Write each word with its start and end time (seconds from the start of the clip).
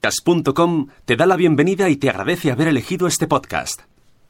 Podcast.com 0.00 0.88
te 1.04 1.16
da 1.16 1.26
la 1.26 1.36
bienvenida 1.36 1.88
y 1.88 1.96
te 1.96 2.08
agradece 2.08 2.52
haber 2.52 2.68
elegido 2.68 3.06
este 3.08 3.26
podcast. 3.26 3.82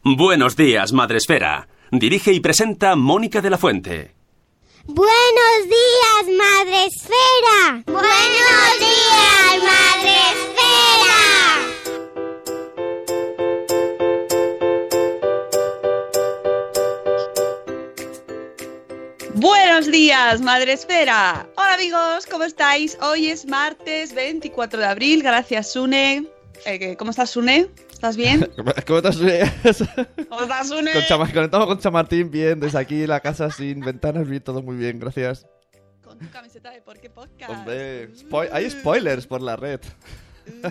Buenos 0.02 0.56
días, 0.56 0.92
Madresfera. 0.92 1.68
Dirige 1.90 2.32
y 2.32 2.40
presenta 2.40 2.96
Mónica 2.96 3.40
de 3.40 3.50
la 3.50 3.58
Fuente. 3.58 4.14
Buenos 4.86 5.64
días, 5.64 6.38
Madre 6.38 6.86
Esfera. 6.86 7.82
Buenos 7.86 8.78
días, 8.78 9.62
Madre 9.62 10.18
Buenos 19.40 19.90
días, 19.90 20.40
Madre 20.40 20.72
Esfera. 20.72 21.48
Hola 21.56 21.74
amigos, 21.74 22.26
¿cómo 22.26 22.44
estáis? 22.44 22.98
Hoy 23.00 23.28
es 23.28 23.46
martes 23.46 24.12
24 24.14 24.80
de 24.80 24.86
abril. 24.86 25.22
Gracias, 25.22 25.72
Sune. 25.72 26.26
Eh, 26.66 26.96
¿Cómo 26.98 27.12
estás, 27.12 27.30
Sune? 27.30 27.68
¿Estás 27.92 28.16
bien? 28.16 28.50
¿Cómo 28.86 28.98
estás? 28.98 29.16
¿Cómo 30.28 30.42
estás, 30.42 30.68
Sune? 30.68 30.92
Con 30.92 31.02
Chama- 31.02 31.32
Conectamos 31.32 31.66
con 31.68 31.78
Chamartín 31.78 32.30
bien, 32.30 32.58
desde 32.58 32.78
aquí 32.78 33.06
la 33.06 33.20
casa 33.20 33.50
sin 33.50 33.80
ventanas, 33.80 34.26
bien, 34.28 34.42
todo 34.42 34.60
muy 34.62 34.76
bien, 34.76 34.98
gracias. 34.98 35.46
Con 36.02 36.18
tu 36.18 36.28
camiseta 36.30 36.70
de 36.70 36.80
Por 36.82 36.98
qué 36.98 37.08
Podcast. 37.10 37.50
Hombre, 37.50 38.10
hay 38.52 38.70
spoilers 38.70 39.26
por 39.26 39.40
la 39.42 39.56
red. 39.56 39.80
Uh, 40.48 40.62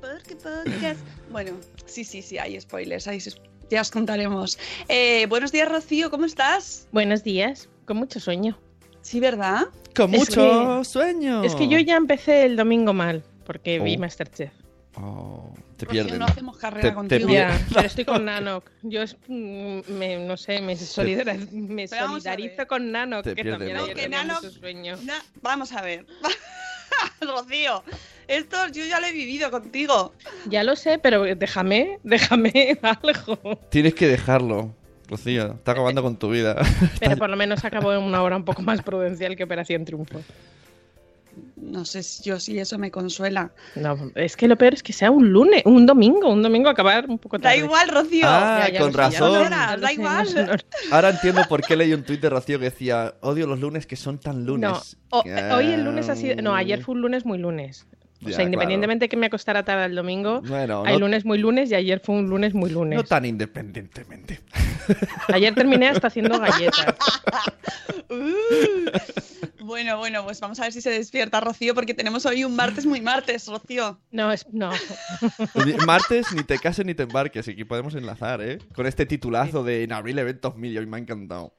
¿Por 0.00 0.20
qué 0.26 0.34
Podcast? 0.34 0.98
Bueno, 1.30 1.52
sí, 1.86 2.02
sí, 2.02 2.22
sí, 2.22 2.38
hay 2.38 2.60
spoilers. 2.60 3.06
Hay 3.06 3.18
s- 3.18 3.40
ya 3.70 3.80
os 3.80 3.90
contaremos. 3.90 4.58
Eh, 4.88 5.26
buenos 5.26 5.52
días, 5.52 5.68
Rocío, 5.68 6.10
¿cómo 6.10 6.24
estás? 6.24 6.88
Buenos 6.92 7.22
días, 7.24 7.68
con 7.84 7.96
mucho 7.96 8.20
sueño. 8.20 8.58
Sí, 9.02 9.20
¿verdad? 9.20 9.66
Con 9.94 10.12
Es 10.14 10.20
mucho 10.20 10.84
sueño. 10.84 11.42
Es 11.44 11.54
que 11.54 11.68
yo 11.68 11.78
ya 11.78 11.96
empecé 11.96 12.44
el 12.44 12.56
domingo 12.56 12.92
mal, 12.92 13.22
porque 13.44 13.78
vi 13.80 13.96
Oh. 13.96 14.00
Masterchef. 14.00 14.52
Oh, 14.98 15.52
te 15.76 15.84
Rocío, 15.84 16.02
pierden. 16.04 16.18
no 16.20 16.24
hacemos 16.26 16.56
carrera 16.56 16.82
Te- 16.82 16.88
te 16.88 16.94
contigo. 16.94 17.26
Bien. 17.28 17.48
Ya, 17.48 17.66
pero 17.74 17.86
estoy 17.86 18.04
con 18.04 18.24
Nanok. 18.24 18.70
Yo 18.82 19.02
es, 19.02 19.16
mm, 19.28 19.80
me, 19.90 20.16
no 20.26 20.36
sé, 20.36 20.60
me, 20.62 20.74
solidarizo 20.76 22.66
con 22.66 22.90
Nanok, 22.92 23.24
Te 23.24 23.34
que 23.34 23.42
pierden, 23.42 23.58
también 23.58 23.76
¿no? 23.76 23.84
ayer 23.84 23.96
Que 23.96 24.10
Nanok- 24.10 24.42
mucho 24.42 24.50
sueño. 24.58 24.96
Na- 25.04 25.22
vamos 25.42 25.72
a 25.72 25.82
ver. 25.82 26.06
Rocío, 27.20 27.82
esto 28.28 28.56
yo 28.68 28.84
ya 28.84 29.00
lo 29.00 29.06
he 29.06 29.12
vivido 29.12 29.50
contigo. 29.50 30.12
Ya 30.48 30.64
lo 30.64 30.76
sé, 30.76 30.98
pero 30.98 31.22
déjame, 31.22 31.98
déjame 32.02 32.78
algo. 32.82 33.58
Tienes 33.70 33.94
que 33.94 34.08
dejarlo, 34.08 34.74
Rocío. 35.08 35.52
Está 35.54 35.72
acabando 35.72 36.02
con 36.02 36.16
tu 36.16 36.30
vida. 36.30 36.56
Pero 37.00 37.16
por 37.18 37.30
lo 37.30 37.36
menos 37.36 37.64
acabó 37.64 37.92
en 37.92 38.02
una 38.02 38.22
hora 38.22 38.36
un 38.36 38.44
poco 38.44 38.62
más 38.62 38.82
prudencial 38.82 39.36
que 39.36 39.44
Operación 39.44 39.84
Triunfo. 39.84 40.20
No 41.56 41.84
sé 41.84 42.02
si 42.02 42.22
yo 42.22 42.38
si 42.40 42.58
eso 42.58 42.78
me 42.78 42.90
consuela. 42.90 43.52
No, 43.74 44.10
es 44.14 44.36
que 44.36 44.48
lo 44.48 44.56
peor 44.56 44.74
es 44.74 44.82
que 44.82 44.92
sea 44.92 45.10
un 45.10 45.30
lunes, 45.30 45.62
un 45.66 45.84
domingo, 45.84 46.28
un 46.32 46.42
domingo 46.42 46.68
acabar 46.68 47.08
un 47.08 47.18
poco 47.18 47.38
Da 47.38 47.50
tarde. 47.50 47.58
igual, 47.58 47.88
Rocío. 47.88 48.24
Ah, 48.26 48.64
Ya, 48.68 48.72
ya 48.74 48.80
con 48.80 48.92
sé, 48.92 48.98
razón. 48.98 49.50
Da 49.50 49.76
no 49.76 49.90
igual. 49.90 50.26
sé, 50.28 50.46
Ahora 50.90 51.10
entiendo 51.10 51.42
por 51.48 51.62
qué 51.62 51.76
leí 51.76 51.92
un 51.92 52.02
tuit 52.04 52.20
de 52.20 52.30
Rocío 52.30 52.58
que 52.58 52.66
decía, 52.66 53.14
odio 53.20 53.46
los 53.46 53.60
lunes 53.60 53.86
que 53.86 53.96
son 53.96 54.18
tan 54.18 54.46
lunes. 54.46 54.96
No, 55.12 55.18
o- 55.18 55.24
hoy 55.56 55.66
el 55.72 55.84
lunes 55.84 56.08
ha 56.08 56.16
sido. 56.16 56.36
No, 56.42 56.54
ayer 56.54 56.82
fue 56.82 56.94
un 56.94 57.02
lunes 57.02 57.24
muy 57.26 57.38
lunes. 57.38 57.86
O 58.24 58.28
Ya, 58.28 58.36
sea, 58.36 58.44
independientemente 58.44 59.04
de 59.04 59.08
que 59.08 59.16
me 59.16 59.26
acostara 59.26 59.64
tarde 59.64 59.84
el 59.86 59.94
domingo, 59.94 60.40
Bueno, 60.42 60.82
hay 60.86 60.94
no- 60.94 61.00
lunes 61.00 61.24
muy 61.24 61.38
lunes 61.38 61.70
y 61.70 61.74
ayer 61.74 62.00
fue 62.00 62.14
un 62.14 62.28
lunes 62.28 62.54
muy 62.54 62.70
lunes. 62.70 62.96
No 62.96 63.04
tan 63.04 63.24
independientemente. 63.24 64.40
Ayer 65.28 65.54
terminé 65.54 65.88
hasta 65.88 66.06
haciendo 66.08 66.38
galletas. 66.38 66.94
Uh. 68.08 69.64
Bueno, 69.64 69.98
bueno, 69.98 70.22
pues 70.24 70.38
vamos 70.40 70.60
a 70.60 70.62
ver 70.62 70.72
si 70.72 70.80
se 70.80 70.90
despierta 70.90 71.40
Rocío, 71.40 71.74
porque 71.74 71.92
tenemos 71.92 72.24
hoy 72.24 72.44
un 72.44 72.54
martes 72.54 72.86
muy 72.86 73.00
martes, 73.00 73.48
Rocío. 73.48 73.98
No, 74.12 74.30
es, 74.30 74.46
no. 74.52 74.70
Martes, 75.86 76.32
ni 76.32 76.44
te 76.44 76.58
cases 76.60 76.86
ni 76.86 76.94
te 76.94 77.02
embarques. 77.02 77.48
Aquí 77.48 77.64
podemos 77.64 77.94
enlazar, 77.96 78.40
¿eh? 78.42 78.58
Con 78.74 78.86
este 78.86 79.06
titulazo 79.06 79.64
de 79.64 79.82
en 79.82 79.92
abril 79.92 80.18
eventos 80.20 80.54
mil 80.56 80.72
y 80.72 80.78
hoy 80.78 80.86
me 80.86 80.98
ha 80.98 81.00
encantado. 81.00 81.52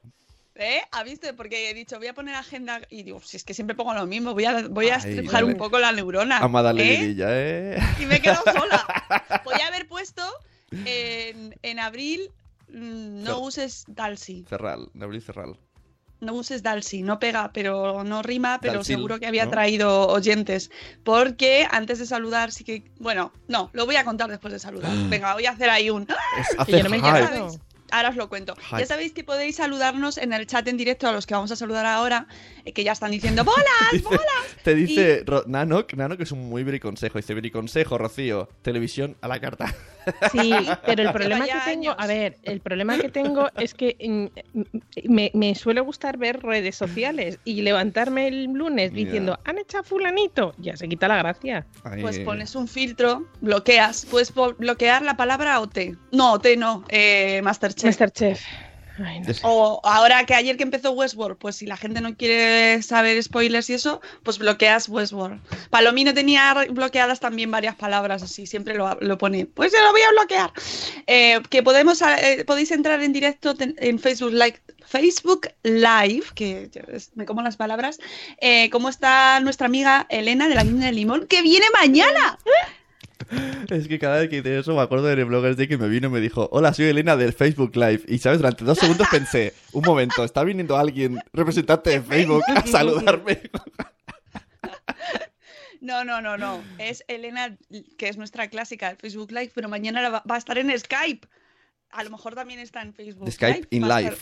¿Eh? 0.60 0.80
¿Ha 0.90 1.04
visto? 1.04 1.28
Porque 1.36 1.70
he 1.70 1.74
dicho, 1.74 1.98
voy 1.98 2.08
a 2.08 2.14
poner 2.14 2.34
agenda 2.34 2.80
y 2.90 3.04
digo, 3.04 3.20
si 3.24 3.36
es 3.36 3.44
que 3.44 3.54
siempre 3.54 3.76
pongo 3.76 3.94
lo 3.94 4.06
mismo, 4.06 4.34
voy 4.34 4.44
a, 4.44 4.66
voy 4.68 4.88
a 4.88 4.96
Ay, 4.96 5.12
estrujar 5.12 5.42
dale. 5.42 5.52
un 5.52 5.56
poco 5.56 5.78
la 5.78 5.92
neurona. 5.92 6.38
A 6.38 6.72
¿eh? 6.76 7.14
¿eh? 7.76 7.78
Y 8.00 8.06
me 8.06 8.16
he 8.16 8.20
quedado 8.20 8.42
sola. 8.52 9.40
Podía 9.44 9.68
haber 9.68 9.86
puesto 9.86 10.22
en, 10.72 11.54
en 11.62 11.78
abril, 11.78 12.30
mm, 12.70 13.22
no 13.22 13.38
Cer- 13.38 13.46
uses 13.46 13.84
Dalsy. 13.86 14.44
Cerral, 14.48 14.90
en 14.94 15.02
abril 15.02 15.22
cerral. 15.22 15.56
No 16.20 16.32
uses 16.32 16.64
Dalsy, 16.64 17.02
no 17.02 17.20
pega, 17.20 17.52
pero 17.52 18.02
no 18.02 18.22
rima, 18.24 18.58
pero 18.60 18.74
Dalsil, 18.78 18.96
seguro 18.96 19.20
que 19.20 19.28
había 19.28 19.44
¿no? 19.44 19.52
traído 19.52 20.08
oyentes. 20.08 20.68
Porque 21.04 21.68
antes 21.70 22.00
de 22.00 22.06
saludar, 22.06 22.50
sí 22.50 22.64
que. 22.64 22.82
Bueno, 22.98 23.32
no, 23.46 23.70
lo 23.72 23.86
voy 23.86 23.94
a 23.94 24.04
contar 24.04 24.28
después 24.28 24.52
de 24.52 24.58
saludar. 24.58 24.90
Venga, 25.08 25.34
voy 25.34 25.46
a 25.46 25.52
hacer 25.52 25.70
ahí 25.70 25.90
un. 25.90 26.08
Es 26.58 26.64
Que 26.66 26.82
Ahora 27.90 28.10
os 28.10 28.16
lo 28.16 28.28
cuento. 28.28 28.54
Ya 28.78 28.86
sabéis 28.86 29.12
que 29.12 29.24
podéis 29.24 29.56
saludarnos 29.56 30.18
en 30.18 30.32
el 30.32 30.46
chat 30.46 30.66
en 30.68 30.76
directo 30.76 31.08
a 31.08 31.12
los 31.12 31.26
que 31.26 31.34
vamos 31.34 31.50
a 31.50 31.56
saludar 31.56 31.86
ahora, 31.86 32.26
eh, 32.64 32.72
que 32.72 32.84
ya 32.84 32.92
están 32.92 33.10
diciendo 33.10 33.44
¡Bolas! 33.44 33.64
Dice- 33.92 34.04
¡Bolas! 34.04 34.22
Te 34.62 34.74
dice 34.74 35.22
Ro- 35.24 35.44
Nanok, 35.46 35.94
Nanok 35.94 36.20
es 36.20 36.32
un 36.32 36.48
muy 36.48 36.64
briconsejo. 36.64 37.18
Dice, 37.18 37.34
briconsejo, 37.34 37.98
Rocío, 37.98 38.48
televisión 38.62 39.16
a 39.20 39.28
la 39.28 39.40
carta. 39.40 39.74
Sí, 40.32 40.54
pero 40.86 41.02
el 41.02 41.12
problema 41.12 41.44
que 41.44 41.52
tengo, 41.66 41.90
años. 41.90 41.94
a 41.98 42.06
ver, 42.06 42.38
el 42.42 42.60
problema 42.60 42.96
que 42.98 43.10
tengo 43.10 43.50
es 43.58 43.74
que 43.74 43.94
mm, 44.54 44.62
me, 45.12 45.30
me 45.34 45.54
suele 45.54 45.82
gustar 45.82 46.16
ver 46.16 46.40
redes 46.42 46.76
sociales 46.76 47.38
y 47.44 47.60
levantarme 47.60 48.26
el 48.28 48.44
lunes 48.44 48.94
diciendo, 48.94 49.38
han 49.44 49.58
echado 49.58 49.82
a 49.82 49.84
fulanito, 49.84 50.54
ya 50.56 50.78
se 50.78 50.88
quita 50.88 51.08
la 51.08 51.18
gracia. 51.18 51.66
Ay, 51.84 52.00
Pues 52.00 52.20
pones 52.20 52.54
un 52.54 52.68
filtro, 52.68 53.26
bloqueas. 53.42 54.06
Puedes 54.06 54.32
bloquear 54.34 55.02
la 55.02 55.14
palabra 55.18 55.60
OT. 55.60 55.98
No, 56.12 56.32
OT 56.32 56.56
no, 56.56 56.84
eh, 56.88 57.42
Masterchef. 57.42 57.77
Masterchef. 57.86 58.42
Ay, 59.00 59.20
no 59.20 59.32
sé. 59.32 59.40
O 59.44 59.80
ahora 59.84 60.26
que 60.26 60.34
ayer 60.34 60.56
que 60.56 60.64
empezó 60.64 60.90
Westworld, 60.90 61.38
pues 61.38 61.54
si 61.54 61.66
la 61.66 61.76
gente 61.76 62.00
no 62.00 62.16
quiere 62.16 62.82
saber 62.82 63.22
spoilers 63.22 63.70
y 63.70 63.74
eso, 63.74 64.00
pues 64.24 64.38
bloqueas 64.38 64.88
Westworld. 64.88 65.40
Palomino 65.70 66.12
tenía 66.12 66.52
bloqueadas 66.70 67.20
también 67.20 67.48
varias 67.48 67.76
palabras 67.76 68.24
así, 68.24 68.44
siempre 68.48 68.74
lo, 68.74 68.92
lo 69.00 69.16
pone. 69.16 69.46
Pues 69.46 69.70
yo 69.72 69.80
lo 69.82 69.92
voy 69.92 70.00
a 70.02 70.10
bloquear. 70.10 70.52
Eh, 71.06 71.40
que 71.48 71.62
podemos, 71.62 72.02
eh, 72.02 72.42
podéis 72.44 72.72
entrar 72.72 73.00
en 73.00 73.12
directo 73.12 73.54
ten- 73.54 73.76
en 73.78 74.00
Facebook 74.00 74.32
Live, 74.32 74.60
Facebook 74.84 75.48
Live, 75.62 76.24
que 76.34 76.68
me 77.14 77.24
como 77.24 77.42
las 77.42 77.56
palabras. 77.56 78.00
Eh, 78.40 78.68
¿Cómo 78.70 78.88
está 78.88 79.38
nuestra 79.38 79.66
amiga 79.66 80.06
Elena 80.08 80.48
de 80.48 80.56
la 80.56 80.64
Niña 80.64 80.86
de 80.86 80.92
Limón? 80.92 81.28
¡Que 81.28 81.40
viene 81.42 81.66
mañana! 81.72 82.36
Es 83.70 83.88
que 83.88 83.98
cada 83.98 84.20
vez 84.20 84.28
que 84.28 84.36
dice 84.36 84.58
eso 84.58 84.74
me 84.74 84.82
acuerdo 84.82 85.06
de 85.06 85.24
Bloggers 85.24 85.56
Day 85.56 85.68
que 85.68 85.78
me 85.78 85.88
vino 85.88 86.08
y 86.08 86.10
me 86.10 86.20
dijo, 86.20 86.48
hola, 86.52 86.72
soy 86.72 86.86
Elena 86.86 87.16
del 87.16 87.32
Facebook 87.32 87.76
Live. 87.76 88.02
Y, 88.08 88.18
¿sabes? 88.18 88.38
Durante 88.38 88.64
dos 88.64 88.78
segundos 88.78 89.06
pensé, 89.10 89.54
un 89.72 89.84
momento, 89.84 90.24
está 90.24 90.44
viniendo 90.44 90.76
alguien, 90.76 91.20
representante 91.32 91.90
de 91.90 92.00
Facebook, 92.00 92.42
a 92.48 92.66
saludarme. 92.66 93.40
No, 95.80 96.04
no, 96.04 96.20
no, 96.20 96.36
no. 96.36 96.62
Es 96.78 97.04
Elena, 97.08 97.56
que 97.96 98.08
es 98.08 98.16
nuestra 98.16 98.48
clásica 98.48 98.90
de 98.90 98.96
Facebook 98.96 99.30
Live, 99.30 99.52
pero 99.54 99.68
mañana 99.68 100.08
va, 100.08 100.22
a 100.26 100.36
estar 100.36 100.58
en 100.58 100.76
Skype. 100.76 101.26
A 101.90 102.04
lo 102.04 102.10
mejor 102.10 102.34
también 102.34 102.60
está 102.60 102.82
en 102.82 102.92
Facebook 102.92 103.30
Skype 103.30 103.68
in 103.70 103.88
live. 103.88 104.16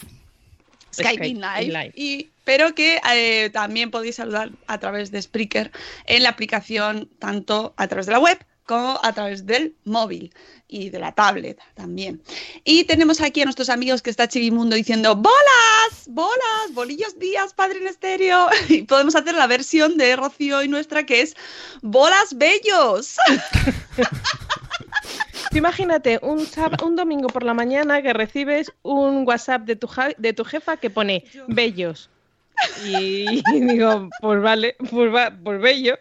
Skype 0.93 1.27
in 1.27 1.41
Live. 1.41 1.93
Y, 1.95 2.31
pero 2.45 2.75
que 2.75 3.01
eh, 3.13 3.51
también 3.51 3.91
podéis 3.91 4.17
saludar 4.17 4.51
a 4.67 4.79
través 4.79 5.11
de 5.11 5.21
Spreaker 5.21 5.71
en 6.07 6.23
la 6.23 6.31
aplicación, 6.31 7.11
tanto 7.19 7.75
a 7.77 7.87
través 7.89 8.07
de 8.07 8.13
la 8.13 8.19
web 8.19 8.39
como 8.67 8.99
a 9.03 9.13
través 9.13 9.47
del 9.47 9.75
móvil 9.85 10.33
y 10.69 10.91
de 10.91 10.99
la 10.99 11.13
tablet 11.13 11.59
también. 11.75 12.21
Y 12.65 12.85
tenemos 12.85 13.21
aquí 13.21 13.41
a 13.41 13.45
nuestros 13.45 13.69
amigos 13.71 14.03
que 14.03 14.11
está 14.11 14.27
Chivimundo 14.29 14.75
diciendo 14.77 15.15
¡Bolas! 15.15 16.07
¡Bolas! 16.09 16.73
¡Bolillos 16.73 17.19
días, 17.19 17.55
padre 17.55 17.79
en 17.79 17.87
estéreo! 17.87 18.49
Y 18.69 18.83
podemos 18.83 19.15
hacer 19.15 19.35
la 19.35 19.47
versión 19.47 19.97
de 19.97 20.17
Rocío 20.17 20.63
y 20.63 20.69
nuestra 20.69 21.07
que 21.07 21.21
es 21.23 21.37
¡Bolas 21.83 22.37
bellos! 22.37 23.17
Imagínate 25.53 26.19
un, 26.23 26.41
sáb- 26.41 26.83
un 26.85 26.97
domingo 26.97 27.29
por 27.29 27.43
la 27.43 27.55
mañana 27.55 28.03
que 28.03 28.13
recibes 28.13 28.73
un 28.83 29.27
WhatsApp 29.27 29.63
de 29.63 29.77
tu, 29.77 29.87
ja- 29.87 30.13
de 30.19 30.33
tu 30.33 30.45
jefa 30.45 30.77
que 30.77 30.91
pone 30.91 31.25
bellos. 31.47 32.11
Y, 32.85 33.43
y 33.55 33.61
digo, 33.61 34.09
pues 34.21 34.43
vale, 34.43 34.77
pues, 34.91 35.15
va, 35.15 35.31
pues 35.43 35.61
bellos. 35.61 35.99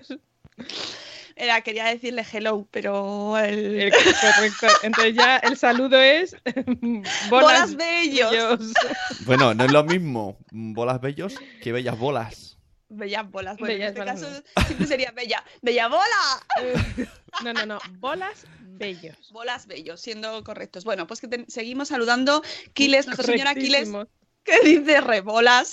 Era, 1.38 1.62
quería 1.62 1.86
decirle 1.86 2.26
hello, 2.32 2.66
pero 2.72 3.38
el... 3.38 3.92
Correcto. 3.92 4.68
Entonces 4.84 5.16
ya 5.16 5.38
el 5.38 5.58
saludo 5.58 6.00
es 6.00 6.36
bolas, 7.30 7.30
¡Bolas 7.30 7.76
bellos! 7.76 8.32
bellos. 8.32 8.74
Bueno, 9.26 9.54
no 9.54 9.66
es 9.66 9.72
lo 9.72 9.84
mismo 9.84 10.38
bolas 10.52 11.02
bellos 11.02 11.36
que 11.62 11.72
bellas 11.74 11.98
bolas. 12.00 12.58
Bellas 12.88 13.30
bolas. 13.30 13.58
Bueno, 13.58 13.74
Bellas 13.74 13.96
en 13.96 13.98
este 13.98 14.00
bolas, 14.00 14.22
caso 14.22 14.66
siempre 14.68 14.88
sería 14.88 15.12
bella. 15.12 15.44
¡Bella 15.62 15.88
bola! 15.90 16.76
No, 17.44 17.52
no, 17.52 17.66
no, 17.66 17.80
bolas 18.00 18.46
bellos. 18.62 19.32
Bolas 19.34 19.68
bellos, 19.68 20.00
siendo 20.00 20.42
correctos. 20.44 20.86
Bueno, 20.86 21.06
pues 21.08 21.20
que 21.20 21.28
te- 21.28 21.46
seguimos 21.50 21.90
saludando. 21.90 22.44
Quiles, 22.74 23.08
nuestra 23.08 23.26
señora 23.26 23.56
Quiles, 23.56 23.90
que 24.44 24.60
dice 24.62 25.02
rebolas. 25.02 25.72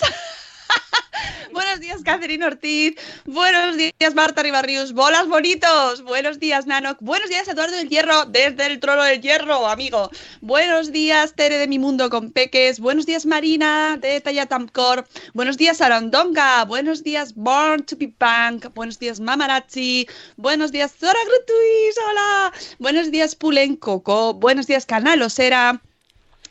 Buenos 1.51 1.79
días, 1.79 2.01
Catherine 2.03 2.45
Ortiz. 2.45 2.95
Buenos 3.25 3.77
días, 3.77 4.15
Marta 4.15 4.41
Ribarrius. 4.41 4.93
Bolas 4.93 5.27
bonitos. 5.27 6.01
Buenos 6.03 6.39
días, 6.39 6.65
Nanok. 6.65 6.97
Buenos 7.01 7.29
días, 7.29 7.47
Eduardo 7.47 7.75
del 7.75 7.89
Hierro, 7.89 8.25
desde 8.25 8.65
el 8.65 8.79
trono 8.79 9.03
del 9.03 9.21
hierro, 9.21 9.67
amigo. 9.67 10.09
Buenos 10.41 10.91
días, 10.91 11.35
Tere 11.35 11.57
de 11.57 11.67
mi 11.67 11.79
mundo 11.79 12.09
con 12.09 12.31
peques. 12.31 12.79
Buenos 12.79 13.05
días, 13.05 13.25
Marina 13.25 13.97
de 13.97 14.19
Tayatamcor. 14.21 15.05
Buenos 15.33 15.57
días, 15.57 15.81
Arondonga. 15.81 16.65
Buenos 16.65 17.03
días, 17.03 17.35
Born 17.35 17.85
to 17.85 17.97
be 17.97 18.07
Punk. 18.07 18.73
Buenos 18.73 18.99
días, 18.99 19.19
Mamarazzi. 19.19 20.07
Buenos 20.37 20.71
días, 20.71 20.93
Zora 20.99 21.19
Grutuis. 21.25 21.95
Hola. 22.09 22.53
Buenos 22.79 23.11
días, 23.11 23.35
Pulen 23.35 23.75
Coco. 23.75 24.33
Buenos 24.33 24.67
días, 24.67 24.85
Canal 24.85 25.21
Osera. 25.21 25.81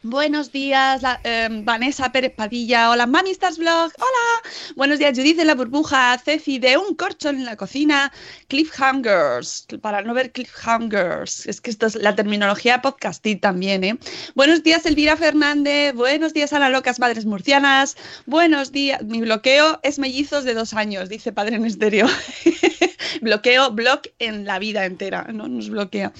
Buenos 0.05 0.51
días, 0.51 1.01
em, 1.23 1.65
Vanessa 1.65 2.11
Pérez 2.11 2.33
Padilla. 2.35 2.91
Hola, 2.91 3.07
Mami 3.07 3.31
Stars 3.31 3.57
Vlog. 3.57 3.93
Hola. 3.99 4.51
Buenos 4.75 4.99
días, 4.99 5.17
Judith 5.17 5.37
de 5.37 5.45
la 5.45 5.55
burbuja. 5.55 6.19
Ceci 6.19 6.59
de 6.59 6.77
un 6.77 6.97
corchón 6.97 7.37
en 7.37 7.45
la 7.45 7.57
cocina. 7.57 8.13
Cliffhangers. 8.49 9.69
Para 9.81 10.03
no 10.03 10.13
ver 10.13 10.33
cliffhangers. 10.33 11.47
Es 11.47 11.61
que 11.61 11.71
esto 11.71 11.87
es 11.87 11.95
la 11.95 12.17
terminología 12.17 12.83
podcastil 12.83 13.39
también, 13.39 13.85
¿eh? 13.85 13.97
Buenos 14.35 14.65
días, 14.65 14.85
Elvira 14.87 15.17
Fernández. 15.17 15.95
Buenos 15.95 16.33
días, 16.33 16.53
Ana 16.53 16.69
Locas 16.69 16.99
Madres 16.99 17.25
Murcianas. 17.25 17.97
Buenos 18.27 18.73
días. 18.73 19.05
Mi 19.05 19.21
bloqueo 19.21 19.79
es 19.85 20.01
mellizos 20.01 20.43
de 20.43 20.55
dos 20.55 20.75
años, 20.75 21.11
dice 21.11 21.31
Padre 21.31 21.55
en 21.55 21.65
Estéreo. 21.65 22.09
bloqueo, 23.21 23.71
blog 23.71 24.01
en 24.19 24.45
la 24.47 24.59
vida 24.59 24.85
entera, 24.85 25.27
no 25.33 25.49
nos 25.49 25.71
bloquea. 25.71 26.13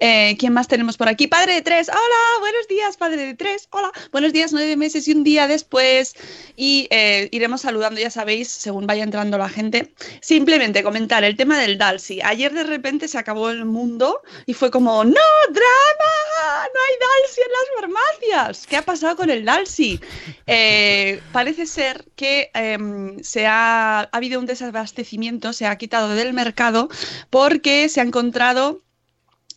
Eh, 0.00 0.36
¿Quién 0.38 0.52
más 0.52 0.68
tenemos 0.68 0.96
por 0.96 1.08
aquí? 1.08 1.26
Padre 1.28 1.54
de 1.54 1.62
tres, 1.62 1.88
hola, 1.88 2.40
buenos 2.40 2.68
días, 2.68 2.96
padre 2.96 3.21
de 3.26 3.34
tres, 3.34 3.68
hola, 3.70 3.92
buenos 4.10 4.32
días, 4.32 4.52
nueve 4.52 4.76
meses 4.76 5.06
y 5.08 5.12
un 5.12 5.24
día 5.24 5.46
después. 5.46 6.14
Y 6.56 6.88
eh, 6.90 7.28
iremos 7.32 7.62
saludando, 7.62 8.00
ya 8.00 8.10
sabéis, 8.10 8.48
según 8.48 8.86
vaya 8.86 9.04
entrando 9.04 9.38
la 9.38 9.48
gente. 9.48 9.92
Simplemente 10.20 10.82
comentar 10.82 11.24
el 11.24 11.36
tema 11.36 11.58
del 11.58 11.78
Dalsi. 11.78 12.20
Ayer 12.22 12.52
de 12.52 12.64
repente 12.64 13.08
se 13.08 13.18
acabó 13.18 13.50
el 13.50 13.64
mundo 13.64 14.20
y 14.46 14.54
fue 14.54 14.70
como, 14.70 15.04
¡No, 15.04 15.20
drama! 15.48 16.68
¡No 16.74 16.80
hay 16.80 16.94
Dalsi 17.00 17.40
en 17.40 17.52
las 17.52 17.80
farmacias! 17.80 18.66
¿Qué 18.66 18.76
ha 18.76 18.82
pasado 18.82 19.16
con 19.16 19.30
el 19.30 19.44
Dalsi? 19.44 20.00
Eh, 20.46 21.20
parece 21.32 21.66
ser 21.66 22.04
que 22.16 22.50
em, 22.54 23.22
se 23.22 23.46
ha, 23.46 24.00
ha 24.00 24.08
habido 24.12 24.40
un 24.40 24.46
desabastecimiento, 24.46 25.52
se 25.52 25.66
ha 25.66 25.76
quitado 25.76 26.10
del 26.10 26.32
mercado 26.32 26.88
porque 27.30 27.88
se 27.88 28.00
ha 28.00 28.04
encontrado 28.04 28.82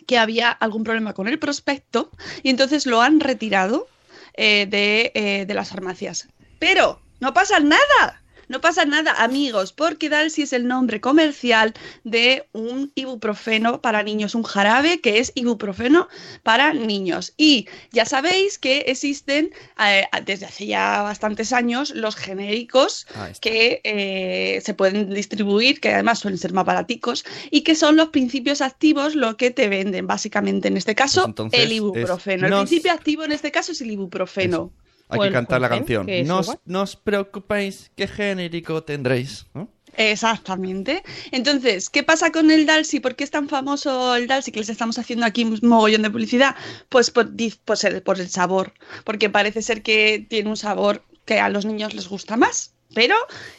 que 0.05 0.17
había 0.17 0.51
algún 0.51 0.83
problema 0.83 1.13
con 1.13 1.27
el 1.27 1.39
prospecto 1.39 2.11
y 2.43 2.49
entonces 2.49 2.85
lo 2.85 3.01
han 3.01 3.19
retirado 3.19 3.87
eh, 4.33 4.67
de, 4.69 5.11
eh, 5.15 5.45
de 5.45 5.53
las 5.53 5.69
farmacias. 5.69 6.27
Pero 6.59 6.99
no 7.19 7.33
pasa 7.33 7.59
nada. 7.59 8.21
No 8.47 8.61
pasa 8.61 8.85
nada, 8.85 9.11
amigos, 9.23 9.73
porque 9.73 10.09
Dalsi 10.09 10.43
es 10.43 10.53
el 10.53 10.67
nombre 10.67 11.01
comercial 11.01 11.73
de 12.03 12.47
un 12.53 12.91
ibuprofeno 12.95 13.81
para 13.81 14.03
niños, 14.03 14.35
un 14.35 14.43
jarabe 14.43 15.01
que 15.01 15.19
es 15.19 15.31
ibuprofeno 15.35 16.07
para 16.43 16.73
niños. 16.73 17.33
Y 17.37 17.67
ya 17.91 18.05
sabéis 18.05 18.59
que 18.59 18.79
existen 18.87 19.51
eh, 19.85 20.05
desde 20.25 20.45
hace 20.45 20.65
ya 20.67 21.01
bastantes 21.01 21.53
años 21.53 21.91
los 21.95 22.15
genéricos 22.15 23.07
Ah, 23.15 23.29
que 23.41 23.81
eh, 23.83 24.61
se 24.63 24.73
pueden 24.73 25.09
distribuir, 25.13 25.79
que 25.79 25.93
además 25.93 26.19
suelen 26.19 26.37
ser 26.37 26.53
más 26.53 26.65
baraticos, 26.65 27.25
y 27.51 27.61
que 27.61 27.75
son 27.75 27.95
los 27.95 28.09
principios 28.09 28.61
activos 28.61 29.15
lo 29.15 29.37
que 29.37 29.51
te 29.51 29.69
venden, 29.69 30.07
básicamente, 30.07 30.67
en 30.67 30.77
este 30.77 30.95
caso, 30.95 31.21
Pues 31.21 31.29
entonces 31.29 31.59
el 31.61 31.71
es- 31.71 31.77
ibuprofeno. 31.77 32.45
El 32.45 32.51
nos- 32.51 32.67
principio 32.69 32.91
activo 32.91 33.23
en 33.23 33.31
este 33.31 33.51
caso 33.51 33.71
es 33.71 33.81
el 33.81 33.91
ibuprofeno. 33.91 34.71
Hay 35.09 35.19
que 35.19 35.31
cantar 35.31 35.61
la 35.61 35.69
canción. 35.69 36.07
No 36.25 36.39
os, 36.39 36.45
igual. 36.47 36.59
no 36.65 36.81
os 36.81 36.95
preocupéis, 36.95 37.91
qué 37.95 38.07
genérico 38.07 38.83
tendréis. 38.83 39.45
¿no? 39.53 39.69
Exactamente. 39.97 41.03
Entonces, 41.31 41.89
¿qué 41.89 42.03
pasa 42.03 42.31
con 42.31 42.51
el 42.51 42.65
Dalsi? 42.65 42.99
¿Por 42.99 43.15
qué 43.15 43.23
es 43.23 43.31
tan 43.31 43.49
famoso 43.49 44.15
el 44.15 44.27
Dalsi 44.27 44.51
que 44.51 44.59
les 44.59 44.69
estamos 44.69 44.97
haciendo 44.97 45.25
aquí 45.25 45.43
un 45.43 45.59
mogollón 45.63 46.01
de 46.01 46.11
publicidad? 46.11 46.55
Pues 46.89 47.11
por, 47.11 47.29
pues 47.65 47.83
el, 47.83 48.01
por 48.01 48.19
el 48.19 48.29
sabor, 48.29 48.73
porque 49.03 49.29
parece 49.29 49.61
ser 49.61 49.81
que 49.81 50.25
tiene 50.29 50.49
un 50.49 50.57
sabor 50.57 51.03
que 51.25 51.39
a 51.39 51.49
los 51.49 51.65
niños 51.65 51.93
les 51.93 52.07
gusta 52.07 52.37
más. 52.37 52.71
Pero 52.93 53.15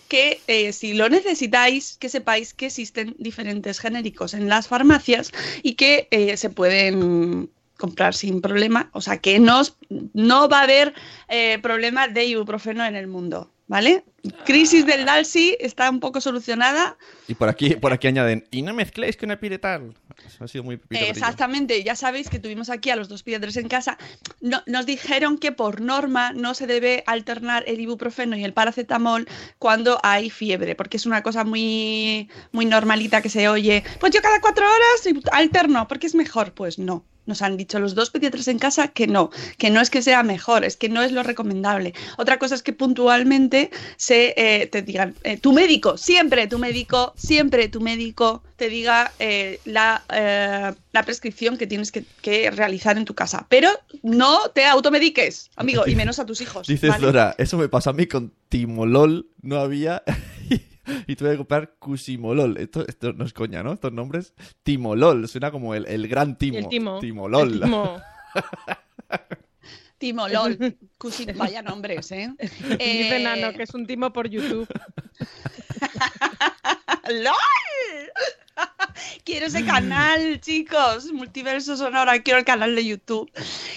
que 0.09 0.41
eh, 0.47 0.73
si 0.73 0.95
lo 0.95 1.09
necesitáis, 1.09 1.97
que 1.99 2.09
sepáis 2.09 2.55
que 2.55 2.67
existen 2.67 3.17
diferentes 3.19 3.81
genéricos 3.81 4.35
en 4.35 4.49
las 4.49 4.69
farmacias 4.69 5.33
y 5.63 5.75
que 5.75 6.09
eh, 6.11 6.37
se 6.37 6.49
pueden 6.49 7.51
comprar 7.77 8.15
sin 8.15 8.41
problema. 8.41 8.91
O 8.93 9.01
sea, 9.01 9.19
que 9.19 9.39
no, 9.39 9.63
no 10.15 10.49
va 10.49 10.61
a 10.61 10.65
haber 10.65 10.95
eh, 11.29 11.59
problema 11.63 12.09
de 12.09 12.25
ibuprofeno 12.25 12.85
en 12.85 12.97
el 12.97 13.07
mundo. 13.07 13.51
¿Vale? 13.69 14.05
Crisis 14.45 14.87
del 14.87 15.05
Dalsi 15.05 15.57
está 15.61 15.91
un 15.91 16.01
poco 16.01 16.21
solucionada. 16.21 16.97
Y 17.29 17.35
por 17.35 17.49
aquí, 17.49 17.71
por 17.77 17.93
aquí 17.93 18.07
añaden, 18.09 18.47
y 18.51 18.63
no 18.63 18.73
mezcléis 18.75 19.17
con 19.17 19.31
el 19.31 19.39
piretal. 19.39 19.95
Eso 20.27 20.45
ha 20.45 20.49
sido 20.49 20.65
muy. 20.65 20.81
Exactamente, 20.91 21.83
ya 21.83 21.95
sabéis 21.97 22.29
que 22.31 22.39
tuvimos 22.39 22.71
aquí 22.71 22.91
a 22.91 22.97
los 22.97 23.09
dos 23.09 23.23
piedras 23.23 23.57
en 23.57 23.69
casa. 23.69 23.99
No- 24.41 24.63
nos 24.67 24.87
dijeron 24.87 25.39
que 25.39 25.53
por 25.53 25.81
norma 25.81 26.33
no 26.33 26.55
se 26.55 26.67
debe 26.67 27.05
alternar 27.07 27.65
el 27.67 27.81
ibuprofeno 27.81 28.37
y 28.37 28.45
el 28.45 28.53
paracetamol 28.53 29.27
cuando 29.59 29.99
hay 30.03 30.31
fiebre, 30.31 30.75
porque 30.75 30.97
es 30.97 31.07
una 31.07 31.23
cosa 31.23 31.45
muy, 31.45 32.29
muy 32.53 32.65
normalita 32.67 33.21
que 33.23 33.29
se 33.29 33.49
oye. 33.49 33.85
Pues 34.01 34.13
yo 34.13 34.23
cada 34.23 34.41
cuatro 34.41 34.65
horas 34.65 35.15
alterno, 35.33 35.87
porque 35.89 36.07
es 36.07 36.15
mejor. 36.15 36.53
Pues 36.53 36.79
no. 36.79 37.05
Nos 37.27 37.43
han 37.43 37.57
dicho 37.57 37.81
los 37.81 37.97
dos 37.97 38.11
pediatras 38.11 38.47
en 38.47 38.61
casa 38.61 38.87
que 38.87 39.09
no, 39.09 39.31
que 39.59 39.69
no 39.71 39.81
es 39.81 39.91
que 39.91 40.01
sea 40.01 40.23
mejor, 40.23 40.65
es 40.65 40.77
que 40.77 40.89
no 40.89 41.03
es 41.03 41.11
lo 41.11 41.25
recomendable. 41.25 41.93
Otra 42.19 42.39
cosa 42.39 42.55
es 42.55 42.63
que 42.63 42.73
puntualmente 42.73 43.71
se 43.97 44.16
eh, 44.37 44.67
te 44.67 44.83
digan, 44.83 45.15
eh, 45.25 45.37
tu 45.37 45.53
médico, 45.53 45.97
siempre 45.97 46.47
tu 46.47 46.59
médico, 46.59 47.13
siempre 47.17 47.69
tu 47.69 47.81
médico 47.81 48.43
te 48.57 48.69
diga 48.69 49.13
eh, 49.19 49.61
la, 49.65 50.03
eh, 50.13 50.73
la 50.93 51.03
prescripción 51.03 51.57
que 51.59 51.67
tienes 51.67 51.93
que, 51.93 52.05
que 52.23 52.51
realizar 52.51 52.97
en 52.97 53.05
tu 53.05 53.15
casa. 53.15 53.47
Pero 53.49 53.71
no 54.03 54.49
te 54.55 54.65
automediques, 54.65 55.51
amigo, 55.57 55.85
y 55.87 55.95
menos 55.95 56.19
a 56.19 56.27
tus 56.27 56.41
hijos. 56.41 56.67
Dices, 56.69 56.91
¿vale? 56.91 57.07
Dora, 57.07 57.35
eso 57.39 57.59
me 57.59 57.69
pasó 57.69 57.91
a 57.91 57.93
mí 57.93 58.07
con 58.07 58.33
Timolol, 58.49 59.29
no 59.43 59.59
había. 59.59 60.03
y 61.07 61.17
tuve 61.17 61.33
que 61.33 61.37
comprar 61.37 61.75
Cusimolol. 61.79 62.57
Esto, 62.59 62.87
esto 62.87 63.13
no 63.13 63.25
es 63.25 63.33
coña, 63.33 63.63
¿no? 63.63 63.73
Estos 63.73 63.93
nombres. 63.93 64.35
Timolol, 64.63 65.29
suena 65.29 65.51
como 65.51 65.75
el, 65.75 65.87
el 65.87 66.09
gran 66.09 66.39
Timo. 66.39 66.59
El 66.59 66.69
timo. 66.69 66.99
Timolol. 67.01 67.53
El 67.55 67.61
timo. 67.63 68.01
Timo, 69.99 70.29
lol, 70.59 70.59
cusi- 70.99 71.35
vaya 71.37 71.63
nombres, 71.63 72.11
¿eh? 72.13 72.33
Dice 72.39 72.77
Eh, 72.79 73.21
Nano 73.23 73.53
que 73.57 73.63
es 73.63 73.75
un 73.75 73.87
timo 73.87 74.13
por 74.13 74.29
YouTube. 74.29 74.69
¡Lol! 77.09 77.35
quiero 79.25 79.47
ese 79.47 79.65
canal, 79.65 80.41
chicos. 80.41 81.13
Multiverso 81.13 81.77
Sonora, 81.77 82.21
quiero 82.23 82.39
el 82.39 82.45
canal 82.45 82.75
de 82.75 82.85
YouTube. 82.85 83.31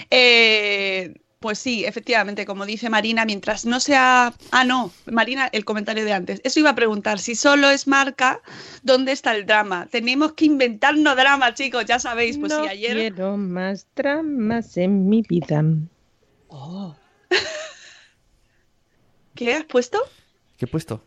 Eh, 0.09 1.13
pues 1.39 1.59
sí, 1.59 1.85
efectivamente, 1.85 2.45
como 2.45 2.65
dice 2.65 2.89
Marina, 2.89 3.23
mientras 3.25 3.65
no 3.65 3.79
sea. 3.79 4.33
Ah, 4.51 4.63
no, 4.65 4.91
Marina, 5.05 5.47
el 5.53 5.63
comentario 5.63 6.03
de 6.05 6.13
antes. 6.13 6.41
Eso 6.43 6.59
iba 6.59 6.71
a 6.71 6.75
preguntar, 6.75 7.19
si 7.19 7.35
solo 7.35 7.69
es 7.69 7.87
marca, 7.87 8.41
¿dónde 8.83 9.11
está 9.13 9.35
el 9.35 9.45
drama? 9.45 9.87
Tenemos 9.91 10.33
que 10.33 10.45
inventarnos 10.45 11.15
drama, 11.15 11.53
chicos, 11.53 11.85
ya 11.85 11.99
sabéis. 11.99 12.37
Pues 12.37 12.51
no 12.51 12.63
sí, 12.63 12.69
ayer. 12.69 12.97
quiero 12.97 13.37
más 13.37 13.87
dramas 13.95 14.75
en 14.77 15.07
mi 15.07 15.21
vida. 15.21 15.63
Oh. 16.49 16.95
¿Qué 19.35 19.55
has 19.55 19.63
puesto? 19.65 19.99
¿Qué 20.57 20.65
he 20.65 20.67
puesto? 20.67 21.01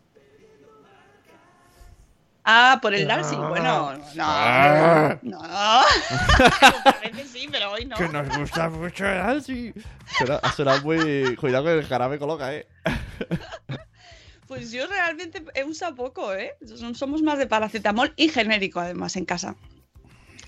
Ah, 2.45 2.79
por 2.83 2.95
el 2.95 3.07
Darcy. 3.07 3.37
Bueno, 3.37 3.95
no. 3.95 4.25
Ah. 4.25 5.19
No. 5.23 5.39
A 5.43 5.85
veces 7.03 7.31
sí, 7.33 7.49
pero 7.51 7.73
hoy 7.73 7.85
no. 7.85 7.97
Que 7.97 8.09
nos 8.09 8.37
gusta 8.37 8.69
mucho 8.69 9.07
el 9.07 9.19
Darcy. 9.19 9.73
Suena, 10.17 10.41
suena 10.57 10.81
muy... 10.81 11.37
Cuidado 11.37 11.65
que 11.65 11.79
el 11.79 11.87
jarabe 11.87 12.19
coloca, 12.19 12.55
¿eh? 12.55 12.67
Pues 14.49 14.71
yo 14.71 14.87
realmente 14.87 15.43
he 15.55 15.65
usado 15.65 15.95
poco, 15.95 16.35
¿eh? 16.35 16.55
Somos 16.95 17.23
más 17.23 17.39
de 17.39 17.47
paracetamol 17.47 18.13
y 18.17 18.29
genérico, 18.29 18.81
además, 18.81 19.17
en 19.17 19.25
casa. 19.25 19.57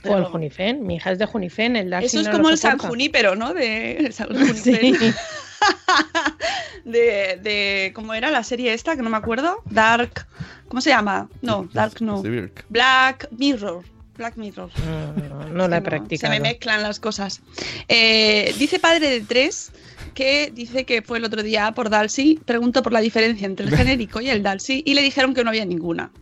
O 0.07 0.17
el 0.17 0.25
Junifen, 0.25 0.87
mi 0.87 0.97
hija 0.97 1.13
es 1.13 1.19
de 1.19 1.27
Junifen, 1.27 1.77
el 1.77 1.91
Darcy 1.91 2.07
Eso 2.07 2.21
es 2.21 2.27
no 2.27 2.33
como 2.33 2.51
el 2.51 2.59
San. 2.59 2.79
Junípero, 2.79 3.37
¿no? 3.37 3.55
De, 3.55 3.97
el 3.99 4.13
San 4.13 4.29
Sí. 4.57 4.75
Junípero. 4.75 5.15
de, 6.85 7.39
de. 7.43 7.93
¿Cómo 7.95 8.15
era 8.15 8.31
la 8.31 8.43
serie 8.43 8.75
esta? 8.75 8.97
Que 8.97 9.03
no 9.03 9.11
me 9.11 9.17
acuerdo. 9.17 9.63
Dark. 9.71 10.27
¿Cómo 10.69 10.81
se 10.81 10.91
llama? 10.91 11.29
No, 11.43 11.69
Dark 11.73 12.01
no. 12.01 12.23
Black 12.69 13.29
Mirror. 13.31 13.85
Black 14.17 14.37
Mirror. 14.37 14.71
No, 14.87 15.49
no 15.49 15.69
la 15.69 15.77
he 15.77 15.81
No, 15.81 15.85
practicado. 15.85 16.33
Se 16.33 16.41
me 16.41 16.41
mezclan 16.41 16.83
las 16.83 17.01
cosas. 17.01 17.43
Eh, 17.89 18.55
dice 18.59 18.79
padre 18.79 19.09
de 19.11 19.21
tres 19.21 19.73
que 20.15 20.53
dice 20.55 20.85
que 20.85 21.03
fue 21.03 21.19
el 21.19 21.25
otro 21.25 21.43
día 21.43 21.73
por 21.73 21.91
Dalsy, 21.91 22.41
preguntó 22.45 22.83
por 22.83 22.93
la 22.93 23.01
diferencia 23.01 23.47
entre 23.47 23.67
el 23.67 23.77
genérico 23.77 24.21
y 24.21 24.31
el 24.31 24.43
Dalsy 24.43 24.83
y 24.87 24.95
le 24.95 25.03
dijeron 25.03 25.35
que 25.35 25.43
no 25.43 25.51
había 25.51 25.65
ninguna. 25.65 26.13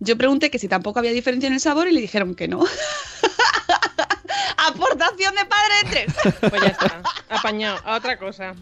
Yo 0.00 0.16
pregunté 0.16 0.50
que 0.50 0.58
si 0.58 0.68
tampoco 0.68 0.98
había 0.98 1.12
diferencia 1.12 1.46
en 1.46 1.54
el 1.54 1.60
sabor 1.60 1.88
y 1.88 1.92
le 1.92 2.00
dijeron 2.00 2.34
que 2.34 2.48
no. 2.48 2.64
Aportación 4.56 5.34
de 5.34 5.44
padre 5.46 5.74
de 5.82 5.90
tres. 5.90 6.14
Pues 6.50 6.62
ya 6.62 6.68
está, 6.68 7.02
apañado, 7.28 7.80
a 7.84 7.96
otra 7.96 8.18
cosa. 8.18 8.54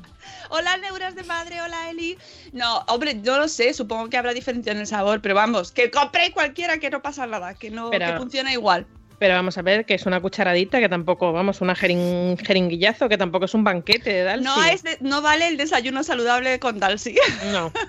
Hola, 0.51 0.77
neuras 0.79 1.15
de 1.15 1.25
madre, 1.25 1.61
hola, 1.61 1.91
Eli. 1.91 2.17
No, 2.53 2.79
hombre, 2.89 3.21
yo 3.23 3.37
lo 3.39 3.49
sé, 3.49 3.75
supongo 3.75 4.09
que 4.09 4.17
habrá 4.17 4.33
diferencia 4.33 4.73
en 4.73 4.79
el 4.79 4.87
sabor, 4.87 5.21
pero 5.21 5.35
vamos, 5.35 5.73
que 5.73 5.91
compre 5.91 6.31
cualquiera 6.33 6.79
que 6.79 6.89
no 6.91 7.03
pasa 7.03 7.27
nada, 7.27 7.55
que 7.55 7.71
no 7.71 7.91
Pero- 7.91 8.07
que 8.07 8.17
funciona 8.19 8.53
igual. 8.53 8.87
Pero 9.19 9.35
vamos 9.35 9.59
a 9.59 9.63
ver 9.63 9.85
que 9.85 9.95
es 9.95 10.07
una 10.07 10.21
cucharadita, 10.21 10.79
que 10.79 10.89
tampoco, 10.89 11.33
vamos, 11.33 11.61
una 11.61 11.75
jerin- 11.75 12.39
jeringuillazo, 12.39 13.09
que 13.09 13.19
tampoco 13.19 13.47
es 13.47 13.55
un 13.55 13.65
banquete 13.65 14.11
de 14.13 14.23
Dalsy. 14.23 14.45
No, 14.45 14.65
es 14.65 14.83
de- 14.85 14.99
no 15.01 15.23
vale 15.23 15.49
el 15.49 15.57
desayuno 15.57 16.05
saludable 16.05 16.59
con 16.61 16.79
Dalsy. 16.79 17.17
No. 17.53 17.73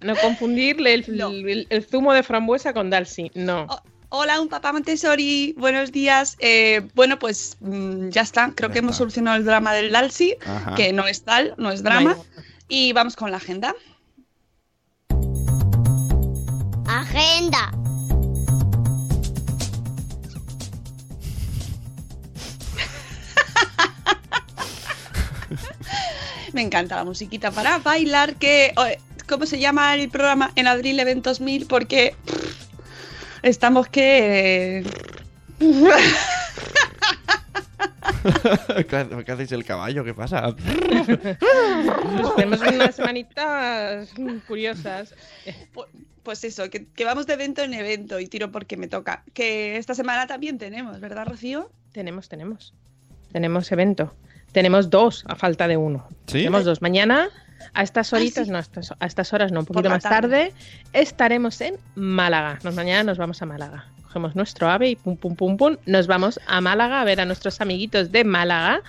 No 0.00 0.14
confundirle 0.16 0.92
el, 0.92 1.04
No. 1.16 1.28
el- 1.30 1.66
el 1.70 1.84
zumo 1.86 2.12
de 2.12 2.22
frambuesa 2.22 2.74
con 2.74 2.90
Dalsy, 2.90 3.30
no. 3.34 3.66
Oh, 3.70 3.80
Hola, 4.10 4.38
un 4.40 4.48
papá 4.48 4.70
Montessori, 4.72 5.54
buenos 5.56 5.90
días. 5.90 6.36
Eh, 6.38 6.82
bueno, 6.94 7.18
pues 7.18 7.56
mm, 7.60 8.10
ya 8.10 8.20
está, 8.20 8.52
creo 8.54 8.68
Ya 8.68 8.74
que 8.74 8.78
hemos 8.80 8.96
solucionado 8.96 9.38
el 9.38 9.44
drama 9.46 9.72
del 9.72 9.90
Dalsy, 9.90 10.36
Ajá. 10.46 10.74
que 10.74 10.92
no 10.92 11.06
es 11.08 11.22
tal, 11.24 11.54
no 11.56 11.70
es 11.72 11.82
drama. 11.82 12.16
Y 12.68 12.92
vamos 12.92 13.16
con 13.16 13.30
la 13.30 13.38
agenda. 13.38 13.74
Agenda. 16.86 17.72
Me 26.54 26.62
encanta 26.62 26.96
la 26.96 27.04
musiquita 27.04 27.50
para 27.50 27.78
bailar, 27.78 28.36
que... 28.36 28.72
¿Cómo 29.28 29.44
se 29.46 29.58
llama 29.58 29.94
el 29.94 30.08
programa? 30.10 30.52
En 30.54 30.66
abril 30.66 31.00
Eventos 31.00 31.40
1000, 31.40 31.66
porque 31.66 32.14
pff, 32.24 32.64
estamos 33.42 33.88
que... 33.88 34.84
¿Qué 38.76 38.86
qué 39.24 39.32
hacéis 39.32 39.52
el 39.52 39.64
caballo? 39.64 40.04
¿Qué 40.04 40.14
pasa? 40.14 40.54
Pues 40.56 42.34
tenemos 42.36 42.60
unas 42.60 42.94
semanitas 42.94 44.08
curiosas. 44.46 45.14
Pu- 45.74 45.86
Pues 46.22 46.42
eso, 46.44 46.70
que, 46.70 46.86
que 46.86 47.04
vamos 47.04 47.26
de 47.26 47.34
evento 47.34 47.62
en 47.62 47.74
evento 47.74 48.18
y 48.20 48.26
tiro 48.26 48.50
porque 48.50 48.76
me 48.76 48.88
toca. 48.88 49.24
Que 49.34 49.76
esta 49.76 49.94
semana 49.94 50.26
también 50.26 50.56
tenemos, 50.58 51.00
¿verdad, 51.00 51.26
Rocío? 51.26 51.70
Tenemos, 51.92 52.28
tenemos. 52.28 52.72
Tenemos 53.32 53.70
evento. 53.72 54.14
Tenemos 54.54 54.88
dos 54.88 55.24
a 55.26 55.34
falta 55.34 55.66
de 55.66 55.76
uno. 55.76 56.06
¿Sí? 56.26 56.38
Tenemos 56.38 56.64
dos. 56.64 56.80
Mañana, 56.80 57.28
a 57.74 57.82
estas 57.82 58.12
horitas, 58.12 58.46
sí. 58.46 58.52
no, 58.52 58.58
a 58.58 58.60
estas, 58.60 58.94
a 58.98 59.04
estas 59.04 59.32
horas 59.32 59.50
no, 59.50 59.60
un 59.60 59.66
poquito 59.66 59.90
más 59.90 60.04
tarde. 60.04 60.52
tarde, 60.52 60.52
estaremos 60.92 61.60
en 61.60 61.74
Málaga. 61.96 62.60
Nos, 62.62 62.74
mañana 62.76 63.02
nos 63.02 63.18
vamos 63.18 63.42
a 63.42 63.46
Málaga. 63.46 63.86
Cogemos 64.04 64.36
nuestro 64.36 64.70
ave 64.70 64.90
y 64.90 64.96
pum, 64.96 65.16
pum, 65.16 65.34
pum, 65.34 65.56
pum. 65.56 65.76
Nos 65.86 66.06
vamos 66.06 66.38
a 66.46 66.60
Málaga 66.60 67.00
a 67.00 67.04
ver 67.04 67.20
a 67.20 67.24
nuestros 67.24 67.60
amiguitos 67.60 68.12
de 68.12 68.22
Málaga 68.22 68.80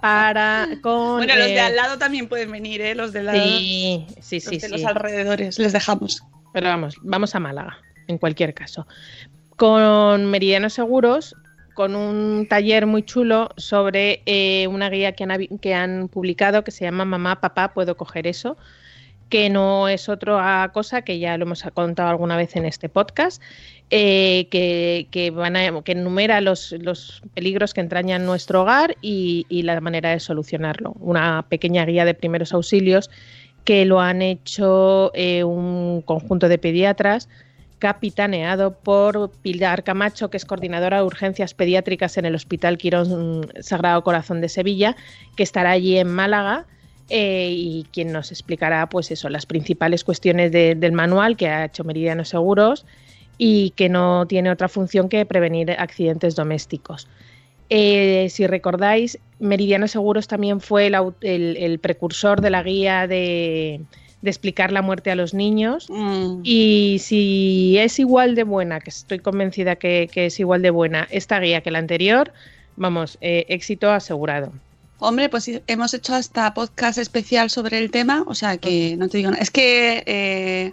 para 0.00 0.68
con. 0.82 1.16
Bueno, 1.16 1.34
los 1.34 1.46
de 1.46 1.54
eh, 1.56 1.60
al 1.60 1.74
lado 1.74 1.98
también 1.98 2.28
pueden 2.28 2.52
venir, 2.52 2.80
¿eh? 2.80 2.94
Los 2.94 3.12
de, 3.12 3.24
la, 3.24 3.32
Sí, 3.32 4.06
sí, 4.20 4.36
los 4.36 4.44
sí. 4.44 4.58
de 4.58 4.60
sí. 4.60 4.68
los 4.68 4.84
alrededores, 4.84 5.58
les 5.58 5.72
dejamos. 5.72 6.22
Pero 6.52 6.68
vamos, 6.68 6.94
vamos 7.02 7.34
a 7.34 7.40
Málaga, 7.40 7.76
en 8.06 8.18
cualquier 8.18 8.54
caso. 8.54 8.86
Con 9.56 10.26
Meridiano 10.26 10.70
Seguros, 10.70 11.34
con 11.74 11.94
un 11.96 12.46
taller 12.48 12.86
muy 12.86 13.02
chulo 13.02 13.50
sobre 13.56 14.22
eh, 14.26 14.66
una 14.68 14.90
guía 14.90 15.12
que 15.12 15.24
han, 15.24 15.58
que 15.58 15.74
han 15.74 16.08
publicado 16.08 16.64
que 16.64 16.70
se 16.70 16.84
llama 16.84 17.04
Mamá, 17.04 17.40
Papá, 17.40 17.72
¿puedo 17.74 17.96
coger 17.96 18.26
eso? 18.26 18.56
que 19.32 19.48
no 19.48 19.88
es 19.88 20.10
otra 20.10 20.70
cosa 20.74 21.00
que 21.00 21.18
ya 21.18 21.38
lo 21.38 21.46
hemos 21.46 21.62
contado 21.72 22.10
alguna 22.10 22.36
vez 22.36 22.54
en 22.54 22.66
este 22.66 22.90
podcast, 22.90 23.40
eh, 23.88 24.46
que, 24.50 25.06
que 25.10 25.30
van 25.30 25.56
a- 25.56 25.64
enumera 25.86 26.42
los, 26.42 26.74
peligros 27.32 27.72
que 27.72 27.80
entrañan 27.80 28.26
nuestro 28.26 28.60
hogar 28.60 28.94
y, 29.00 29.46
y 29.48 29.62
la 29.62 29.80
manera 29.80 30.10
de 30.10 30.20
solucionarlo. 30.20 30.94
Una 31.00 31.46
pequeña 31.48 31.86
guía 31.86 32.04
de 32.04 32.12
primeros 32.12 32.52
auxilios 32.52 33.08
que 33.64 33.86
lo 33.86 34.02
han 34.02 34.20
hecho 34.20 35.12
eh, 35.14 35.44
un 35.44 36.02
conjunto 36.02 36.50
de 36.50 36.58
pediatras 36.58 37.30
capitaneado 37.82 38.74
por 38.78 39.32
Pilar 39.42 39.82
Camacho, 39.82 40.30
que 40.30 40.36
es 40.36 40.44
coordinadora 40.44 40.98
de 40.98 41.02
urgencias 41.02 41.52
pediátricas 41.52 42.16
en 42.16 42.26
el 42.26 42.36
Hospital 42.36 42.78
Quirón 42.78 43.50
Sagrado 43.58 44.04
Corazón 44.04 44.40
de 44.40 44.48
Sevilla, 44.48 44.94
que 45.36 45.42
estará 45.42 45.72
allí 45.72 45.98
en 45.98 46.06
Málaga 46.06 46.66
eh, 47.10 47.48
y 47.50 47.84
quien 47.92 48.12
nos 48.12 48.30
explicará, 48.30 48.88
pues 48.88 49.10
eso, 49.10 49.28
las 49.28 49.46
principales 49.46 50.04
cuestiones 50.04 50.52
de- 50.52 50.76
del 50.76 50.92
manual 50.92 51.36
que 51.36 51.48
ha 51.48 51.64
hecho 51.64 51.82
Meridiano 51.82 52.24
Seguros 52.24 52.86
y 53.36 53.70
que 53.70 53.88
no 53.88 54.26
tiene 54.28 54.52
otra 54.52 54.68
función 54.68 55.08
que 55.08 55.26
prevenir 55.26 55.72
accidentes 55.72 56.36
domésticos. 56.36 57.08
Eh, 57.68 58.28
si 58.30 58.46
recordáis, 58.46 59.18
Meridiano 59.40 59.88
Seguros 59.88 60.28
también 60.28 60.60
fue 60.60 60.86
el 60.86 61.78
precursor 61.80 62.40
de 62.42 62.50
la 62.50 62.62
guía 62.62 63.08
de, 63.08 63.80
de 64.22 64.30
explicar 64.30 64.72
la 64.72 64.82
muerte 64.82 65.10
a 65.10 65.16
los 65.16 65.34
niños. 65.34 65.88
Mm. 65.90 66.40
Y 66.44 66.98
si 67.00 67.76
es 67.78 67.98
igual 67.98 68.34
de 68.34 68.44
buena, 68.44 68.80
que 68.80 68.90
estoy 68.90 69.18
convencida 69.18 69.76
que, 69.76 70.08
que 70.10 70.26
es 70.26 70.40
igual 70.40 70.62
de 70.62 70.70
buena 70.70 71.06
esta 71.10 71.38
guía 71.40 71.60
que 71.60 71.70
la 71.70 71.78
anterior, 71.78 72.32
vamos, 72.76 73.18
eh, 73.20 73.44
éxito 73.48 73.90
asegurado. 73.90 74.52
Hombre, 74.98 75.28
pues 75.28 75.50
hemos 75.66 75.94
hecho 75.94 76.14
hasta 76.14 76.54
podcast 76.54 76.96
especial 76.96 77.50
sobre 77.50 77.78
el 77.78 77.90
tema, 77.90 78.22
o 78.28 78.36
sea 78.36 78.56
que 78.56 78.96
no 78.96 79.08
te 79.08 79.18
digo 79.18 79.30
nada. 79.32 79.42
Es 79.42 79.50
que 79.50 80.04
eh, 80.06 80.72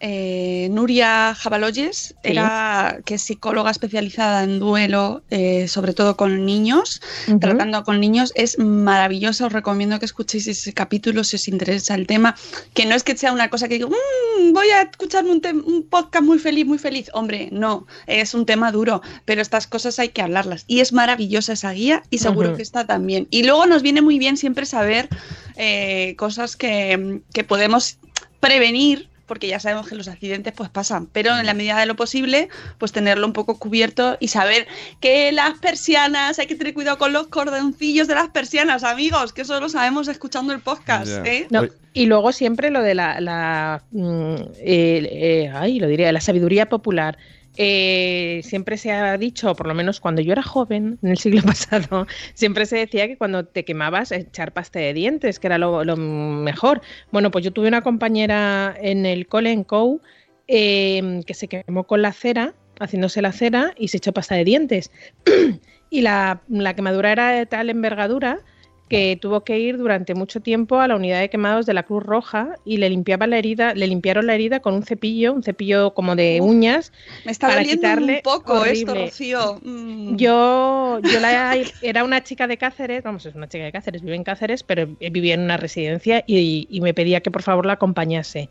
eh, 0.00 0.68
Nuria 0.70 1.34
Jabaloyes 1.34 1.96
Sí. 2.08 2.14
era 2.22 2.98
que 3.04 3.14
es 3.14 3.22
psicóloga 3.22 3.70
especializada 3.70 4.42
en 4.44 4.58
duelo, 4.58 5.22
eh, 5.30 5.68
sobre 5.68 5.92
todo 5.94 6.16
con 6.16 6.44
niños, 6.44 7.00
tratando 7.40 7.84
con 7.84 8.00
niños, 8.00 8.32
es 8.34 8.58
maravillosa. 8.58 9.46
Os 9.46 9.52
recomiendo 9.52 9.98
que 9.98 10.04
escuchéis 10.04 10.46
ese 10.48 10.72
capítulo 10.72 11.24
si 11.24 11.36
os 11.36 11.48
interesa 11.48 11.94
el 11.94 12.06
tema. 12.06 12.34
Que 12.74 12.86
no 12.86 12.94
es 12.94 13.02
que 13.02 13.16
sea 13.16 13.32
una 13.32 13.48
cosa 13.50 13.68
que 13.68 13.74
digo, 13.74 13.88
"Mm, 13.90 14.52
voy 14.52 14.68
a 14.70 14.82
escucharme 14.82 15.30
un, 15.32 15.42
un 15.66 15.82
podcast 15.88 16.24
muy 16.24 16.38
feliz, 16.38 16.66
muy 16.66 16.78
feliz. 16.78 17.10
Hombre, 17.12 17.48
no, 17.52 17.86
es 18.06 18.34
un 18.34 18.46
tema 18.46 18.72
duro, 18.72 19.02
pero 19.24 19.42
estas 19.42 19.66
cosas 19.66 19.98
hay 19.98 20.10
que 20.10 20.22
hablarlas. 20.22 20.64
Y 20.66 20.80
es 20.80 20.92
maravillosa 20.92 21.52
esa 21.54 21.72
guía 21.72 22.02
y 22.10 22.18
seguro 22.18 22.56
que 22.56 22.62
está 22.62 22.86
también. 22.86 23.26
Y 23.30 23.42
luego 23.44 23.66
nos 23.66 23.82
viene 23.82 24.02
muy 24.02 24.18
bien 24.18 24.36
siempre 24.36 24.66
saber 24.66 25.08
eh, 25.56 26.14
cosas 26.16 26.56
que, 26.56 27.20
que 27.32 27.44
podemos 27.44 27.98
prevenir. 28.40 29.08
Porque 29.28 29.46
ya 29.46 29.60
sabemos 29.60 29.86
que 29.88 29.94
los 29.94 30.08
accidentes 30.08 30.52
pues 30.56 30.68
pasan, 30.70 31.06
pero 31.06 31.38
en 31.38 31.46
la 31.46 31.54
medida 31.54 31.78
de 31.78 31.86
lo 31.86 31.94
posible, 31.94 32.48
pues 32.78 32.90
tenerlo 32.90 33.26
un 33.26 33.32
poco 33.32 33.58
cubierto 33.58 34.16
y 34.18 34.28
saber 34.28 34.66
que 35.00 35.30
las 35.30 35.58
persianas, 35.58 36.40
hay 36.40 36.46
que 36.46 36.56
tener 36.56 36.74
cuidado 36.74 36.98
con 36.98 37.12
los 37.12 37.28
cordoncillos 37.28 38.08
de 38.08 38.16
las 38.16 38.30
persianas, 38.30 38.82
amigos, 38.82 39.32
que 39.32 39.42
eso 39.42 39.60
lo 39.60 39.68
sabemos 39.68 40.08
escuchando 40.08 40.52
el 40.52 40.60
podcast. 40.60 41.24
¿eh? 41.24 41.46
No, 41.50 41.62
y 41.92 42.06
luego 42.06 42.32
siempre 42.32 42.70
lo 42.70 42.82
de 42.82 42.94
la, 42.94 43.20
la, 43.20 43.82
mm, 43.90 44.34
eh, 44.58 45.08
eh, 45.10 45.52
ay, 45.54 45.78
lo 45.78 45.86
diría, 45.86 46.10
la 46.12 46.20
sabiduría 46.20 46.68
popular. 46.68 47.18
Eh, 47.60 48.40
siempre 48.44 48.76
se 48.76 48.92
ha 48.92 49.18
dicho, 49.18 49.52
por 49.56 49.66
lo 49.66 49.74
menos 49.74 49.98
cuando 49.98 50.22
yo 50.22 50.30
era 50.30 50.44
joven, 50.44 50.96
en 51.02 51.10
el 51.10 51.18
siglo 51.18 51.42
pasado, 51.46 52.06
siempre 52.34 52.66
se 52.66 52.78
decía 52.78 53.08
que 53.08 53.18
cuando 53.18 53.44
te 53.44 53.64
quemabas, 53.64 54.12
echar 54.12 54.52
pasta 54.52 54.78
de 54.78 54.94
dientes, 54.94 55.40
que 55.40 55.48
era 55.48 55.58
lo, 55.58 55.96
mejor. 55.96 56.80
Bueno, 57.10 57.32
pues 57.32 57.44
yo 57.44 57.52
tuve 57.52 57.66
una 57.66 57.82
compañera 57.82 58.76
en 58.80 59.04
el 59.06 59.26
cole, 59.26 59.50
en 59.50 59.64
COU, 59.64 60.00
eh, 60.46 61.20
que 61.26 61.34
se 61.34 61.48
quemó 61.48 61.84
con 61.84 62.00
la 62.00 62.12
cera, 62.12 62.54
haciéndose 62.78 63.22
la 63.22 63.32
cera, 63.32 63.74
y 63.76 63.88
se 63.88 63.96
echó 63.96 64.12
pasta 64.12 64.36
de 64.36 64.44
dientes. 64.44 64.92
y 65.90 66.02
la, 66.02 66.42
la 66.48 66.74
quemadura 66.74 67.10
era 67.10 67.30
de 67.30 67.46
tal 67.46 67.70
envergadura 67.70 68.40
que 68.88 69.16
tuvo 69.20 69.42
que 69.42 69.58
ir 69.58 69.78
durante 69.78 70.14
mucho 70.14 70.40
tiempo 70.40 70.80
a 70.80 70.88
la 70.88 70.96
unidad 70.96 71.20
de 71.20 71.30
quemados 71.30 71.66
de 71.66 71.74
la 71.74 71.82
Cruz 71.82 72.02
Roja 72.02 72.56
y 72.64 72.78
le 72.78 72.90
limpiaba 72.90 73.26
la 73.26 73.38
herida, 73.38 73.74
le 73.74 73.86
limpiaron 73.86 74.26
la 74.26 74.34
herida 74.34 74.60
con 74.60 74.74
un 74.74 74.82
cepillo, 74.82 75.32
un 75.32 75.42
cepillo 75.42 75.94
como 75.94 76.16
de 76.16 76.40
uñas. 76.40 76.92
Me 77.24 77.32
está 77.32 77.48
para 77.48 77.60
doliendo 77.60 77.80
quitarle 77.80 78.14
un 78.16 78.22
poco 78.22 78.64
esto, 78.64 78.90
horrible. 78.90 79.06
Rocío. 79.06 79.60
Mm. 79.62 80.16
Yo, 80.16 81.00
yo 81.02 81.20
la, 81.20 81.56
era 81.82 82.04
una 82.04 82.24
chica 82.24 82.46
de 82.46 82.56
Cáceres, 82.56 83.02
vamos, 83.02 83.26
es 83.26 83.34
una 83.34 83.48
chica 83.48 83.64
de 83.64 83.72
Cáceres, 83.72 84.02
vive 84.02 84.16
en 84.16 84.24
Cáceres, 84.24 84.62
pero 84.62 84.86
vivía 84.98 85.34
en 85.34 85.40
una 85.40 85.56
residencia 85.56 86.24
y, 86.26 86.66
y 86.70 86.80
me 86.80 86.94
pedía 86.94 87.20
que 87.20 87.30
por 87.30 87.42
favor 87.42 87.66
la 87.66 87.74
acompañase. 87.74 88.48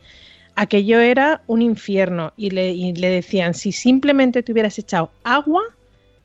Aquello 0.60 1.00
era 1.00 1.42
un 1.46 1.62
infierno 1.62 2.34
y 2.36 2.50
le, 2.50 2.72
y 2.72 2.92
le 2.94 3.10
decían, 3.10 3.54
si 3.54 3.72
simplemente 3.72 4.42
te 4.42 4.52
hubieras 4.52 4.80
echado 4.80 5.12
agua, 5.24 5.62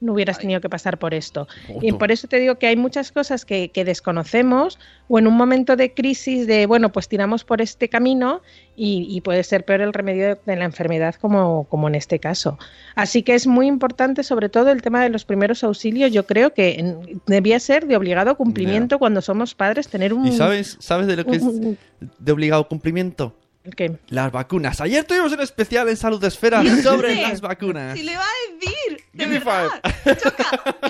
no 0.02 0.12
hubieras 0.12 0.38
tenido 0.38 0.61
que 0.61 0.68
pasar 0.68 0.99
por 0.99 1.14
esto. 1.14 1.49
Y 1.80 1.92
por 1.92 2.11
eso 2.11 2.28
te 2.28 2.38
digo 2.38 2.56
que 2.56 2.66
hay 2.66 2.76
muchas 2.76 3.12
cosas 3.12 3.44
que, 3.44 3.71
que 3.71 3.85
desconocemos 3.85 4.78
o 5.09 5.18
en 5.18 5.26
un 5.26 5.35
momento 5.35 5.76
de 5.76 5.94
crisis 5.94 6.47
de, 6.47 6.66
bueno, 6.66 6.90
pues 6.90 7.09
tiramos 7.09 7.44
por 7.44 7.62
este 7.62 7.88
camino 7.88 8.42
y, 8.76 9.06
y 9.09 9.21
puede 9.21 9.44
ser 9.44 9.64
peor 9.64 9.80
el 9.80 9.92
remedio 9.92 10.26
de, 10.26 10.38
de 10.44 10.56
la 10.56 10.64
enfermedad 10.64 11.14
como, 11.14 11.64
como 11.64 11.88
en 11.88 11.94
este 11.94 12.18
caso. 12.18 12.59
Así 12.94 13.23
que 13.23 13.35
es 13.35 13.47
muy 13.47 13.66
importante 13.66 14.23
sobre 14.23 14.49
todo 14.49 14.71
el 14.71 14.82
tema 14.82 15.02
de 15.02 15.09
los 15.09 15.25
primeros 15.25 15.62
auxilios. 15.64 16.11
Yo 16.12 16.26
creo 16.26 16.52
que 16.52 16.97
debía 17.26 17.61
ser 17.61 17.87
de 17.87 17.97
obligado 17.97 18.37
cumplimiento 18.37 18.99
cuando 18.99 19.21
somos 19.21 19.54
padres 19.54 19.88
tener 19.88 20.12
un... 20.12 20.26
¿Y 20.26 20.32
sabes, 20.32 20.76
sabes 20.80 21.06
de 21.06 21.16
lo 21.16 21.25
que 21.25 21.37
es 21.37 21.44
de 22.18 22.32
obligado 22.32 22.66
cumplimiento? 22.66 23.35
¿El 23.64 23.75
qué? 23.75 23.97
Las 24.09 24.33
vacunas. 24.33 24.81
Ayer 24.81 25.04
tuvimos 25.04 25.33
un 25.33 25.40
especial 25.40 25.88
en 25.88 25.97
Salud 25.97 26.23
Esfera 26.25 26.62
sobre 26.83 27.14
las 27.21 27.40
vacunas. 27.40 27.97
Si 27.97 28.02
le 28.04 28.16
va 28.16 28.25
a 28.25 28.54
decir, 28.54 29.04
de 29.12 29.25
Give 29.25 29.26
me 29.26 29.38
verdad. 29.38 29.81
Choca. 30.23 30.75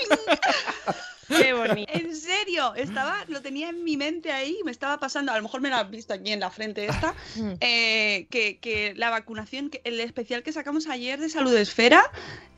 Qué 1.28 1.52
bonito. 1.54 1.90
En 1.94 2.14
serio, 2.14 2.74
estaba, 2.74 3.24
lo 3.28 3.40
tenía 3.40 3.70
en 3.70 3.84
mi 3.84 3.96
mente 3.96 4.30
ahí, 4.32 4.58
me 4.66 4.70
estaba 4.70 4.98
pasando, 4.98 5.32
a 5.32 5.36
lo 5.38 5.42
mejor 5.42 5.62
me 5.62 5.70
lo 5.70 5.76
has 5.76 5.88
visto 5.90 6.12
aquí 6.12 6.30
en 6.30 6.40
la 6.40 6.50
frente 6.50 6.84
esta, 6.84 7.14
Mm. 7.36 7.52
eh, 7.60 8.26
que, 8.28 8.58
que 8.58 8.92
la 8.96 9.08
vacunación, 9.08 9.70
que 9.70 9.80
el 9.84 9.98
especial 10.00 10.42
que 10.42 10.52
sacamos 10.52 10.88
ayer 10.88 11.18
de 11.18 11.30
Salud 11.30 11.56
Esfera, 11.56 12.02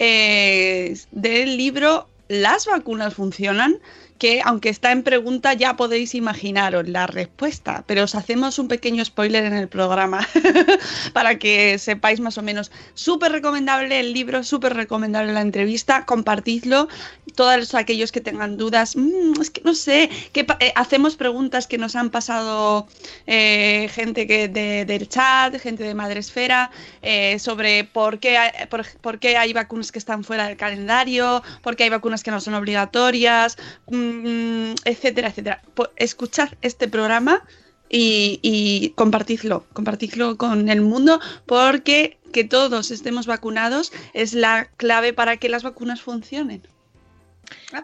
eh, 0.01 0.97
del 1.13 1.57
libro 1.57 2.09
Las 2.27 2.67
vacunas 2.67 3.15
funcionan, 3.15 3.79
que 4.19 4.41
aunque 4.45 4.69
está 4.69 4.93
en 4.93 5.03
pregunta 5.03 5.53
ya 5.55 5.77
podéis 5.77 6.15
imaginaros 6.15 6.89
la 6.89 7.07
respuesta, 7.07 7.85
pero 7.87 8.05
os 8.05 8.15
hacemos 8.15 8.59
un 8.59 8.69
pequeño 8.69 9.05
spoiler 9.05 9.45
en 9.45 9.55
el 9.55 9.69
programa 9.69 10.27
para 11.13 11.39
que 11.39 11.79
sepáis 11.79 12.21
más 12.21 12.39
o 12.39 12.43
menos. 12.43 12.71
Súper 12.95 13.33
recomendable 13.33 13.99
el 14.01 14.13
libro, 14.13 14.45
súper 14.45 14.75
recomendable 14.75 15.33
la 15.33 15.41
entrevista, 15.41 16.05
compartidlo. 16.07 16.89
Todos 17.35 17.75
aquellos 17.75 18.13
que 18.13 18.21
tengan 18.21 18.57
dudas, 18.57 18.97
"Mm, 18.97 19.41
es 19.41 19.51
que 19.51 19.61
no 19.65 19.75
sé, 19.75 20.09
que 20.33 20.47
eh, 20.61 20.73
hacemos 20.77 21.17
preguntas 21.17 21.67
que 21.67 21.79
nos 21.79 21.97
han 21.97 22.11
pasado 22.11 22.87
eh, 23.27 23.89
gente 23.93 24.27
que 24.27 24.49
de- 24.49 24.85
del 24.85 25.09
chat, 25.09 25.59
gente 25.59 25.83
de 25.85 25.95
Madresfera, 25.95 26.71
eh, 27.03 27.39
sobre 27.39 27.85
por 27.85 28.19
qué, 28.21 28.39
hay, 28.39 28.67
por, 28.69 28.87
por 29.01 29.19
qué 29.19 29.37
hay 29.37 29.53
vacunas 29.53 29.91
que 29.93 29.99
están 29.99 30.23
fuera 30.25 30.47
del 30.49 30.57
calendario, 30.57 31.43
por 31.63 31.75
qué 31.77 31.85
hay 31.85 31.91
vacunas 31.91 32.23
que 32.23 32.31
no 32.31 32.41
son 32.41 32.55
obligatorias, 32.55 33.57
mm, 34.05 34.75
etcétera, 34.85 35.29
etcétera. 35.29 35.63
Po- 35.75 35.91
escuchad 35.97 36.49
este 36.63 36.89
programa 36.89 37.43
y, 37.89 38.41
y 38.43 38.91
compartidlo, 38.91 39.67
compartidlo 39.73 40.37
con 40.37 40.69
el 40.69 40.81
mundo 40.81 41.21
porque 41.47 42.19
que 42.33 42.45
todos 42.45 42.91
estemos 42.91 43.27
vacunados 43.27 43.93
es 44.13 44.35
la 44.35 44.67
clave 44.77 45.13
para 45.13 45.37
que 45.37 45.49
las 45.49 45.63
vacunas 45.63 46.01
funcionen. 46.03 46.63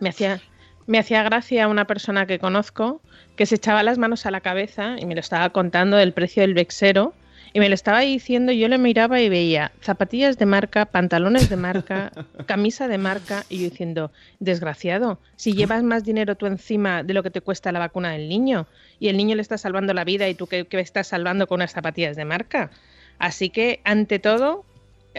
Me 0.00 0.08
hacía, 0.08 0.40
me 0.86 0.98
hacía 0.98 1.22
gracia 1.22 1.68
una 1.68 1.86
persona 1.86 2.26
que 2.26 2.38
conozco 2.38 3.00
que 3.36 3.46
se 3.46 3.54
echaba 3.56 3.82
las 3.82 3.98
manos 3.98 4.26
a 4.26 4.30
la 4.30 4.40
cabeza 4.40 4.96
y 4.98 5.06
me 5.06 5.14
lo 5.14 5.20
estaba 5.20 5.50
contando 5.50 5.96
del 5.96 6.12
precio 6.12 6.42
del 6.42 6.54
vexero 6.54 7.14
y 7.52 7.60
me 7.60 7.68
lo 7.68 7.74
estaba 7.74 8.00
diciendo, 8.00 8.52
yo 8.52 8.68
le 8.68 8.78
miraba 8.78 9.20
y 9.20 9.28
veía 9.28 9.72
zapatillas 9.80 10.38
de 10.38 10.46
marca, 10.46 10.86
pantalones 10.86 11.48
de 11.48 11.56
marca, 11.56 12.12
camisa 12.46 12.86
de 12.88 12.98
marca 12.98 13.44
y 13.48 13.58
yo 13.58 13.70
diciendo, 13.70 14.12
desgraciado, 14.38 15.18
si 15.36 15.52
llevas 15.52 15.82
más 15.82 16.04
dinero 16.04 16.36
tú 16.36 16.46
encima 16.46 17.02
de 17.02 17.14
lo 17.14 17.22
que 17.22 17.30
te 17.30 17.40
cuesta 17.40 17.72
la 17.72 17.78
vacuna 17.78 18.12
del 18.12 18.28
niño 18.28 18.66
y 19.00 19.08
el 19.08 19.16
niño 19.16 19.34
le 19.34 19.42
está 19.42 19.58
salvando 19.58 19.94
la 19.94 20.04
vida 20.04 20.28
y 20.28 20.34
tú 20.34 20.46
que, 20.46 20.66
estás 20.72 21.08
salvando 21.08 21.46
con 21.46 21.56
unas 21.56 21.72
zapatillas 21.72 22.16
de 22.16 22.24
marca. 22.24 22.70
Así 23.18 23.50
que, 23.50 23.80
ante 23.84 24.18
todo, 24.18 24.64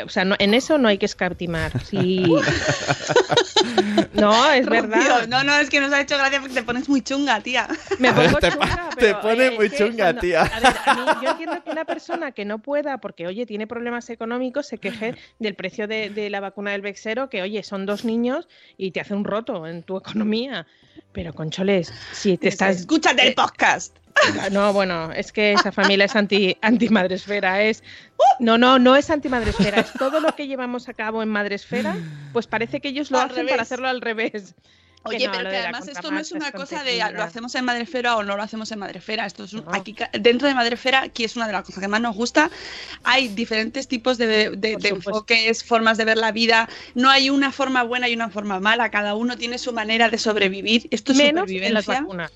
o 0.05 0.09
sea, 0.09 0.23
no, 0.25 0.35
en 0.39 0.53
eso 0.53 0.77
no 0.77 0.87
hay 0.87 0.97
que 0.97 1.05
escatimar. 1.05 1.71
Sí. 1.85 2.25
No, 4.13 4.51
es 4.51 4.65
Rocío, 4.65 4.87
verdad. 4.89 5.27
No, 5.27 5.43
no, 5.43 5.55
es 5.55 5.69
que 5.69 5.79
nos 5.79 5.91
ha 5.93 6.01
hecho 6.01 6.17
gracia 6.17 6.39
porque 6.39 6.53
te 6.55 6.63
pones 6.63 6.87
muy 6.89 7.01
chunga, 7.01 7.39
tía. 7.41 7.67
Me 7.99 8.11
pongo 8.13 8.37
Te 8.39 8.51
chunga, 8.51 8.89
pero, 8.95 9.17
te 9.17 9.21
pone 9.21 9.45
eh, 9.47 9.51
muy 9.51 9.69
chunga, 9.69 10.05
cuando- 10.05 10.21
tía. 10.21 10.41
A 10.43 10.59
ver, 10.59 10.75
a 10.85 10.93
mí, 10.95 11.01
yo 11.23 11.31
entiendo 11.31 11.63
que 11.63 11.69
una 11.71 11.85
persona 11.85 12.31
que 12.31 12.45
no 12.45 12.59
pueda, 12.59 12.99
porque 12.99 13.27
oye, 13.27 13.45
tiene 13.45 13.67
problemas 13.67 14.09
económicos, 14.09 14.67
se 14.67 14.77
queje 14.77 15.15
del 15.39 15.55
precio 15.55 15.87
de, 15.87 16.09
de 16.09 16.29
la 16.29 16.39
vacuna 16.39 16.71
del 16.71 16.81
Vexero, 16.81 17.29
que 17.29 17.41
oye, 17.41 17.63
son 17.63 17.85
dos 17.85 18.05
niños 18.05 18.47
y 18.77 18.91
te 18.91 18.99
hace 19.01 19.13
un 19.13 19.23
roto 19.23 19.65
en 19.67 19.83
tu 19.83 19.97
economía. 19.97 20.67
Pero, 21.13 21.33
concholes, 21.33 21.91
si 22.11 22.37
te 22.37 22.49
estás. 22.49 22.77
Escúchate 22.77 23.27
el 23.27 23.33
podcast. 23.33 23.95
No, 24.51 24.73
bueno, 24.73 25.11
es 25.11 25.31
que 25.31 25.53
esa 25.53 25.71
familia 25.71 26.05
es 26.05 26.15
anti, 26.15 26.57
anti 26.61 26.89
madresfera, 26.89 27.61
es 27.63 27.83
no, 28.39 28.57
no, 28.57 28.79
no 28.79 28.95
es 28.95 29.09
anti 29.09 29.29
madresfera, 29.29 29.81
es 29.81 29.93
todo 29.93 30.19
lo 30.19 30.35
que 30.35 30.47
llevamos 30.47 30.89
a 30.89 30.93
cabo 30.93 31.23
en 31.23 31.29
madresfera, 31.29 31.95
pues 32.33 32.47
parece 32.47 32.79
que 32.81 32.89
ellos 32.89 33.11
lo 33.11 33.17
Al 33.19 33.25
hacen 33.25 33.37
revés. 33.37 33.51
para 33.51 33.61
hacerlo 33.63 33.87
al 33.87 34.01
revés. 34.01 34.55
Que 35.09 35.15
Oye, 35.15 35.25
no, 35.25 35.33
pero 35.35 35.49
que 35.49 35.57
además 35.57 35.87
esto 35.87 36.11
no 36.11 36.19
es 36.19 36.31
una 36.31 36.51
cosa 36.51 36.83
de 36.83 36.99
lo 37.11 37.23
hacemos 37.23 37.55
en 37.55 37.65
Madrefera 37.65 38.17
o 38.17 38.23
no 38.23 38.37
lo 38.37 38.43
hacemos 38.43 38.71
en 38.71 38.77
Madrefera. 38.77 39.25
Esto 39.25 39.45
es 39.45 39.53
un- 39.53 39.65
No. 39.65 39.71
aquí 39.73 39.95
dentro 40.19 40.47
de 40.47 40.53
Madrefera, 40.53 41.09
que 41.09 41.25
es 41.25 41.35
una 41.35 41.47
de 41.47 41.53
las 41.53 41.63
cosas 41.63 41.81
que 41.81 41.87
más 41.87 42.01
nos 42.01 42.15
gusta, 42.15 42.51
hay 43.03 43.29
diferentes 43.29 43.87
tipos 43.87 44.19
de, 44.19 44.51
de- 44.51 44.77
enfoques, 44.89 45.63
formas 45.63 45.97
de 45.97 46.05
ver 46.05 46.17
la 46.17 46.31
vida. 46.31 46.69
No 46.93 47.09
hay 47.09 47.31
una 47.31 47.51
forma 47.51 47.81
buena 47.81 48.09
y 48.09 48.13
una 48.13 48.29
forma 48.29 48.59
mala. 48.59 48.91
Cada 48.91 49.15
uno 49.15 49.37
tiene 49.39 49.57
su 49.57 49.73
manera 49.73 50.07
de 50.07 50.19
sobrevivir. 50.19 50.87
Esto 50.91 51.13
es 51.13 51.17
Menos 51.17 51.49
en 51.49 51.73
las 51.73 51.85
supervivencia. 51.85 52.01
vacunas. 52.01 52.31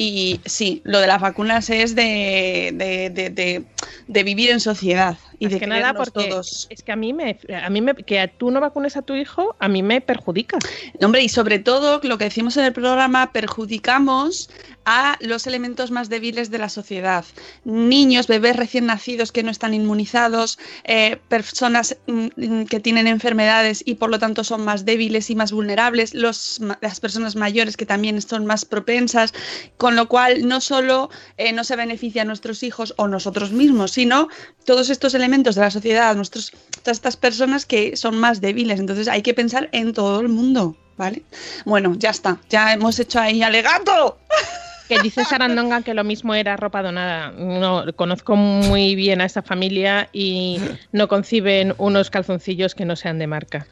Y 0.00 0.40
sí, 0.46 0.80
lo 0.84 1.00
de 1.00 1.08
las 1.08 1.20
vacunas 1.20 1.68
es 1.70 1.96
de, 1.96 2.70
de, 2.72 3.10
de- 3.10 3.30
de- 3.30 3.64
de 4.06 4.22
vivir 4.22 4.50
en 4.50 4.60
sociedad 4.60 5.18
y 5.40 5.44
Más 5.46 5.52
de 5.54 5.60
que 5.60 5.66
nada 5.66 5.92
porque 5.92 6.28
todos. 6.28 6.66
es 6.70 6.82
que 6.82 6.92
a 6.92 6.96
mí 6.96 7.12
me, 7.12 7.38
a 7.62 7.68
mí 7.68 7.80
me, 7.80 7.94
que 7.94 8.26
tú 8.38 8.50
no 8.52 8.60
vacunes 8.60 8.96
a 8.96 9.02
tu 9.02 9.14
hijo, 9.14 9.56
a 9.58 9.68
mí 9.68 9.82
me 9.82 10.00
perjudica. 10.00 10.58
No, 11.00 11.06
Hombre, 11.08 11.22
y 11.22 11.28
sobre 11.28 11.58
todo, 11.58 12.00
lo 12.04 12.16
que 12.16 12.24
decimos 12.24 12.56
en 12.56 12.64
el 12.64 12.72
programa, 12.72 13.32
perjudicamos 13.32 14.50
a 14.84 15.16
los 15.20 15.46
elementos 15.46 15.90
más 15.90 16.08
débiles 16.08 16.50
de 16.50 16.58
la 16.58 16.68
sociedad. 16.68 17.24
Niños, 17.64 18.26
bebés 18.26 18.56
recién 18.56 18.86
nacidos 18.86 19.32
que 19.32 19.42
no 19.42 19.50
están 19.50 19.74
inmunizados, 19.74 20.58
eh, 20.84 21.18
personas 21.28 21.96
mm, 22.06 22.26
mm, 22.36 22.64
que 22.66 22.80
tienen 22.80 23.06
enfermedades 23.06 23.82
y 23.84 23.96
por 23.96 24.10
lo 24.10 24.18
tanto 24.18 24.44
son 24.44 24.64
más 24.64 24.84
débiles 24.86 25.28
y 25.30 25.34
más 25.34 25.52
vulnerables, 25.52 26.14
los, 26.14 26.60
las 26.80 27.00
personas 27.00 27.36
mayores 27.36 27.76
que 27.76 27.84
también 27.86 28.20
son 28.22 28.46
más 28.46 28.64
propensas, 28.64 29.34
con 29.76 29.87
lo 29.96 30.08
cual 30.08 30.46
no 30.46 30.60
solo 30.60 31.10
eh, 31.36 31.52
no 31.52 31.64
se 31.64 31.76
beneficia 31.76 32.22
a 32.22 32.24
nuestros 32.24 32.62
hijos 32.62 32.94
o 32.96 33.08
nosotros 33.08 33.52
mismos, 33.52 33.92
sino 33.92 34.28
todos 34.64 34.90
estos 34.90 35.14
elementos 35.14 35.54
de 35.54 35.62
la 35.62 35.70
sociedad, 35.70 36.14
nuestros, 36.16 36.52
todas 36.82 36.98
estas 36.98 37.16
personas 37.16 37.66
que 37.66 37.96
son 37.96 38.18
más 38.18 38.40
débiles. 38.40 38.80
Entonces 38.80 39.08
hay 39.08 39.22
que 39.22 39.34
pensar 39.34 39.68
en 39.72 39.92
todo 39.92 40.20
el 40.20 40.28
mundo, 40.28 40.76
¿vale? 40.96 41.22
Bueno, 41.64 41.94
ya 41.96 42.10
está, 42.10 42.38
ya 42.48 42.72
hemos 42.72 42.98
hecho 42.98 43.20
ahí 43.20 43.42
alegato. 43.42 44.18
Que 44.88 45.00
dice 45.02 45.24
Sarandonga 45.24 45.82
que 45.82 45.92
lo 45.92 46.02
mismo 46.02 46.34
era 46.34 46.56
ropa 46.56 46.82
donada. 46.82 47.30
No, 47.32 47.84
conozco 47.94 48.36
muy 48.36 48.94
bien 48.94 49.20
a 49.20 49.26
esa 49.26 49.42
familia 49.42 50.08
y 50.14 50.58
no 50.92 51.08
conciben 51.08 51.74
unos 51.76 52.08
calzoncillos 52.08 52.74
que 52.74 52.86
no 52.86 52.96
sean 52.96 53.18
de 53.18 53.26
marca. 53.26 53.66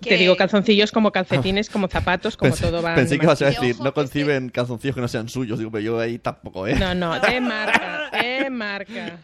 Que- 0.00 0.10
Te 0.10 0.16
digo 0.16 0.36
calzoncillos 0.36 0.92
como 0.92 1.12
calcetines, 1.12 1.68
como 1.68 1.88
zapatos, 1.88 2.36
como 2.36 2.50
Pensé, 2.52 2.66
todo 2.66 2.82
va. 2.82 2.94
pensé 2.94 3.18
que 3.18 3.24
ibas 3.26 3.40
a 3.42 3.46
decir, 3.46 3.76
no 3.80 3.92
conciben 3.94 4.48
calzoncillos 4.48 4.94
que 4.94 5.00
no 5.02 5.08
sean 5.08 5.28
suyos. 5.28 5.58
Digo, 5.58 5.70
pero 5.70 5.82
yo 5.82 6.00
ahí 6.00 6.18
tampoco, 6.18 6.66
¿eh? 6.66 6.74
No, 6.76 6.94
no, 6.94 7.18
de 7.20 7.40
marca, 7.40 8.10
de 8.12 8.48
marca. 8.50 9.18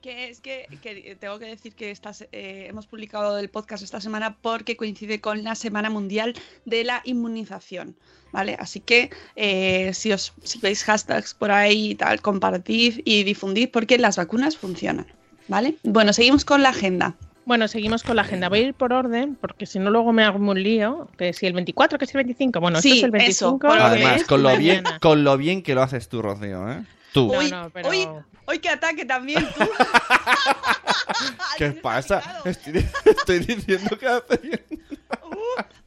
Que 0.00 0.30
es 0.30 0.40
que, 0.40 0.66
que 0.80 1.16
tengo 1.20 1.38
que 1.40 1.46
decir 1.46 1.74
que 1.74 1.90
estas, 1.90 2.22
eh, 2.32 2.66
hemos 2.68 2.86
publicado 2.86 3.36
el 3.38 3.50
podcast 3.50 3.82
esta 3.82 4.00
semana 4.00 4.36
porque 4.40 4.76
coincide 4.76 5.20
con 5.20 5.42
la 5.42 5.54
Semana 5.56 5.90
Mundial 5.90 6.34
de 6.64 6.84
la 6.84 7.02
Inmunización. 7.04 7.96
¿Vale? 8.30 8.56
Así 8.60 8.80
que 8.80 9.10
eh, 9.36 9.90
si 9.94 10.12
os 10.12 10.34
si 10.42 10.58
veis 10.60 10.84
hashtags 10.84 11.32
por 11.34 11.50
ahí 11.50 11.90
y 11.90 11.94
tal, 11.94 12.20
compartid 12.20 13.00
y 13.04 13.24
difundid 13.24 13.70
porque 13.70 13.98
las 13.98 14.16
vacunas 14.18 14.56
funcionan. 14.56 15.06
¿Vale? 15.48 15.76
Bueno, 15.82 16.12
seguimos 16.12 16.44
con 16.44 16.62
la 16.62 16.68
agenda. 16.68 17.16
Bueno, 17.48 17.66
seguimos 17.66 18.02
con 18.02 18.14
la 18.16 18.22
agenda. 18.22 18.50
Voy 18.50 18.58
a 18.58 18.62
ir 18.62 18.74
por 18.74 18.92
orden, 18.92 19.34
porque 19.34 19.64
si 19.64 19.78
no 19.78 19.90
luego 19.90 20.12
me 20.12 20.22
hago 20.22 20.38
un 20.38 20.62
lío. 20.62 21.08
Que 21.16 21.32
si 21.32 21.46
el 21.46 21.54
24, 21.54 21.98
que 21.98 22.04
si 22.04 22.12
el 22.12 22.18
25. 22.24 22.60
Bueno, 22.60 22.82
Sí, 22.82 23.00
esto 23.00 23.06
es 23.06 23.14
el 23.14 23.20
eso, 23.22 23.58
25. 23.58 23.58
por 23.68 23.76
que 23.78 23.82
Además, 23.82 24.24
con 24.24 24.42
lo, 24.42 24.54
bien, 24.58 24.82
mañana. 24.82 24.98
con 25.00 25.24
lo 25.24 25.36
bien 25.38 25.62
que 25.62 25.74
lo 25.74 25.82
haces 25.82 26.10
tú, 26.10 26.20
Rocío, 26.20 26.70
¿eh? 26.70 26.84
Tú. 27.14 27.32
No, 27.32 27.38
hoy, 27.38 27.50
no, 27.50 27.70
pero- 27.70 27.88
hoy, 27.88 28.06
hoy 28.44 28.58
que 28.58 28.68
ataque 28.68 29.06
también 29.06 29.48
tú. 29.56 29.64
¿Qué 31.56 31.70
pasa? 31.70 32.22
Estoy, 32.44 32.86
estoy 33.06 33.38
diciendo 33.38 33.98
que 33.98 34.06
hace 34.06 34.36
bien. 34.42 34.62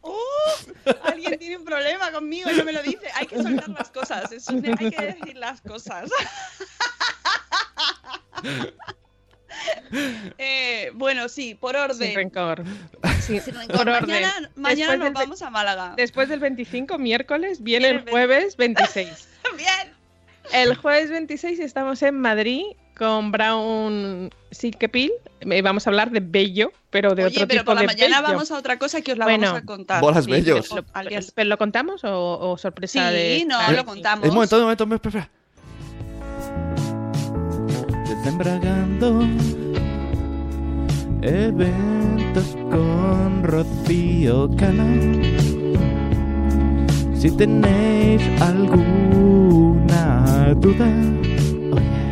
Uh, 0.03 0.09
uh. 0.09 0.93
Alguien 1.03 1.37
tiene 1.37 1.57
un 1.57 1.63
problema 1.63 2.11
conmigo 2.11 2.49
y 2.49 2.55
no 2.55 2.63
me 2.65 2.73
lo 2.73 2.81
dice. 2.81 3.05
Hay 3.13 3.27
que 3.27 3.35
soltar 3.39 3.69
las 3.69 3.91
cosas. 3.91 4.31
Es 4.31 4.47
un- 4.47 4.65
hay 4.65 4.89
que 4.89 5.05
decir 5.05 5.37
las 5.37 5.61
cosas. 5.61 6.09
Eh, 10.37 10.91
bueno, 10.93 11.27
sí, 11.29 11.55
por 11.55 11.73
Sin 11.75 11.81
orden. 11.81 12.15
rencor. 12.15 12.63
Sí, 13.21 13.39
Sin 13.39 13.55
rencor. 13.55 13.77
por 13.77 13.89
orden. 13.89 14.09
Mañana, 14.09 14.49
mañana 14.55 14.91
Después 14.93 14.99
nos 14.99 15.05
del 15.05 15.13
vamos 15.13 15.41
a 15.41 15.49
Málaga. 15.49 15.93
Después 15.97 16.29
del 16.29 16.39
25, 16.39 16.97
miércoles, 16.97 17.61
viene 17.61 17.89
el 17.89 18.09
jueves 18.09 18.55
26. 18.57 19.27
Bien. 19.57 19.93
El 20.53 20.75
jueves 20.75 21.09
26 21.09 21.59
estamos 21.59 22.01
en 22.03 22.19
Madrid 22.19 22.63
con 22.97 23.31
Brown 23.31 24.29
Silkepil. 24.51 25.11
Eh, 25.41 25.61
Vamos 25.61 25.85
a 25.87 25.89
hablar 25.89 26.11
de 26.11 26.19
bello, 26.21 26.71
pero 26.89 27.13
de 27.15 27.25
Oye, 27.25 27.35
otro 27.37 27.47
pero 27.47 27.61
tipo 27.61 27.65
por 27.65 27.75
la 27.75 27.81
de 27.81 27.87
mañana 27.87 28.21
bello. 28.21 28.33
vamos 28.33 28.51
a 28.51 28.57
otra 28.57 28.77
cosa 28.79 29.01
que 29.01 29.11
os 29.13 29.17
la 29.17 29.25
Bueno. 29.25 29.47
vamos 29.47 29.61
a 29.61 29.65
contar. 29.65 30.01
Bolas 30.01 30.25
Sí, 30.25 30.31
bellos. 30.31 30.69
día- 31.09 31.19
¿Pero 31.35 31.49
lo 31.49 31.57
contamos 31.57 32.03
o, 32.03 32.51
o 32.51 32.57
sorpresa 32.57 33.09
Sí, 33.09 33.15
de.? 33.15 33.45
no, 33.45 33.57
Ah, 33.59 33.71
lo 33.71 33.79
sí. 33.79 33.85
contamos. 33.85 34.27
Un 34.27 34.33
momento, 34.35 34.55
un 34.57 34.61
momento, 34.63 34.83
un 34.85 34.89
momento, 34.89 35.09
espera. 35.09 35.29
Embragando 38.23 39.21
eventos 41.21 42.55
con 42.69 43.43
Rocío 43.43 44.49
Cano. 44.55 44.85
Si 47.15 47.31
tenéis 47.31 48.21
alguna 48.41 50.05
duda 50.55 50.87
oye, 51.73 52.11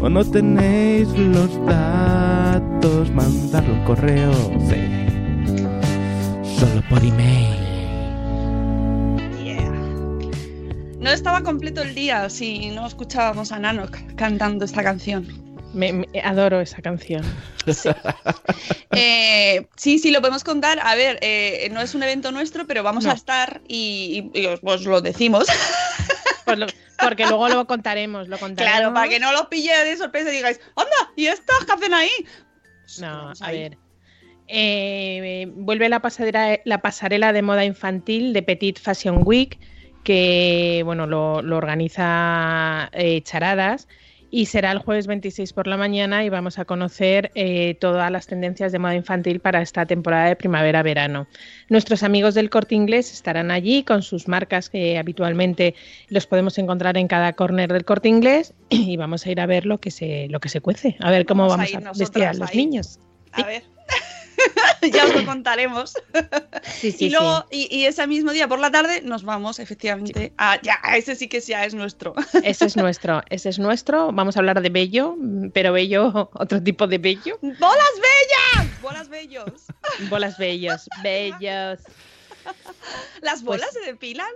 o 0.00 0.08
no 0.08 0.24
tenéis 0.24 1.08
los 1.18 1.50
datos, 1.66 3.10
mandadlo 3.12 3.74
un 3.74 3.84
correo. 3.84 4.32
Sí. 4.68 4.76
Solo 6.58 6.82
por 6.88 7.02
email. 7.04 7.65
No 11.06 11.12
estaba 11.12 11.40
completo 11.44 11.82
el 11.82 11.94
día 11.94 12.28
si 12.28 12.70
no 12.70 12.84
escuchábamos 12.84 13.52
a 13.52 13.60
Nano 13.60 13.86
cantando 14.16 14.64
esta 14.64 14.82
canción. 14.82 15.24
Me, 15.72 15.92
me- 15.92 16.08
adoro 16.24 16.60
esa 16.60 16.82
canción. 16.82 17.22
Eh, 18.98 19.66
sí, 19.76 19.98
sí, 20.00 20.10
lo 20.10 20.20
podemos 20.20 20.42
contar. 20.42 20.80
A 20.82 20.94
ver, 20.96 21.18
eh, 21.20 21.68
no 21.70 21.80
es 21.80 21.94
un 21.94 22.02
evento 22.02 22.32
nuestro, 22.32 22.66
pero 22.66 22.82
vamos 22.82 23.04
No. 23.04 23.10
a 23.10 23.14
estar 23.14 23.60
y, 23.68 24.30
y- 24.34 24.40
y 24.40 24.46
os, 24.46 24.58
os 24.64 24.84
lo 24.84 25.00
decimos. 25.00 25.46
Pues 26.44 26.58
lo- 26.58 26.66
porque 27.00 27.26
luego 27.26 27.48
lo 27.48 27.66
contaremos, 27.66 28.26
lo 28.28 28.38
contaremos. 28.38 28.78
claro, 28.78 28.94
para 28.94 29.08
que 29.08 29.18
no 29.20 29.32
lo 29.32 29.48
pille 29.48 29.76
de 29.84 29.96
sorpresa 29.96 30.32
y 30.32 30.36
digáis, 30.36 30.60
¡Anda! 30.76 31.12
¿Y 31.16 31.26
estos 31.26 31.64
qué 31.66 31.72
hacen 31.72 31.92
ahí? 31.94 32.10
No, 33.00 33.06
Vamos 33.18 33.42
a 33.42 33.46
ahí. 33.46 33.58
ver. 33.60 33.78
Eh, 34.48 35.46
vuelve 35.56 35.88
la 35.88 36.00
pasarela, 36.00 36.58
la 36.64 36.78
pasarela 36.82 37.32
de 37.32 37.42
moda 37.42 37.64
infantil 37.64 38.32
de 38.32 38.42
Petit 38.42 38.78
Fashion 38.80 39.22
Week, 39.24 39.58
que 40.06 40.82
bueno, 40.84 41.08
lo, 41.08 41.42
lo 41.42 41.56
organiza 41.56 42.88
eh, 42.92 43.20
Charadas 43.22 43.88
y 44.30 44.46
será 44.46 44.70
el 44.70 44.78
jueves 44.78 45.08
26 45.08 45.52
por 45.52 45.66
la 45.66 45.76
mañana 45.76 46.24
y 46.24 46.28
vamos 46.28 46.60
a 46.60 46.64
conocer 46.64 47.32
eh, 47.34 47.74
todas 47.80 48.08
las 48.12 48.28
tendencias 48.28 48.70
de 48.70 48.78
moda 48.78 48.94
infantil 48.94 49.40
para 49.40 49.60
esta 49.62 49.84
temporada 49.84 50.28
de 50.28 50.36
primavera-verano. 50.36 51.26
Nuestros 51.68 52.04
amigos 52.04 52.34
del 52.34 52.50
Corte 52.50 52.76
Inglés 52.76 53.12
estarán 53.12 53.50
allí 53.50 53.82
con 53.82 54.02
sus 54.02 54.28
marcas 54.28 54.70
que 54.70 54.96
habitualmente 54.96 55.74
los 56.08 56.28
podemos 56.28 56.56
encontrar 56.58 56.96
en 56.98 57.08
cada 57.08 57.32
corner 57.32 57.72
del 57.72 57.84
Corte 57.84 58.08
Inglés 58.08 58.54
y 58.68 58.96
vamos 58.96 59.26
a 59.26 59.30
ir 59.32 59.40
a 59.40 59.46
ver 59.46 59.66
lo 59.66 59.78
que 59.78 59.90
se, 59.90 60.28
lo 60.28 60.38
que 60.38 60.48
se 60.48 60.60
cuece, 60.60 60.96
a 61.00 61.10
ver 61.10 61.26
cómo 61.26 61.48
Vamos 61.48 61.54
a 61.54 61.56
vamos 61.56 61.70
ir 61.72 61.86
a, 61.88 61.92
vestir 61.98 62.24
a 62.24 62.32
los 62.32 62.50
ahí. 62.50 62.56
niños. 62.58 63.00
A 63.32 63.42
ver. 63.44 63.75
ya 64.92 65.04
os 65.06 65.14
lo 65.14 65.24
contaremos. 65.24 65.94
Sí, 66.80 66.90
sí, 66.92 67.06
y 67.06 67.10
luego, 67.10 67.46
y, 67.50 67.68
y 67.74 67.86
ese 67.86 68.06
mismo 68.06 68.32
día 68.32 68.48
por 68.48 68.58
la 68.58 68.70
tarde 68.70 69.00
nos 69.02 69.22
vamos 69.22 69.60
efectivamente 69.60 70.32
a 70.36 70.60
ya, 70.60 70.78
ese 70.96 71.14
sí 71.14 71.28
que 71.28 71.40
ya 71.40 71.64
es 71.64 71.74
nuestro. 71.74 72.14
Ese 72.42 72.66
es 72.66 72.76
nuestro, 72.76 73.22
ese 73.30 73.48
es 73.48 73.58
nuestro. 73.58 74.12
Vamos 74.12 74.36
a 74.36 74.40
hablar 74.40 74.60
de 74.60 74.68
bello, 74.68 75.16
pero 75.54 75.72
bello, 75.72 76.30
otro 76.34 76.62
tipo 76.62 76.86
de 76.86 76.98
bello. 76.98 77.38
¡Bolas 77.40 77.92
bellas! 77.96 78.82
¡Bolas 78.82 79.08
bellos! 79.08 79.52
Bolas 80.10 80.38
bellos, 80.38 80.88
bellos. 81.02 81.80
¿Las 83.22 83.42
Pues- 83.42 83.44
bolas 83.44 83.72
se 83.72 83.80
depilan? 83.80 84.30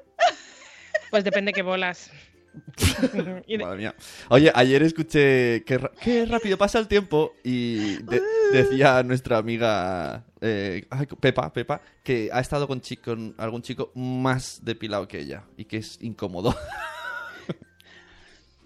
Pues 1.11 1.25
depende 1.25 1.53
qué 1.53 1.63
bolas. 1.63 2.11
Madre 3.61 3.77
mía. 3.79 3.95
Oye, 4.29 4.51
ayer 4.55 4.83
escuché 4.83 5.63
que 5.65 5.81
qué 6.03 6.27
rápido 6.27 6.59
pasa 6.59 6.79
el 6.79 6.89
tiempo 6.89 7.35
y 7.45 8.03
de- 8.03 8.23
decía 8.53 9.03
nuestra 9.03 9.39
amiga 9.39 10.25
eh, 10.41 10.85
Pepa, 11.21 11.53
Pepa, 11.53 11.81
que 12.03 12.29
ha 12.33 12.41
estado 12.41 12.67
con, 12.67 12.81
chico, 12.81 13.03
con 13.13 13.35
algún 13.39 13.63
chico 13.63 13.93
más 13.95 14.61
depilado 14.65 15.07
que 15.07 15.21
ella 15.21 15.45
y 15.57 15.65
que 15.67 15.77
es 15.79 15.99
incómodo. 16.03 16.55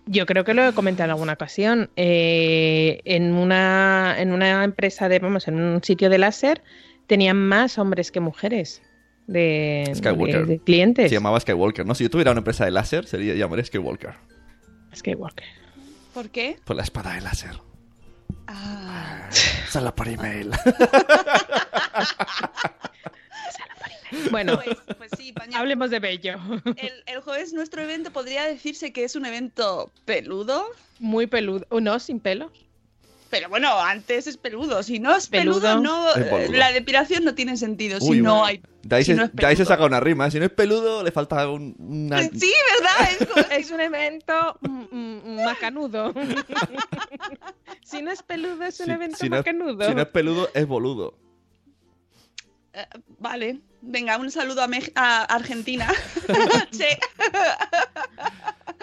Yo 0.06 0.26
creo 0.26 0.44
que 0.44 0.52
lo 0.52 0.66
he 0.68 0.72
comentado 0.74 1.06
en 1.06 1.10
alguna 1.12 1.32
ocasión. 1.32 1.90
Eh, 1.96 3.00
en, 3.04 3.32
una, 3.34 4.14
en 4.18 4.32
una 4.32 4.62
empresa 4.64 5.08
de, 5.08 5.18
vamos, 5.18 5.48
en 5.48 5.54
un 5.58 5.82
sitio 5.82 6.10
de 6.10 6.18
láser, 6.18 6.62
tenían 7.06 7.38
más 7.38 7.78
hombres 7.78 8.10
que 8.12 8.20
mujeres 8.20 8.82
de, 9.26 9.90
Skywalker. 9.94 10.46
de- 10.46 10.52
de 10.54 10.58
clientes. 10.60 11.08
Se 11.10 11.14
llamaba 11.16 11.38
Skywalker, 11.40 11.86
¿no? 11.86 11.94
Si 11.94 12.04
yo 12.04 12.10
tuviera 12.10 12.30
una 12.32 12.38
empresa 12.40 12.64
de 12.64 12.70
láser, 12.70 13.06
sería 13.06 13.34
llamaré 13.34 13.64
Skywalker. 13.64 14.14
Skywalker. 14.94 15.46
¿Por 16.12 16.30
qué? 16.30 16.56
Por 16.64 16.76
la 16.76 16.82
espada 16.82 17.14
de 17.14 17.20
láser. 17.22 17.52
Ah, 18.46 19.28
Solo 19.70 19.94
por 19.96 20.08
email. 20.08 20.50
Bueno, 24.30 24.60
pues, 24.62 24.76
pues 24.96 25.10
sí, 25.16 25.32
pañal. 25.32 25.60
hablemos 25.60 25.90
de 25.90 25.98
bello. 25.98 26.36
El, 26.76 26.92
el 27.06 27.20
jueves 27.20 27.52
nuestro 27.52 27.82
evento 27.82 28.12
podría 28.12 28.44
decirse 28.44 28.92
que 28.92 29.04
es 29.04 29.16
un 29.16 29.26
evento 29.26 29.90
peludo, 30.04 30.64
Muy 31.00 31.26
peludo. 31.26 31.66
¿O 31.70 31.80
no? 31.80 31.98
Sin 31.98 32.20
pelo. 32.20 32.52
Pero 33.34 33.48
bueno, 33.48 33.80
antes 33.80 34.28
es 34.28 34.36
peludo. 34.36 34.80
Si 34.84 35.00
no 35.00 35.16
es 35.16 35.26
peludo, 35.26 35.60
Peludo. 35.60 35.80
no, 35.80 36.14
Es 36.14 36.30
boludo. 36.30 36.52
la 36.52 36.70
depilación 36.70 37.24
no 37.24 37.34
tiene 37.34 37.56
sentido. 37.56 37.98
Uy, 38.00 38.18
si 38.18 38.22
no 38.22 38.44
hay. 38.44 38.62
De 38.84 38.94
ahí, 38.94 39.02
si 39.04 39.10
se, 39.10 39.16
no 39.16 39.24
es 39.24 39.34
de 39.34 39.44
ahí 39.44 39.56
se 39.56 39.64
peludo. 39.64 39.74
saca 39.74 39.84
una 39.86 39.98
rima. 39.98 40.30
Si 40.30 40.38
no 40.38 40.44
es 40.44 40.52
peludo, 40.52 41.02
le 41.02 41.10
falta 41.10 41.50
un, 41.50 41.74
una... 41.80 42.22
Sí, 42.22 42.52
¿verdad? 42.78 43.48
Es 43.58 43.72
un 43.72 43.80
evento 43.80 44.56
mm, 44.60 44.84
mm, 44.92 45.44
macanudo. 45.44 46.14
si 47.84 48.02
no 48.02 48.12
es 48.12 48.22
peludo, 48.22 48.62
es 48.66 48.78
un 48.78 48.86
Si- 48.86 48.92
evento 48.92 49.16
si 49.18 49.28
no 49.28 49.36
es- 49.36 49.40
macanudo. 49.40 49.88
si 49.88 49.94
no 49.96 50.02
es 50.02 50.08
peludo, 50.08 50.48
es 50.54 50.66
boludo. 50.68 51.18
Eh, 52.72 52.86
vale, 53.18 53.58
venga, 53.82 54.16
un 54.16 54.30
saludo 54.30 54.62
a, 54.62 54.68
a 54.94 55.22
Argentina. 55.24 55.92
sí. 56.70 56.84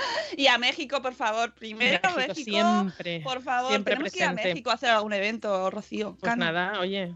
y 0.37 0.47
a 0.47 0.57
México, 0.57 1.01
por 1.01 1.13
favor. 1.13 1.53
Primero, 1.53 1.99
México 2.15 2.33
México. 2.35 2.51
siempre, 2.51 3.21
Por 3.21 3.41
favor, 3.41 3.69
siempre 3.69 3.93
tenemos 3.93 4.13
que 4.13 4.19
ir 4.19 4.25
a. 4.25 4.33
México 4.33 4.69
a 4.71 4.73
hacer 4.73 4.89
algún 4.89 5.13
evento, 5.13 5.69
Rocío. 5.69 6.15
Pues 6.19 6.29
Cano. 6.29 6.45
nada, 6.45 6.79
oye. 6.79 7.13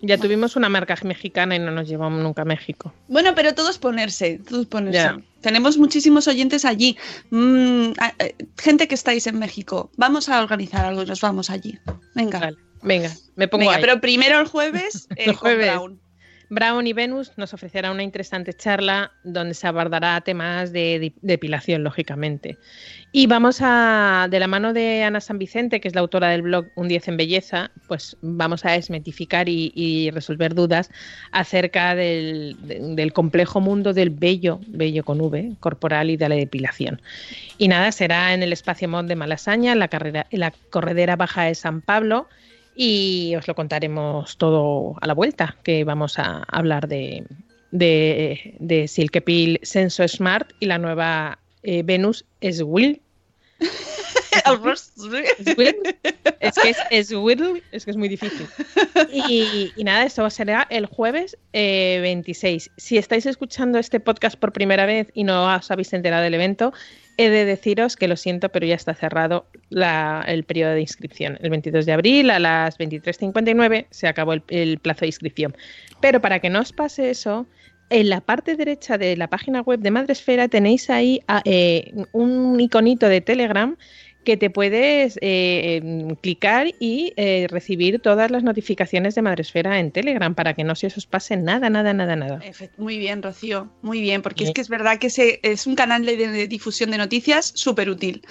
Ya 0.00 0.18
tuvimos 0.18 0.54
una 0.56 0.68
marca 0.68 0.94
mexicana 1.02 1.56
y 1.56 1.58
no 1.58 1.70
nos 1.70 1.88
llevamos 1.88 2.22
nunca 2.22 2.42
a 2.42 2.44
México. 2.44 2.92
Bueno, 3.08 3.34
pero 3.34 3.54
todo 3.54 3.70
es 3.70 3.78
ponerse, 3.78 4.38
todo 4.46 4.60
es 4.60 4.66
ponerse. 4.66 4.98
Ya. 4.98 5.18
Tenemos 5.40 5.78
muchísimos 5.78 6.28
oyentes 6.28 6.66
allí. 6.66 6.98
Mm, 7.30 7.92
eh, 8.18 8.34
gente 8.58 8.86
que 8.86 8.94
estáis 8.96 9.26
en 9.26 9.38
México. 9.38 9.90
Vamos 9.96 10.28
a 10.28 10.42
organizar 10.42 10.84
algo 10.84 11.02
y 11.04 11.06
nos 11.06 11.22
vamos 11.22 11.48
allí. 11.48 11.78
Venga. 12.14 12.38
Vale, 12.38 12.56
venga, 12.82 13.10
me 13.36 13.48
pongo 13.48 13.62
Venga, 13.62 13.76
ahí. 13.76 13.80
pero 13.80 14.00
primero 14.02 14.40
el 14.40 14.46
jueves, 14.46 15.08
El 15.16 15.26
con 15.26 15.36
jueves. 15.36 15.72
Brown 16.54 16.86
y 16.86 16.92
Venus 16.92 17.32
nos 17.36 17.52
ofrecerá 17.52 17.90
una 17.90 18.02
interesante 18.02 18.52
charla 18.54 19.10
donde 19.24 19.54
se 19.54 19.66
abordará 19.66 20.20
temas 20.20 20.72
de 20.72 21.12
depilación, 21.20 21.82
lógicamente. 21.82 22.56
Y 23.12 23.26
vamos 23.26 23.58
a, 23.60 24.28
de 24.30 24.38
la 24.40 24.46
mano 24.46 24.72
de 24.72 25.02
Ana 25.02 25.20
San 25.20 25.38
Vicente, 25.38 25.80
que 25.80 25.88
es 25.88 25.94
la 25.94 26.00
autora 26.00 26.28
del 26.28 26.42
blog 26.42 26.66
Un 26.76 26.88
10 26.88 27.08
en 27.08 27.16
Belleza, 27.16 27.70
pues 27.88 28.16
vamos 28.22 28.64
a 28.64 28.72
desmitificar 28.72 29.48
y, 29.48 30.10
resolver 30.12 30.54
dudas 30.54 30.90
acerca 31.32 31.94
del, 31.94 32.56
de- 32.62 32.80
del 32.94 33.12
complejo 33.12 33.60
mundo 33.60 33.92
del 33.92 34.10
vello, 34.10 34.60
vello 34.68 35.04
con 35.04 35.20
V, 35.20 35.52
corporal 35.60 36.10
y 36.10 36.16
de 36.16 36.28
la 36.28 36.34
depilación. 36.36 37.00
Y 37.58 37.68
nada, 37.68 37.90
será 37.92 38.32
en 38.34 38.42
el 38.42 38.52
espacio 38.52 38.88
Mod 38.88 39.04
de 39.04 39.16
Malasaña, 39.16 39.72
en 39.72 39.78
la, 39.78 39.88
carrera, 39.88 40.26
en 40.30 40.40
la 40.40 40.52
corredera 40.70 41.16
baja 41.16 41.44
de 41.44 41.54
San 41.54 41.80
Pablo, 41.80 42.28
y 42.74 43.34
os 43.36 43.46
lo 43.46 43.54
contaremos 43.54 44.36
todo 44.36 44.96
a 45.00 45.06
la 45.06 45.14
vuelta, 45.14 45.56
que 45.62 45.84
vamos 45.84 46.18
a 46.18 46.44
hablar 46.48 46.88
de, 46.88 47.24
de, 47.70 48.54
de 48.58 48.88
Silkepil 48.88 49.60
Senso 49.62 50.06
Smart 50.06 50.52
y 50.60 50.66
la 50.66 50.78
nueva 50.78 51.38
eh, 51.62 51.82
Venus 51.84 52.24
es 52.40 52.62
Will. 52.62 53.00
Es 56.40 56.54
que 56.54 56.70
es, 56.70 56.76
es 56.90 57.12
Will, 57.12 57.62
es 57.72 57.84
que 57.84 57.90
es 57.90 57.96
muy 57.96 58.08
difícil. 58.08 58.46
Y, 59.12 59.72
y 59.76 59.84
nada, 59.84 60.04
esto 60.04 60.28
será 60.30 60.66
el 60.70 60.86
jueves 60.86 61.38
eh, 61.52 61.98
26. 62.02 62.70
Si 62.76 62.98
estáis 62.98 63.26
escuchando 63.26 63.78
este 63.78 64.00
podcast 64.00 64.36
por 64.38 64.52
primera 64.52 64.86
vez 64.86 65.08
y 65.14 65.24
no 65.24 65.54
os 65.54 65.70
habéis 65.70 65.92
enterado 65.92 66.22
del 66.22 66.34
evento, 66.34 66.72
he 67.16 67.30
de 67.30 67.44
deciros 67.44 67.96
que 67.96 68.08
lo 68.08 68.16
siento, 68.16 68.48
pero 68.48 68.66
ya 68.66 68.74
está 68.74 68.94
cerrado 68.94 69.46
el 70.26 70.44
periodo 70.44 70.72
de 70.72 70.80
inscripción. 70.80 71.38
El 71.40 71.50
22 71.50 71.86
de 71.86 71.92
abril 71.92 72.30
a 72.30 72.38
las 72.38 72.78
23.59 72.78 73.86
se 73.90 74.08
acabó 74.08 74.32
el, 74.32 74.42
el 74.48 74.78
plazo 74.78 75.00
de 75.00 75.06
inscripción. 75.06 75.56
Pero 76.00 76.20
para 76.20 76.40
que 76.40 76.50
no 76.50 76.60
os 76.60 76.72
pase 76.72 77.10
eso, 77.10 77.46
en 77.90 78.08
la 78.08 78.20
parte 78.20 78.56
derecha 78.56 78.98
de 78.98 79.16
la 79.16 79.28
página 79.28 79.60
web 79.60 79.80
de 79.80 79.90
Madresfera 79.90 80.48
tenéis 80.48 80.90
ahí 80.90 81.20
ah, 81.28 81.42
eh, 81.44 81.92
un 82.12 82.58
iconito 82.58 83.08
de 83.08 83.20
Telegram 83.20 83.76
que 84.24 84.36
te 84.36 84.50
puedes 84.50 85.18
eh, 85.20 85.76
em, 85.82 86.16
clicar 86.16 86.68
y 86.80 87.12
eh, 87.16 87.46
recibir 87.48 88.00
todas 88.00 88.30
las 88.30 88.42
notificaciones 88.42 89.14
de 89.14 89.22
Madresfera 89.22 89.78
en 89.78 89.90
Telegram 89.90 90.34
para 90.34 90.54
que 90.54 90.64
no 90.64 90.74
se 90.74 90.86
os 90.88 91.06
pase 91.06 91.36
nada, 91.36 91.70
nada, 91.70 91.92
nada, 91.92 92.16
nada. 92.16 92.40
Muy 92.78 92.98
bien, 92.98 93.22
Rocío, 93.22 93.70
muy 93.82 94.00
bien, 94.00 94.22
porque 94.22 94.44
es 94.44 94.54
que 94.54 94.60
es 94.60 94.68
verdad 94.68 94.98
que 94.98 95.06
ese 95.08 95.40
es 95.42 95.66
un 95.66 95.74
canal 95.76 96.04
de, 96.06 96.16
de 96.16 96.48
difusión 96.48 96.90
de 96.90 96.98
noticias 96.98 97.52
súper 97.54 97.88
útil. 97.90 98.22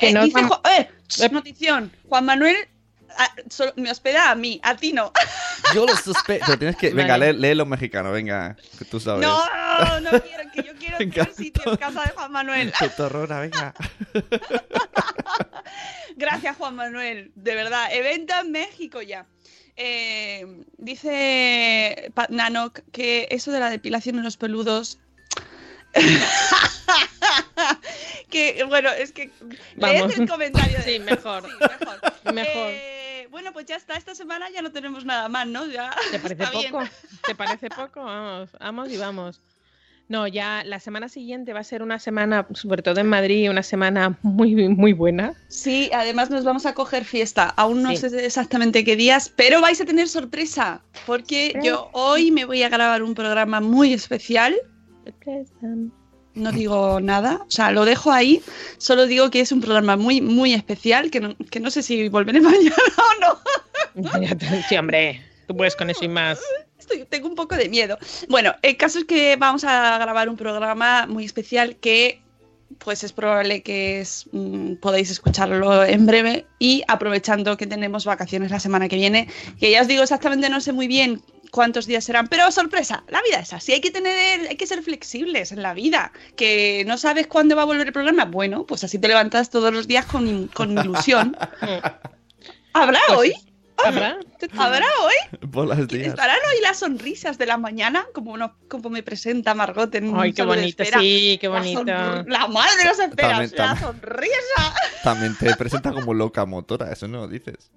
Eh, 0.00 0.12
no 0.12 0.24
dice 0.24 0.38
vam- 0.40 0.48
Ju- 0.48 0.60
eh, 0.78 0.88
notición, 1.30 1.92
Juan 2.08 2.24
Manuel 2.24 2.56
ah, 3.18 3.30
solo- 3.48 3.72
me 3.76 3.90
hospeda 3.90 4.30
a 4.30 4.34
mí, 4.34 4.60
a 4.62 4.76
ti 4.76 4.92
no. 4.92 5.12
Yo 5.74 5.86
lo 5.86 5.96
sospecho. 5.96 6.58
Tienes 6.58 6.76
que. 6.76 6.90
Venga, 6.90 7.14
Vale. 7.14 7.32
lee, 7.32 7.38
lee 7.40 7.54
los 7.54 7.66
mexicanos, 7.68 8.12
venga. 8.12 8.56
Que 8.78 8.84
tú 8.84 8.98
sabes. 9.00 9.26
No, 9.26 9.38
no 10.00 10.10
quiero, 10.20 10.50
que 10.52 10.62
yo 10.62 10.74
quiero 10.76 10.98
tener 10.98 11.02
encanta. 11.02 11.32
sitio 11.34 11.62
en 11.70 11.76
casa 11.76 12.02
de 12.02 12.10
Juan 12.10 12.32
Manuel. 12.32 12.72
Tutorrona, 12.78 13.40
venga. 13.40 13.74
Gracias, 16.16 16.56
Juan 16.56 16.74
Manuel. 16.76 17.32
De 17.34 17.54
verdad, 17.54 17.92
evento 17.94 18.34
en 18.40 18.50
México 18.52 19.00
ya. 19.02 19.26
Eh, 19.76 20.64
dice 20.76 22.10
Pa- 22.14 22.26
Nanok 22.28 22.80
que 22.92 23.26
eso 23.30 23.50
de 23.52 23.60
la 23.60 23.70
depilación 23.70 24.16
en 24.18 24.24
los 24.24 24.36
peludos. 24.36 24.98
que 28.30 28.64
bueno, 28.68 28.90
es 28.90 29.12
que 29.12 29.30
Vamos. 29.76 30.08
leed 30.08 30.20
el 30.20 30.28
comentario. 30.28 30.78
de- 30.78 30.84
Sí, 30.84 30.98
mejor. 31.00 31.42
Sí, 31.44 31.50
mejor. 31.60 32.00
Mejor. 32.34 32.68
Eh, 32.70 33.26
bueno, 33.30 33.52
pues 33.52 33.66
ya 33.66 33.76
está. 33.76 33.94
Esta 33.96 34.14
semana 34.14 34.48
ya 34.50 34.62
no 34.62 34.70
tenemos 34.72 35.04
nada 35.04 35.28
más, 35.28 35.46
¿no? 35.46 35.66
Ya 35.66 35.90
¿Te 36.12 36.18
parece 36.18 36.42
está 36.44 36.58
bien. 36.58 36.72
poco? 36.72 36.84
¿Te 37.26 37.34
parece 37.34 37.68
poco? 37.68 38.04
Vamos, 38.04 38.50
vamos 38.60 38.90
y 38.90 38.96
vamos. 38.96 39.40
No, 40.08 40.26
ya 40.26 40.62
la 40.64 40.78
semana 40.78 41.08
siguiente 41.08 41.52
va 41.52 41.60
a 41.60 41.64
ser 41.64 41.82
una 41.82 41.98
semana, 41.98 42.46
sobre 42.54 42.82
todo 42.82 43.00
en 43.00 43.06
Madrid, 43.08 43.50
una 43.50 43.62
semana 43.62 44.18
muy, 44.22 44.54
muy 44.68 44.92
buena. 44.92 45.34
Sí, 45.48 45.90
además 45.94 46.30
nos 46.30 46.44
vamos 46.44 46.66
a 46.66 46.74
coger 46.74 47.04
fiesta. 47.04 47.52
Aún 47.56 47.82
no 47.82 47.90
Sí. 47.90 47.96
sé 48.08 48.24
exactamente 48.24 48.84
qué 48.84 48.94
días, 48.96 49.32
pero 49.34 49.60
vais 49.60 49.80
a 49.80 49.84
tener 49.84 50.08
sorpresa, 50.08 50.80
porque 51.06 51.58
yo 51.62 51.88
hoy 51.92 52.30
me 52.30 52.44
voy 52.44 52.62
a 52.62 52.68
grabar 52.68 53.02
un 53.02 53.14
programa 53.14 53.60
muy 53.60 53.92
especial. 53.94 54.54
No 56.34 56.50
digo 56.50 57.00
nada, 57.00 57.42
o 57.46 57.50
sea, 57.50 57.70
lo 57.72 57.84
dejo 57.84 58.10
ahí. 58.10 58.42
Solo 58.78 59.06
digo 59.06 59.30
que 59.30 59.40
es 59.40 59.52
un 59.52 59.60
programa 59.60 59.96
muy, 59.96 60.20
muy 60.20 60.54
especial, 60.54 61.10
que 61.10 61.20
no, 61.20 61.36
que 61.50 61.60
no 61.60 61.70
sé 61.70 61.82
si 61.82 62.08
volveré 62.08 62.40
mañana 62.40 62.76
o 62.96 63.20
no. 63.20 63.38
Sí, 64.68 64.76
hombre, 64.76 65.20
tú 65.46 65.54
puedes 65.54 65.76
con 65.76 65.90
eso 65.90 66.04
y 66.04 66.08
más. 66.08 66.40
Estoy, 66.78 67.04
tengo 67.04 67.28
un 67.28 67.34
poco 67.34 67.56
de 67.56 67.68
miedo. 67.68 67.98
Bueno, 68.28 68.54
el 68.62 68.76
caso 68.78 69.00
es 69.00 69.04
que 69.04 69.36
vamos 69.36 69.64
a 69.64 69.98
grabar 69.98 70.30
un 70.30 70.36
programa 70.36 71.06
muy 71.06 71.24
especial 71.24 71.76
que 71.76 72.22
pues 72.78 73.04
es 73.04 73.12
probable 73.12 73.62
que 73.62 74.00
es, 74.00 74.26
mm, 74.32 74.76
podáis 74.76 75.10
escucharlo 75.10 75.84
en 75.84 76.06
breve 76.06 76.46
y 76.58 76.82
aprovechando 76.88 77.56
que 77.56 77.66
tenemos 77.66 78.04
vacaciones 78.04 78.50
la 78.50 78.60
semana 78.60 78.88
que 78.88 78.96
viene, 78.96 79.28
que 79.60 79.70
ya 79.70 79.82
os 79.82 79.88
digo 79.88 80.02
exactamente 80.02 80.48
no 80.48 80.60
sé 80.60 80.72
muy 80.72 80.88
bien 80.88 81.22
cuántos 81.52 81.84
días 81.86 82.02
serán, 82.02 82.28
pero 82.28 82.50
sorpresa, 82.50 83.04
la 83.08 83.20
vida 83.22 83.38
es 83.38 83.52
así, 83.52 83.72
hay 83.74 83.80
que 83.82 83.90
tener, 83.90 84.48
hay 84.48 84.56
que 84.56 84.66
ser 84.66 84.82
flexibles 84.82 85.52
en 85.52 85.62
la 85.62 85.74
vida, 85.74 86.10
que 86.34 86.82
no 86.86 86.96
sabes 86.96 87.26
cuándo 87.26 87.54
va 87.54 87.62
a 87.62 87.66
volver 87.66 87.86
el 87.86 87.92
programa, 87.92 88.24
bueno, 88.24 88.64
pues 88.66 88.82
así 88.84 88.98
te 88.98 89.06
levantas 89.06 89.50
todos 89.50 89.70
los 89.72 89.86
días 89.86 90.06
con, 90.06 90.48
con 90.48 90.72
ilusión. 90.78 91.36
¿Habrá 92.72 93.00
Pues 93.06 93.18
hoy? 93.18 93.34
¿Habrá? 93.84 94.16
¿Habrá 94.56 94.86
hoy? 95.02 95.38
Bolas 95.48 95.88
días. 95.88 96.08
¿Estarán 96.08 96.36
hoy 96.48 96.62
las 96.62 96.78
sonrisas 96.78 97.36
de 97.36 97.46
la 97.46 97.56
mañana? 97.58 98.06
Como, 98.14 98.32
uno, 98.32 98.56
como 98.68 98.90
me 98.90 99.02
presenta 99.02 99.54
Margot 99.54 99.92
en 99.94 100.14
Ay, 100.16 100.32
qué 100.32 100.42
bonito, 100.44 100.84
sí, 100.84 101.36
qué 101.40 101.48
La 101.48 101.58
bonito. 101.58 101.80
sonr- 101.82 102.24
La 102.28 102.46
madre 102.48 102.76
de 102.78 102.84
los 102.84 102.98
esperas, 102.98 103.50
También- 103.50 103.56
la 103.56 103.76
sonrisa. 103.80 104.74
También 105.02 105.36
te 105.36 105.54
presenta 105.56 105.90
como 105.92 106.14
locamotora, 106.14 106.92
eso 106.92 107.08
no 107.08 107.18
lo 107.22 107.28
dices. 107.28 107.70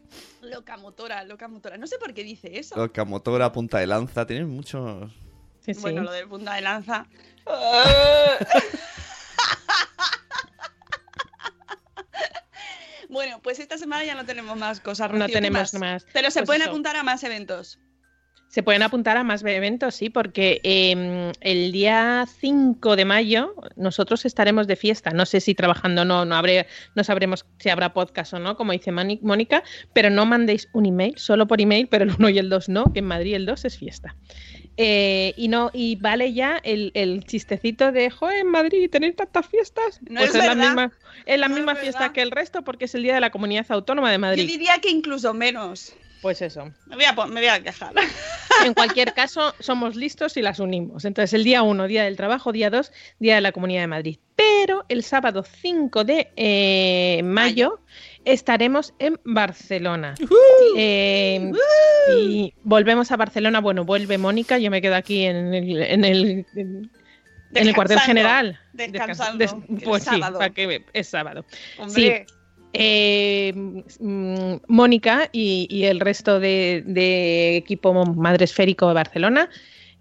Locamotora, 0.55 1.23
locamotora. 1.25 1.77
No 1.77 1.85
sé 1.85 1.97
por 1.97 2.13
qué 2.13 2.23
dice 2.23 2.57
eso. 2.57 2.77
Locamotora, 2.77 3.51
punta 3.51 3.79
de 3.79 3.87
lanza, 3.87 4.25
tienes 4.25 4.47
muchos. 4.47 5.11
Sí, 5.59 5.73
sí. 5.73 5.81
Bueno, 5.81 6.03
lo 6.03 6.11
de 6.11 6.25
punta 6.25 6.53
de 6.55 6.61
lanza. 6.61 7.07
bueno, 13.09 13.39
pues 13.41 13.59
esta 13.59 13.77
semana 13.77 14.03
ya 14.03 14.15
no 14.15 14.25
tenemos 14.25 14.57
más 14.57 14.79
cosas. 14.79 15.11
No 15.11 15.19
Rocío, 15.19 15.27
¿qué 15.27 15.33
tenemos 15.33 15.73
más. 15.75 16.05
Pero 16.13 16.31
se 16.31 16.39
Pues 16.39 16.47
pueden 16.47 16.61
eso. 16.63 16.71
apuntar 16.71 16.95
a 16.95 17.03
más 17.03 17.23
eventos. 17.23 17.79
Se 18.55 18.63
pueden 18.63 18.83
apuntar 18.83 19.17
a 19.17 19.25
más 19.25 19.43
eventos, 19.43 19.95
sí, 19.95 20.09
porque 20.09 20.61
eh, 20.63 21.33
el 21.41 21.73
día 21.73 22.25
5 22.39 22.95
de 22.95 23.03
mayo 23.03 23.53
nosotros 23.75 24.23
estaremos 24.23 24.65
de 24.65 24.77
fiesta. 24.77 25.11
No 25.11 25.25
sé 25.25 25.41
si 25.41 25.53
trabajando 25.55 26.03
o 26.03 26.05
no, 26.05 26.23
no, 26.23 26.35
habré, 26.37 26.65
no 26.95 27.03
sabremos 27.03 27.45
si 27.59 27.67
habrá 27.67 27.91
podcast 27.91 28.33
o 28.33 28.39
no, 28.39 28.55
como 28.55 28.71
dice 28.71 28.93
Mónica, 28.93 29.61
pero 29.91 30.09
no 30.09 30.25
mandéis 30.25 30.69
un 30.71 30.85
email, 30.85 31.15
solo 31.17 31.47
por 31.47 31.59
email, 31.59 31.89
pero 31.89 32.05
el 32.05 32.11
1 32.17 32.29
y 32.29 32.37
el 32.37 32.47
2 32.47 32.69
no, 32.69 32.93
que 32.93 32.99
en 32.99 33.07
Madrid 33.07 33.35
el 33.35 33.45
2 33.45 33.65
es 33.65 33.77
fiesta. 33.77 34.15
Eh, 34.77 35.33
y 35.35 35.49
no 35.49 35.69
y 35.73 35.97
vale 35.97 36.31
ya 36.31 36.57
el, 36.63 36.91
el 36.93 37.25
chistecito 37.25 37.91
de, 37.91 38.09
joder, 38.09 38.37
en 38.37 38.51
Madrid 38.51 38.89
tenéis 38.89 39.17
tantas 39.17 39.45
fiestas. 39.47 39.99
No 40.07 40.21
pues 40.21 40.29
es 40.29 40.35
es, 40.37 40.45
la 40.45 40.55
misma, 40.55 40.93
es 41.25 41.39
la 41.41 41.49
No 41.49 41.55
es 41.55 41.59
misma 41.59 41.75
fiesta 41.75 42.13
que 42.13 42.21
el 42.21 42.31
resto 42.31 42.61
porque 42.61 42.85
es 42.85 42.95
el 42.95 43.03
día 43.03 43.15
de 43.15 43.19
la 43.19 43.31
Comunidad 43.31 43.65
Autónoma 43.67 44.11
de 44.11 44.15
Yo 44.15 44.21
Madrid. 44.21 44.47
diría 44.47 44.79
que 44.79 44.91
incluso 44.91 45.33
menos. 45.33 45.93
Pues 46.21 46.41
eso. 46.41 46.71
Me 46.87 46.95
voy 46.95 47.05
a, 47.05 47.13
pon- 47.15 47.31
me 47.33 47.41
voy 47.41 47.49
a 47.49 47.61
quejar. 47.61 47.93
En 48.65 48.73
cualquier 48.73 49.13
caso, 49.13 49.53
somos 49.59 49.97
listos 49.97 50.37
y 50.37 50.41
las 50.41 50.59
unimos. 50.59 51.03
Entonces, 51.03 51.33
el 51.33 51.43
día 51.43 51.61
1, 51.61 51.87
día 51.87 52.03
del 52.05 52.15
trabajo, 52.15 52.53
día 52.53 52.69
2, 52.69 52.89
día 53.19 53.35
de 53.35 53.41
la 53.41 53.51
Comunidad 53.51 53.81
de 53.81 53.87
Madrid. 53.87 54.17
Pero 54.37 54.85
el 54.87 55.03
sábado 55.03 55.43
5 55.43 56.05
de 56.05 56.31
eh, 56.37 57.21
mayo 57.23 57.81
estaremos 58.23 58.93
en 58.97 59.19
Barcelona. 59.25 60.15
Eh, 60.77 61.51
y 62.17 62.53
volvemos 62.63 63.11
a 63.11 63.17
Barcelona. 63.17 63.59
Bueno, 63.59 63.83
vuelve 63.83 64.17
Mónica, 64.17 64.57
yo 64.57 64.71
me 64.71 64.81
quedo 64.81 64.95
aquí 64.95 65.25
en 65.25 65.53
el, 65.53 65.81
en 65.83 66.05
el, 66.05 66.45
en- 66.55 66.91
en 67.53 67.67
el 67.67 67.75
cuartel 67.75 67.99
general. 67.99 68.59
descansando, 68.73 69.43
Descans- 69.43 69.83
pues 69.83 70.03
sí, 70.03 70.09
sábado. 70.11 70.39
para 70.39 70.53
que 70.53 70.85
es 70.93 71.07
sábado. 71.07 71.45
Hombre, 71.77 72.25
Eh, 72.77 73.53
mm, 74.01 74.55
Mónica 74.67 75.29
y, 75.31 75.85
el 75.85 76.01
resto 76.01 76.41
de, 76.41 76.83
de 76.85 77.55
equipo 77.55 77.93
Madre 77.93 78.43
Esférico 78.43 78.89
de 78.89 78.93
Barcelona 78.93 79.49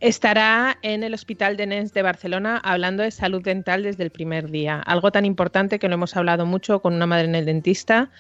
estará 0.01 0.77
en 0.83 1.05
el 1.05 1.15
Hospital 1.15 1.57
de 1.57 1.67
Nens 1.67 1.95
de 1.95 2.03
Barcelona 2.03 2.61
hablando 2.65 3.05
de 3.05 3.13
salud 3.13 3.43
dental 3.43 3.85
desde 3.85 4.03
el 4.03 4.11
primer 4.11 4.51
día. 4.51 4.81
Algo 4.81 5.13
tan 5.13 5.25
importante 5.25 5.79
que 5.79 5.87
lo 5.87 5.95
hemos 5.95 6.17
hablado 6.17 6.47
mucho 6.47 6.83
con 6.83 6.95
una 6.95 7.07
madre 7.07 7.27
en 7.27 7.37
el 7.37 7.45
dentista 7.45 8.11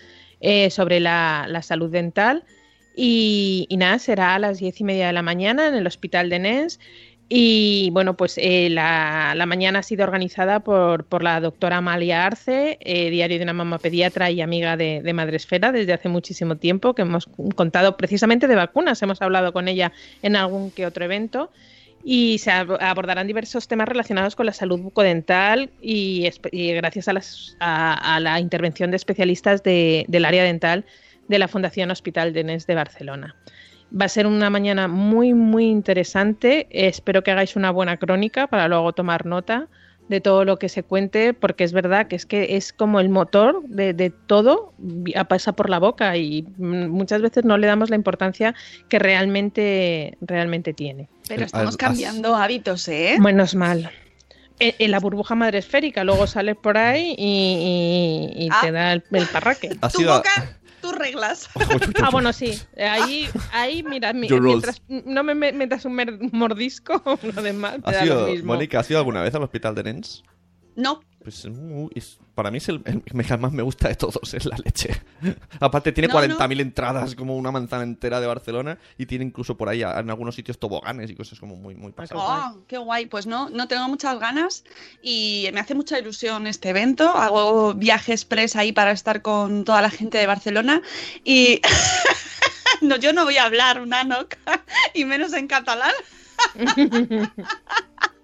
eh, 0.41 0.71
sobre 0.71 1.01
la, 1.01 1.47
la 1.49 1.61
salud 1.61 1.91
dental. 1.91 2.45
Y, 2.97 3.67
y 3.69 3.77
nada, 3.77 3.99
será 3.99 4.37
a 4.37 4.39
las 4.39 4.61
diez 4.61 4.81
y 4.81 4.85
media 4.85 5.09
de 5.09 5.15
la 5.15 5.23
mañana 5.23 5.67
en 5.67 5.75
el 5.75 5.85
Hospital 5.89 6.31
de 6.31 6.39
Nens. 6.39 6.79
Y 7.29 7.89
bueno, 7.93 8.17
pues 8.17 8.35
eh, 8.37 8.69
la, 8.71 9.35
mañana 9.47 9.79
ha 9.79 9.83
sido 9.83 10.05
organizada 10.05 10.61
por, 10.61 11.05
por 11.05 11.23
la 11.23 11.41
doctora 11.41 11.79
Amalia 11.79 12.27
Arce, 12.27 12.77
eh, 12.81 13.11
diario 13.11 13.39
de 13.39 13.45
una 13.45 13.55
mamá 13.55 13.79
pediatra 13.79 14.31
y 14.31 14.41
amiga 14.43 14.77
de, 14.77 15.01
de 15.03 15.13
Madresfera 15.15 15.73
desde 15.73 15.95
hace 15.95 16.09
muchísimo 16.11 16.57
tiempo, 16.57 16.95
que 16.95 17.03
hemos 17.03 17.27
contado 17.55 17.97
precisamente 17.97 18.47
de 18.47 18.55
vacunas, 18.55 19.03
hemos 19.03 19.23
hablado 19.23 19.53
con 19.53 19.69
ella 19.69 19.93
en 20.23 20.37
algún 20.37 20.71
que 20.71 20.87
otro 20.87 21.05
evento. 21.05 21.51
Y 22.07 22.37
se 22.37 22.51
ab- 22.51 22.77
abordarán 22.79 23.27
diversos 23.27 23.67
temas 23.67 23.89
relacionados 23.89 24.37
con 24.37 24.45
la 24.45 24.53
salud 24.53 24.79
bucodental 24.79 25.71
y, 25.81 26.29
y 26.53 26.73
gracias 26.75 27.09
a, 27.09 27.15
las- 27.15 27.57
a- 27.61 28.21
la 28.21 28.39
intervención 28.39 28.91
de 28.91 28.97
especialistas 28.99 29.63
de- 29.63 30.05
del 30.09 30.27
área 30.27 30.45
dental 30.45 30.85
de 31.29 31.39
la 31.39 31.49
Fundación 31.49 31.91
Hospital 31.91 32.35
de 32.35 32.45
Nes 32.45 32.67
de 32.67 32.75
Barcelona. 32.75 33.35
Va 33.99 34.07
a 34.07 34.09
ser 34.09 34.27
una 34.27 34.51
mañana 34.51 34.89
muy, 34.89 35.35
muy 35.35 35.67
interesante. 35.67 36.67
Espero 36.71 37.23
que 37.23 37.31
hagáis 37.31 37.55
una 37.57 37.71
buena 37.71 37.97
crónica 37.97 38.47
para 38.49 38.67
luego 38.69 38.93
tomar 38.93 39.25
nota 39.27 39.69
de 40.09 40.21
todo 40.21 40.45
lo 40.45 40.59
que 40.59 40.69
se 40.69 40.83
cuente, 40.83 41.33
porque 41.33 41.65
es 41.65 41.73
verdad 41.73 42.09
que 42.09 42.17
es 42.17 42.27
que 42.27 42.57
es 42.57 42.73
como 42.75 43.01
el 43.01 43.09
motor 43.09 43.63
de, 43.67 43.95
de 43.95 44.11
todo, 44.11 44.75
vi- 44.79 45.15
pasa 45.29 45.53
por 45.53 45.71
la 45.71 45.79
boca 45.79 46.15
y 46.19 46.45
muchas 46.59 47.23
veces 47.23 47.45
no 47.45 47.57
le 47.57 47.67
damos 47.67 47.89
la 47.89 47.97
importancia 47.97 48.55
que 48.91 48.99
realmente, 48.99 50.19
realmente 50.21 50.75
tiene. 50.75 51.09
pero 51.29 51.43
Has- 51.43 51.47
estamos 51.55 51.77
cambiando 51.79 52.35
hábitos, 52.37 52.87
¿eh? 52.89 53.17
Menos 53.19 53.55
mal. 53.55 53.91
En, 54.59 54.75
en 54.79 54.91
la 54.91 55.01
burbuja 55.01 55.35
madre 55.35 55.59
esférica, 55.59 56.05
luego 56.05 56.27
sales 56.27 56.57
por 56.57 56.77
ahí 56.77 57.15
y, 57.17 58.31
y- 58.37 58.45
y 58.45 58.49
Ah. 58.53 58.59
te 58.61 58.73
da 58.73 58.93
el, 58.93 59.03
el 59.11 59.27
parraque. 59.27 59.71
Ha 59.81 59.89
Tu 59.89 59.99
sido- 59.99 60.17
boca, 60.17 60.59
tus 60.85 60.97
reglas. 60.99 61.49
Ah, 62.03 62.11
bueno, 62.11 62.33
sí. 62.33 62.59
Ahí, 62.79 63.29
ahí 63.53 63.83
mira, 63.83 64.13
mientras 64.13 64.83
no 64.89 65.23
me 65.23 65.35
me- 65.35 65.53
metas 65.53 65.85
un 65.85 65.95
mer- 65.95 66.19
mordisco, 66.33 67.03
lo 67.35 67.43
demás 67.43 67.79
me 67.85 67.91
¿Has 67.91 68.07
da 68.09 68.15
lo 68.15 68.27
mismo. 68.29 68.53
Mónica, 68.55 68.81
¿has 68.81 68.91
ido 68.91 68.99
alguna 68.99 69.23
vez 69.23 69.35
al 69.35 69.43
hospital 69.43 69.75
de 69.75 69.83
Nens? 69.85 70.23
No, 70.77 71.01
Pues 71.23 71.47
muy- 71.47 71.91
es- 71.95 72.19
para 72.35 72.51
mí 72.51 72.59
es 72.59 72.69
el, 72.69 72.83
el 72.85 73.03
que 73.03 73.37
más 73.39 73.53
me 73.53 73.63
gusta 73.63 73.89
de 73.89 73.95
todos, 73.95 74.35
es 74.35 74.45
la 74.45 74.57
leche. 74.63 74.91
Aparte 75.61 75.93
tiene 75.93 76.09
No, 76.09 76.15
40.000 76.15 76.61
entradas, 76.61 77.15
como 77.15 77.37
una 77.37 77.51
manzana 77.53 77.85
entera 77.85 78.21
de 78.21 78.27
Barcelona, 78.27 78.77
y 78.99 79.07
tiene 79.07 79.25
incluso 79.25 79.57
por 79.57 79.69
ahí 79.69 79.83
en 79.83 80.11
algunos 80.11 80.35
sitios 80.35 80.59
toboganes 80.59 81.11
y 81.11 81.15
cosas 81.15 81.39
como 81.41 81.55
muy, 81.57 81.75
muy 81.77 81.93
pasadas. 81.93 82.53
Oh, 82.55 82.59
qué 82.67 82.77
guay. 82.77 83.07
Pues 83.07 83.27
no, 83.27 83.49
no 83.51 83.69
tengo 83.69 83.89
muchas 83.89 84.19
ganas 84.19 84.65
y 85.03 85.49
me 85.55 85.61
hace 85.61 85.75
mucha 85.75 85.99
ilusión 85.99 86.47
este 86.47 86.71
evento. 86.71 87.09
Hago 87.09 87.73
viaje 87.75 88.13
express 88.13 88.57
ahí 88.57 88.73
para 88.73 88.91
estar 88.91 89.23
con 89.23 89.65
toda 89.65 89.81
la 89.81 89.91
gente 89.91 90.19
de 90.19 90.27
Barcelona 90.27 90.83
y 91.25 91.61
no, 92.83 92.97
yo 92.97 93.13
no 93.13 93.25
voy 93.25 93.37
a 93.39 93.45
hablar 93.45 93.87
nanoc 93.87 94.37
y 94.95 95.05
menos 95.05 95.33
en 95.33 95.47
catalán. 95.47 95.93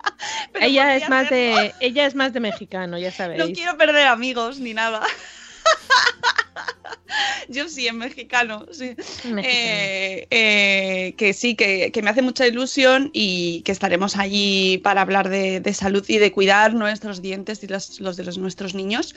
Pero 0.53 0.67
ella 0.67 0.97
es 0.97 1.09
más 1.09 1.27
hacerlo. 1.27 1.63
de 1.63 1.75
ella 1.81 2.07
es 2.07 2.15
más 2.15 2.33
de 2.33 2.41
mexicano, 2.41 2.99
ya 2.99 3.13
sabéis. 3.13 3.39
No 3.39 3.53
quiero 3.53 3.77
perder 3.77 4.07
amigos 4.07 4.59
ni 4.59 4.75
nada. 4.75 5.03
Yo 7.49 7.69
sí, 7.69 7.89
en 7.89 7.99
mexicano, 7.99 8.67
sí. 8.71 8.95
Mexicano. 9.25 9.43
Eh, 9.45 10.27
eh, 10.31 11.15
que 11.17 11.33
sí, 11.33 11.57
que, 11.57 11.91
que 11.91 12.03
me 12.03 12.11
hace 12.11 12.23
mucha 12.23 12.47
ilusión 12.47 13.11
y 13.13 13.63
que 13.63 13.73
estaremos 13.73 14.17
allí 14.17 14.79
para 14.79 15.03
hablar 15.03 15.29
de, 15.29 15.61
de 15.61 15.75
salud 15.75 16.05
y 16.07 16.19
de 16.19 16.33
cuidar 16.33 16.75
nuestros 16.75 17.23
dientes 17.23 17.63
y 17.65 17.67
los, 17.67 18.01
los 18.01 18.17
de 18.17 18.25
los, 18.25 18.39
nuestros 18.39 18.75
niños, 18.75 19.15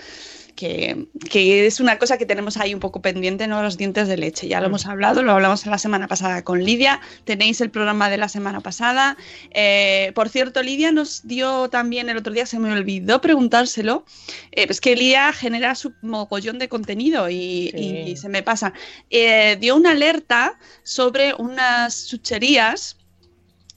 que, 0.56 1.08
que 1.30 1.66
es 1.66 1.80
una 1.80 1.98
cosa 2.00 2.18
que 2.18 2.26
tenemos 2.26 2.58
ahí 2.58 2.74
un 2.74 2.80
poco 2.80 3.02
pendiente, 3.02 3.48
¿no? 3.48 3.62
Los 3.64 3.78
dientes 3.78 4.08
de 4.08 4.18
leche. 4.18 4.48
Ya 4.48 4.60
lo 4.60 4.68
hemos 4.68 4.86
hablado, 4.86 5.24
lo 5.24 5.32
hablamos 5.32 5.66
la 5.66 5.78
semana 5.78 6.08
pasada 6.08 6.44
con 6.44 6.64
Lidia, 6.64 7.00
tenéis 7.26 7.62
el 7.62 7.70
programa 7.70 8.10
de 8.10 8.18
la 8.18 8.30
semana 8.30 8.62
pasada. 8.62 9.18
Eh, 9.52 10.12
por 10.16 10.30
cierto, 10.30 10.62
Lidia 10.64 10.92
nos 10.92 11.28
dio 11.28 11.70
también 11.70 12.10
el 12.10 12.18
otro 12.18 12.34
día, 12.34 12.46
se 12.46 12.60
me 12.60 12.72
olvidó 12.72 13.22
preguntárselo, 13.22 14.06
eh, 14.52 14.68
es 14.70 14.82
que 14.82 14.96
Lidia 14.96 15.34
genera 15.34 15.76
su 15.76 15.94
mogollón 16.02 16.60
de 16.60 16.70
contenido 16.70 17.30
y, 17.30 17.72
Sí. 17.74 18.04
y 18.12 18.18
se 18.18 18.30
me 18.30 18.44
pasa. 18.44 18.74
Eh, 19.10 19.58
dio 19.60 19.76
una 19.76 19.92
alerta 19.92 20.58
sobre 20.84 21.34
unas 21.36 22.08
chucherías 22.08 22.98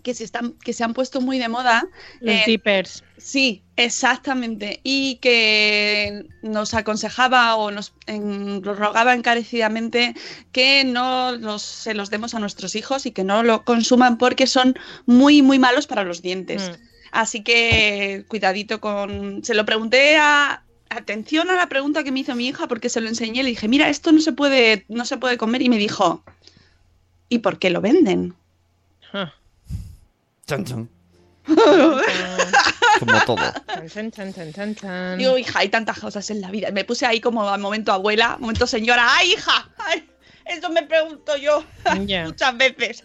que 0.06 0.14
se, 0.14 0.22
están, 0.22 0.52
que 0.62 0.72
se 0.72 0.84
han 0.84 0.94
puesto 0.94 1.20
muy 1.20 1.40
de 1.40 1.48
moda. 1.48 1.88
Los 2.20 2.36
eh, 2.36 2.42
dippers. 2.46 3.02
Sí, 3.16 3.64
exactamente. 3.74 4.78
Y 4.84 5.16
que 5.16 6.24
nos 6.42 6.74
aconsejaba 6.74 7.56
o 7.56 7.72
nos 7.72 7.92
en- 8.06 8.62
nos 8.62 8.78
rogaba 8.78 9.14
encarecidamente 9.14 10.14
que 10.52 10.84
no 10.84 11.32
los, 11.32 11.62
se 11.62 11.92
los 11.92 12.08
demos 12.08 12.34
a 12.34 12.38
nuestros 12.38 12.76
hijos 12.76 13.04
y 13.04 13.10
que 13.10 13.24
no 13.24 13.42
lo 13.42 13.64
consuman 13.64 14.16
porque 14.16 14.46
son 14.46 14.76
muy, 15.06 15.42
muy 15.42 15.58
malos 15.58 15.88
para 15.88 16.04
los 16.04 16.22
dientes. 16.22 16.70
Mm. 16.70 16.82
Así 17.10 17.42
que 17.42 18.24
cuidadito 18.28 18.80
con... 18.80 19.42
Se 19.42 19.54
lo 19.54 19.66
pregunté 19.66 20.18
a... 20.18 20.62
Atención 20.88 21.50
a 21.50 21.56
la 21.56 21.68
pregunta 21.68 22.04
que 22.04 22.12
me 22.12 22.20
hizo 22.20 22.36
mi 22.36 22.46
hija 22.46 22.68
porque 22.68 22.88
se 22.88 23.00
lo 23.00 23.08
enseñé. 23.08 23.42
Le 23.42 23.50
dije, 23.50 23.66
mira, 23.66 23.88
esto 23.88 24.12
no 24.12 24.20
se 24.20 24.30
puede, 24.32 24.84
no 24.88 25.04
se 25.04 25.16
puede 25.16 25.36
comer. 25.36 25.62
Y 25.62 25.68
me 25.68 25.78
dijo, 25.78 26.22
¿y 27.28 27.38
por 27.40 27.58
qué 27.58 27.70
lo 27.70 27.80
venden? 27.80 28.34
Ah. 29.12 29.34
Chan, 30.46 30.64
chan. 30.64 30.88
Como 33.00 33.20
todo. 33.26 33.37
Chan, 33.37 33.88
chan, 33.88 34.11
chan, 34.12 34.32
chan, 34.32 34.52
chan, 34.52 34.74
chan. 34.76 35.18
Digo, 35.18 35.37
hija, 35.37 35.59
hay 35.59 35.68
tantas 35.68 35.98
cosas 35.98 36.30
en 36.30 36.40
la 36.40 36.50
vida. 36.52 36.70
Me 36.70 36.85
puse 36.85 37.04
ahí 37.04 37.20
como 37.20 37.48
al 37.48 37.61
momento 37.61 37.92
abuela, 37.92 38.37
momento 38.38 38.66
señora. 38.66 39.06
¡Ay, 39.09 39.32
hija! 39.32 39.68
¡Ay! 39.78 40.09
Eso 40.44 40.70
me 40.70 40.85
pregunto 40.85 41.37
yo 41.37 41.64
muchas 42.24 42.56
veces. 42.56 43.04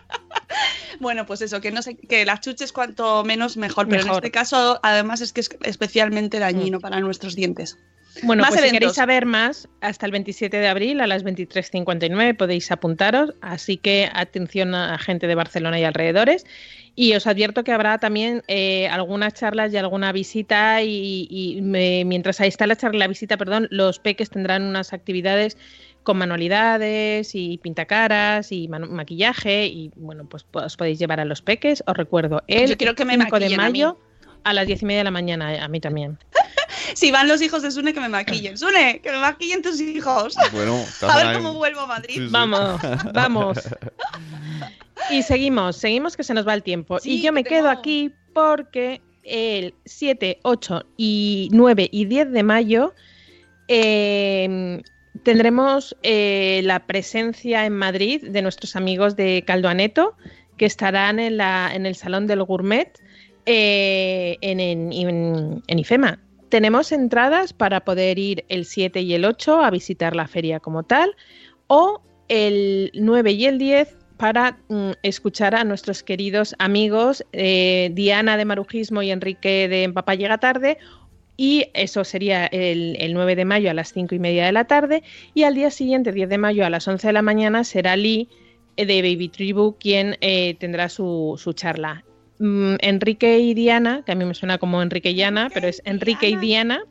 bueno, 1.00 1.24
pues 1.24 1.40
eso, 1.40 1.60
que 1.62 1.70
no 1.70 1.80
sé, 1.80 1.96
que 1.96 2.26
las 2.26 2.40
chuches 2.40 2.72
cuanto 2.72 3.24
menos 3.24 3.56
mejor, 3.56 3.88
pero 3.88 4.02
en 4.02 4.10
este 4.10 4.30
caso 4.30 4.78
además 4.82 5.22
es 5.22 5.32
que 5.32 5.40
es 5.40 5.48
especialmente 5.62 6.38
dañino 6.38 6.80
para 6.80 7.00
nuestros 7.00 7.34
dientes. 7.34 7.78
Bueno, 8.22 8.40
Más 8.42 8.50
pues 8.50 8.60
si 8.60 8.66
eventos. 8.68 8.78
queréis 8.78 8.94
saber 8.94 9.26
más, 9.26 9.68
hasta 9.80 10.06
el 10.06 10.12
27 10.12 10.56
de 10.56 10.68
abril 10.68 11.00
a 11.00 11.06
las 11.06 11.24
23.59 11.24 12.36
podéis 12.36 12.70
apuntaros, 12.72 13.34
así 13.40 13.76
que 13.76 14.08
atención 14.12 14.74
a 14.74 14.98
gente 14.98 15.26
de 15.26 15.34
Barcelona 15.34 15.78
y 15.78 15.84
alrededores. 15.84 16.46
Y 16.94 17.12
os 17.14 17.26
advierto 17.26 17.62
que 17.62 17.72
habrá 17.72 17.98
también 17.98 18.42
eh, 18.48 18.88
algunas 18.88 19.34
charlas 19.34 19.72
y 19.72 19.76
alguna 19.76 20.12
visita 20.12 20.82
y, 20.82 21.26
y 21.30 21.60
me- 21.60 22.04
mientras 22.06 22.40
ahí 22.40 22.48
está 22.48 22.66
la 22.66 22.76
charla 22.76 23.00
la 23.00 23.08
visita, 23.08 23.36
perdón, 23.36 23.68
los 23.70 23.98
peques 23.98 24.30
tendrán 24.30 24.62
unas 24.62 24.94
actividades 24.94 25.58
con 26.02 26.16
manualidades 26.16 27.34
y 27.34 27.58
pintacaras 27.58 28.50
y 28.52 28.68
maquillaje 28.68 29.66
y 29.66 29.90
bueno, 29.96 30.24
pues 30.26 30.46
os 30.52 30.76
podéis 30.78 30.98
llevar 30.98 31.20
a 31.20 31.24
los 31.26 31.42
peques. 31.42 31.82
Os 31.86 31.96
recuerdo, 31.96 32.42
el 32.46 32.70
Yo 32.70 32.76
quiero 32.78 32.94
que 32.94 33.04
me 33.04 33.14
5 33.14 33.24
de 33.24 33.30
maquillen 33.50 33.60
a 33.60 33.62
mayo 33.64 33.98
a 34.44 34.52
las 34.54 34.66
10 34.66 34.82
y 34.82 34.86
media 34.86 34.98
de 35.00 35.04
la 35.04 35.10
mañana, 35.10 35.54
eh, 35.54 35.58
a 35.60 35.68
mí 35.68 35.80
también. 35.80 36.18
Si 36.94 37.10
van 37.10 37.28
los 37.28 37.40
hijos 37.42 37.62
de 37.62 37.70
Sune, 37.70 37.92
que 37.94 38.00
me 38.00 38.08
maquillen. 38.08 38.56
Sune, 38.58 39.00
que 39.02 39.10
me 39.10 39.18
maquillen 39.18 39.62
tus 39.62 39.80
hijos. 39.80 40.34
Bueno, 40.52 40.82
A 41.02 41.16
ver 41.24 41.36
cómo 41.36 41.54
vuelvo 41.54 41.80
a 41.80 41.86
Madrid. 41.86 42.14
Sí, 42.14 42.20
sí. 42.20 42.28
Vamos, 42.30 42.80
vamos. 43.12 43.58
Y 45.10 45.22
seguimos, 45.22 45.76
seguimos 45.76 46.16
que 46.16 46.24
se 46.24 46.34
nos 46.34 46.46
va 46.46 46.54
el 46.54 46.62
tiempo. 46.62 46.98
Sí, 46.98 47.16
y 47.18 47.22
yo 47.22 47.32
me 47.32 47.42
que 47.44 47.50
quedo 47.50 47.68
tengo- 47.68 47.78
aquí 47.80 48.12
porque 48.34 49.00
el 49.22 49.74
7, 49.84 50.38
8 50.42 50.84
y 50.96 51.48
9 51.52 51.88
y 51.90 52.04
10 52.06 52.32
de 52.32 52.42
mayo 52.42 52.94
eh, 53.68 54.80
tendremos 55.22 55.96
eh, 56.02 56.60
la 56.64 56.86
presencia 56.86 57.66
en 57.66 57.72
Madrid 57.76 58.22
de 58.22 58.42
nuestros 58.42 58.76
amigos 58.76 59.16
de 59.16 59.42
Caldo 59.46 59.68
Aneto 59.68 60.16
que 60.56 60.66
estarán 60.66 61.18
en, 61.18 61.36
la, 61.36 61.70
en 61.74 61.86
el 61.86 61.96
Salón 61.96 62.26
del 62.26 62.42
Gourmet 62.44 62.90
eh, 63.46 64.38
en, 64.40 64.60
en- 64.60 64.92
en- 64.92 65.62
en 65.66 65.78
IFEMA. 65.78 66.18
Tenemos 66.48 66.92
entradas 66.92 67.52
para 67.52 67.84
poder 67.84 68.18
ir 68.18 68.44
el 68.48 68.64
7 68.64 69.00
y 69.00 69.14
el 69.14 69.24
8 69.24 69.62
a 69.62 69.70
visitar 69.70 70.14
la 70.14 70.28
feria 70.28 70.60
como 70.60 70.84
tal 70.84 71.16
o 71.66 72.02
el 72.28 72.90
9 72.94 73.32
y 73.32 73.46
el 73.46 73.58
10 73.58 73.96
para 74.16 74.58
mm, 74.68 74.92
escuchar 75.02 75.54
a 75.54 75.64
nuestros 75.64 76.02
queridos 76.02 76.54
amigos 76.58 77.24
eh, 77.32 77.90
Diana 77.92 78.36
de 78.36 78.44
Marujismo 78.44 79.02
y 79.02 79.10
Enrique 79.10 79.68
de 79.68 79.90
Papá 79.92 80.14
Llega 80.14 80.38
Tarde. 80.38 80.78
Y 81.38 81.66
eso 81.74 82.02
sería 82.04 82.46
el, 82.46 82.96
el 82.98 83.12
9 83.12 83.36
de 83.36 83.44
mayo 83.44 83.70
a 83.70 83.74
las 83.74 83.92
5 83.92 84.14
y 84.14 84.18
media 84.18 84.46
de 84.46 84.52
la 84.52 84.64
tarde. 84.64 85.02
Y 85.34 85.42
al 85.42 85.54
día 85.54 85.70
siguiente, 85.70 86.12
10 86.12 86.30
de 86.30 86.38
mayo 86.38 86.64
a 86.64 86.70
las 86.70 86.88
11 86.88 87.08
de 87.08 87.12
la 87.12 87.20
mañana, 87.20 87.62
será 87.62 87.94
Lee 87.94 88.30
eh, 88.76 88.86
de 88.86 89.02
Baby 89.02 89.28
Tribu 89.28 89.76
quien 89.78 90.16
eh, 90.22 90.54
tendrá 90.58 90.88
su, 90.88 91.34
su 91.36 91.52
charla. 91.52 92.04
Mm, 92.38 92.74
Enrique 92.80 93.38
y 93.38 93.54
Diana, 93.54 94.02
que 94.04 94.12
a 94.12 94.14
mí 94.14 94.24
me 94.24 94.34
suena 94.34 94.58
como 94.58 94.82
Enrique 94.82 95.10
y 95.10 95.22
Ana, 95.22 95.50
pero 95.52 95.68
es 95.68 95.80
Enrique 95.84 96.28
y 96.28 96.36
Diana, 96.36 96.82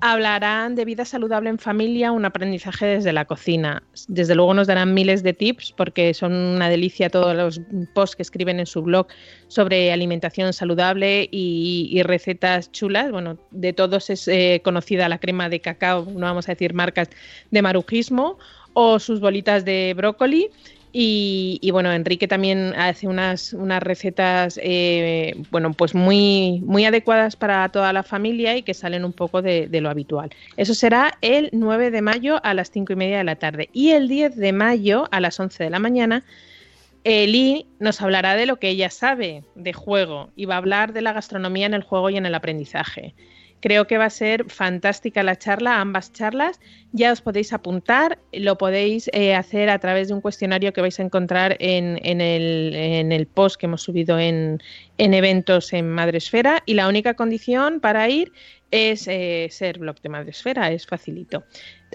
hablarán 0.00 0.74
de 0.74 0.84
vida 0.84 1.04
saludable 1.04 1.48
en 1.48 1.58
familia, 1.58 2.12
un 2.12 2.24
aprendizaje 2.24 2.84
desde 2.84 3.12
la 3.12 3.24
cocina. 3.24 3.82
Desde 4.08 4.34
luego 4.34 4.52
nos 4.52 4.66
darán 4.66 4.92
miles 4.92 5.22
de 5.22 5.32
tips 5.32 5.72
porque 5.72 6.12
son 6.12 6.34
una 6.34 6.68
delicia 6.68 7.08
todos 7.08 7.34
los 7.34 7.60
posts 7.94 8.16
que 8.16 8.22
escriben 8.22 8.60
en 8.60 8.66
su 8.66 8.82
blog 8.82 9.06
sobre 9.48 9.92
alimentación 9.92 10.52
saludable 10.52 11.28
y, 11.30 11.88
y 11.90 12.02
recetas 12.02 12.70
chulas. 12.72 13.12
Bueno, 13.12 13.38
de 13.50 13.72
todos 13.72 14.10
es 14.10 14.28
eh, 14.28 14.60
conocida 14.62 15.08
la 15.08 15.18
crema 15.18 15.48
de 15.48 15.60
cacao, 15.60 16.04
no 16.04 16.20
vamos 16.20 16.48
a 16.48 16.52
decir 16.52 16.74
marcas, 16.74 17.08
de 17.50 17.62
marujismo 17.62 18.38
o 18.74 18.98
sus 18.98 19.20
bolitas 19.20 19.64
de 19.64 19.94
brócoli. 19.96 20.50
Y, 20.96 21.58
y, 21.60 21.72
bueno, 21.72 21.92
Enrique 21.92 22.28
también 22.28 22.72
hace 22.76 23.08
unas, 23.08 23.52
unas 23.52 23.82
recetas 23.82 24.60
eh, 24.62 25.34
bueno, 25.50 25.72
pues 25.72 25.92
muy, 25.92 26.62
muy 26.64 26.84
adecuadas 26.84 27.34
para 27.34 27.68
toda 27.70 27.92
la 27.92 28.04
familia 28.04 28.56
y 28.56 28.62
que 28.62 28.74
salen 28.74 29.04
un 29.04 29.12
poco 29.12 29.42
de, 29.42 29.68
lo 29.80 29.90
habitual. 29.90 30.30
Eso 30.56 30.72
será 30.72 31.18
el 31.20 31.50
9 31.50 31.90
de 31.90 32.00
mayo 32.00 32.40
a 32.44 32.54
las 32.54 32.70
5 32.70 32.92
y 32.92 32.96
media 32.96 33.18
de 33.18 33.24
la 33.24 33.34
tarde. 33.34 33.70
Y 33.72 33.90
el 33.90 34.06
10 34.06 34.36
de 34.36 34.52
mayo 34.52 35.08
a 35.10 35.18
las 35.18 35.40
11 35.40 35.64
de 35.64 35.70
la 35.70 35.80
mañana, 35.80 36.22
Eli 37.02 37.66
nos 37.80 38.00
hablará 38.00 38.36
de 38.36 38.46
lo 38.46 38.60
que 38.60 38.68
ella 38.68 38.88
sabe 38.88 39.42
de 39.56 39.72
juego 39.72 40.30
y 40.36 40.44
va 40.44 40.54
a 40.54 40.58
hablar 40.58 40.92
de 40.92 41.02
la 41.02 41.12
gastronomía 41.12 41.66
en 41.66 41.74
el 41.74 41.82
juego 41.82 42.08
y 42.08 42.18
en 42.18 42.26
el 42.26 42.36
aprendizaje. 42.36 43.16
Creo 43.64 43.86
que 43.86 43.96
va 43.96 44.04
a 44.04 44.10
ser 44.10 44.44
fantástica 44.50 45.22
la 45.22 45.36
charla, 45.36 45.80
ambas 45.80 46.12
charlas. 46.12 46.60
Ya 46.92 47.12
os 47.12 47.22
podéis 47.22 47.50
apuntar, 47.54 48.18
lo 48.30 48.58
podéis 48.58 49.08
eh, 49.14 49.34
hacer 49.34 49.70
a 49.70 49.78
través 49.78 50.08
de 50.08 50.14
un 50.14 50.20
cuestionario 50.20 50.74
que 50.74 50.82
vais 50.82 51.00
a 51.00 51.02
encontrar 51.02 51.56
en, 51.60 51.96
el, 52.20 53.26
post 53.32 53.56
que 53.56 53.64
hemos 53.64 53.80
subido 53.80 54.18
en, 54.18 54.60
en, 54.98 55.14
eventos 55.14 55.72
en 55.72 55.88
Madresfera. 55.88 56.62
Y 56.66 56.74
la 56.74 56.88
única 56.88 57.14
condición 57.14 57.80
para 57.80 58.06
ir 58.10 58.32
es 58.70 59.08
eh, 59.08 59.48
ser 59.50 59.78
blog 59.78 59.98
de 60.02 60.10
Madresfera, 60.10 60.70
es 60.70 60.86
facilito. 60.86 61.44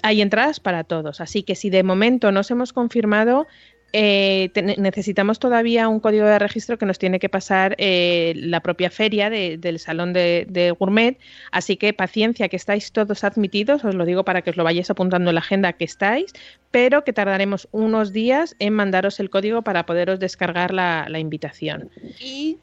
Hay 0.02 0.24
entradas 0.24 0.60
para 0.60 0.84
todos, 0.84 1.22
así 1.22 1.44
que 1.44 1.54
si 1.54 1.70
de 1.70 1.84
momento 1.84 2.32
nos 2.32 2.50
hemos 2.50 2.74
confirmado, 2.74 3.46
eh, 3.94 4.50
te, 4.54 4.62
necesitamos 4.62 5.40
todavía 5.40 5.88
un 5.88 6.00
código 6.00 6.26
de 6.26 6.40
registro 6.40 6.78
que 6.78 6.86
nos 6.86 7.00
tiene 7.00 7.20
que 7.20 7.30
pasar 7.30 7.76
eh, 7.78 8.34
la 8.36 8.62
propia 8.62 8.90
feria 8.90 9.30
de, 9.30 9.58
del 9.58 9.80
salón 9.80 10.14
de, 10.14 10.46
de, 10.50 10.72
gourmet. 10.72 11.18
Así 11.52 11.78
que 11.78 11.94
paciencia, 11.94 12.50
que 12.50 12.56
estáis 12.56 12.92
todos 12.92 13.24
admitidos, 13.24 13.84
os 13.84 13.96
lo 13.96 14.06
digo 14.06 14.24
para 14.24 14.42
que 14.42 14.52
os 14.52 14.58
lo 14.58 14.64
vayáis 14.64 14.90
apuntando 14.90 15.30
en 15.32 15.36
la 15.36 15.42
agenda 15.42 15.74
que 15.74 15.86
estáis, 15.86 16.34
pero 16.72 17.04
que 17.04 17.14
tardaremos 17.14 17.68
unos 17.72 18.14
días 18.14 18.56
en 18.60 18.74
mandaros 18.74 19.20
el 19.20 19.30
código 19.30 19.62
para 19.64 19.86
poderos 19.86 20.20
descargar 20.20 20.74
la, 20.74 21.08
la 21.10 21.20
invitación. 21.20 21.90
Y 22.20 22.58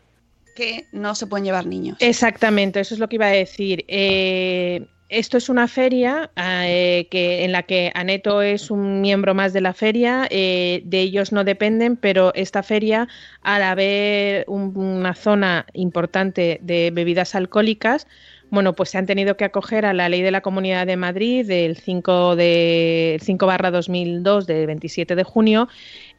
que 0.57 0.87
no 0.91 1.15
se 1.15 1.27
pueden 1.27 1.45
llevar 1.45 1.67
niños. 1.67 1.99
Exactamente, 2.01 2.81
eso 2.81 2.95
es 2.95 3.01
lo 3.01 3.09
que 3.09 3.17
iba 3.17 3.27
a 3.27 3.31
decir. 3.31 3.85
Eh, 3.87 4.87
esto 5.09 5.37
es 5.39 5.49
una 5.49 5.69
feria 5.69 6.31
eh, 6.37 7.07
que, 7.11 7.45
en 7.45 7.53
la 7.53 7.63
que 7.63 7.93
Aneto 7.95 8.43
es 8.43 8.71
un 8.71 9.01
miembro 9.01 9.35
más 9.35 9.53
de 9.53 9.61
la 9.61 9.73
feria, 9.73 10.27
eh, 10.31 10.83
de 10.85 11.01
ellos 11.01 11.33
no 11.33 11.45
dependen, 11.45 11.97
pero 11.97 12.33
esta 12.35 12.63
feria, 12.63 13.07
al 13.43 13.63
haber 13.63 14.45
un- 14.49 14.77
una 14.77 15.15
zona 15.15 15.67
importante 15.75 16.59
de 16.63 16.91
bebidas 16.93 17.35
alcohólicas, 17.35 18.07
bueno, 18.49 18.75
pues 18.75 18.91
se 18.91 18.99
han 18.99 19.07
tenido 19.07 19.37
que 19.37 19.45
acoger 19.45 19.85
a 19.87 19.93
la 19.93 20.09
ley 20.09 20.23
de 20.23 20.31
la 20.31 20.41
Comunidad 20.41 20.87
de 20.87 20.97
Madrid 20.97 21.47
del 21.47 21.77
5 21.77 22.37
de 22.37 23.19
5 23.23 23.47
barra 23.47 23.71
2002 23.73 24.47
de 24.47 24.67
27 24.67 25.17
de 25.17 25.25
junio, 25.25 25.69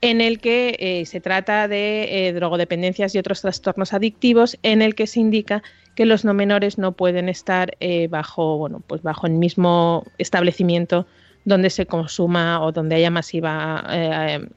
en 0.02 0.20
el 0.22 0.40
que 0.40 0.76
eh, 0.80 1.06
se 1.06 1.22
trata 1.22 1.68
de 1.70 2.32
drogodependencias 2.36 3.16
y 3.16 3.18
otros 3.18 3.42
trastornos 3.42 3.94
adictivos, 3.94 4.58
en 4.64 4.82
el 4.82 4.94
que 4.94 5.08
se 5.08 5.22
indica 5.22 5.64
que 5.98 6.06
los 6.06 6.24
no 6.24 6.36
menores 6.36 6.78
no 6.78 6.92
pueden 6.92 7.28
estar 7.28 7.76
eh, 7.80 8.08
bajo, 8.08 8.60
bueno, 8.60 8.84
pues 8.86 9.02
bajo 9.02 9.26
el 9.26 9.34
mismo 9.34 10.06
establecimiento 10.20 11.08
donde 11.44 11.72
se 11.72 11.88
consuma 11.88 12.62
o 12.64 12.72
donde 12.72 12.98
haya 12.98 13.10
masiva 13.10 13.84
eh, 13.90 14.48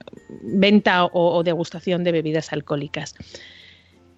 venta 0.43 1.07
o, 1.07 1.43
degustación 1.43 2.05
de 2.05 2.12
bebidas 2.12 2.53
alcohólicas. 2.53 3.14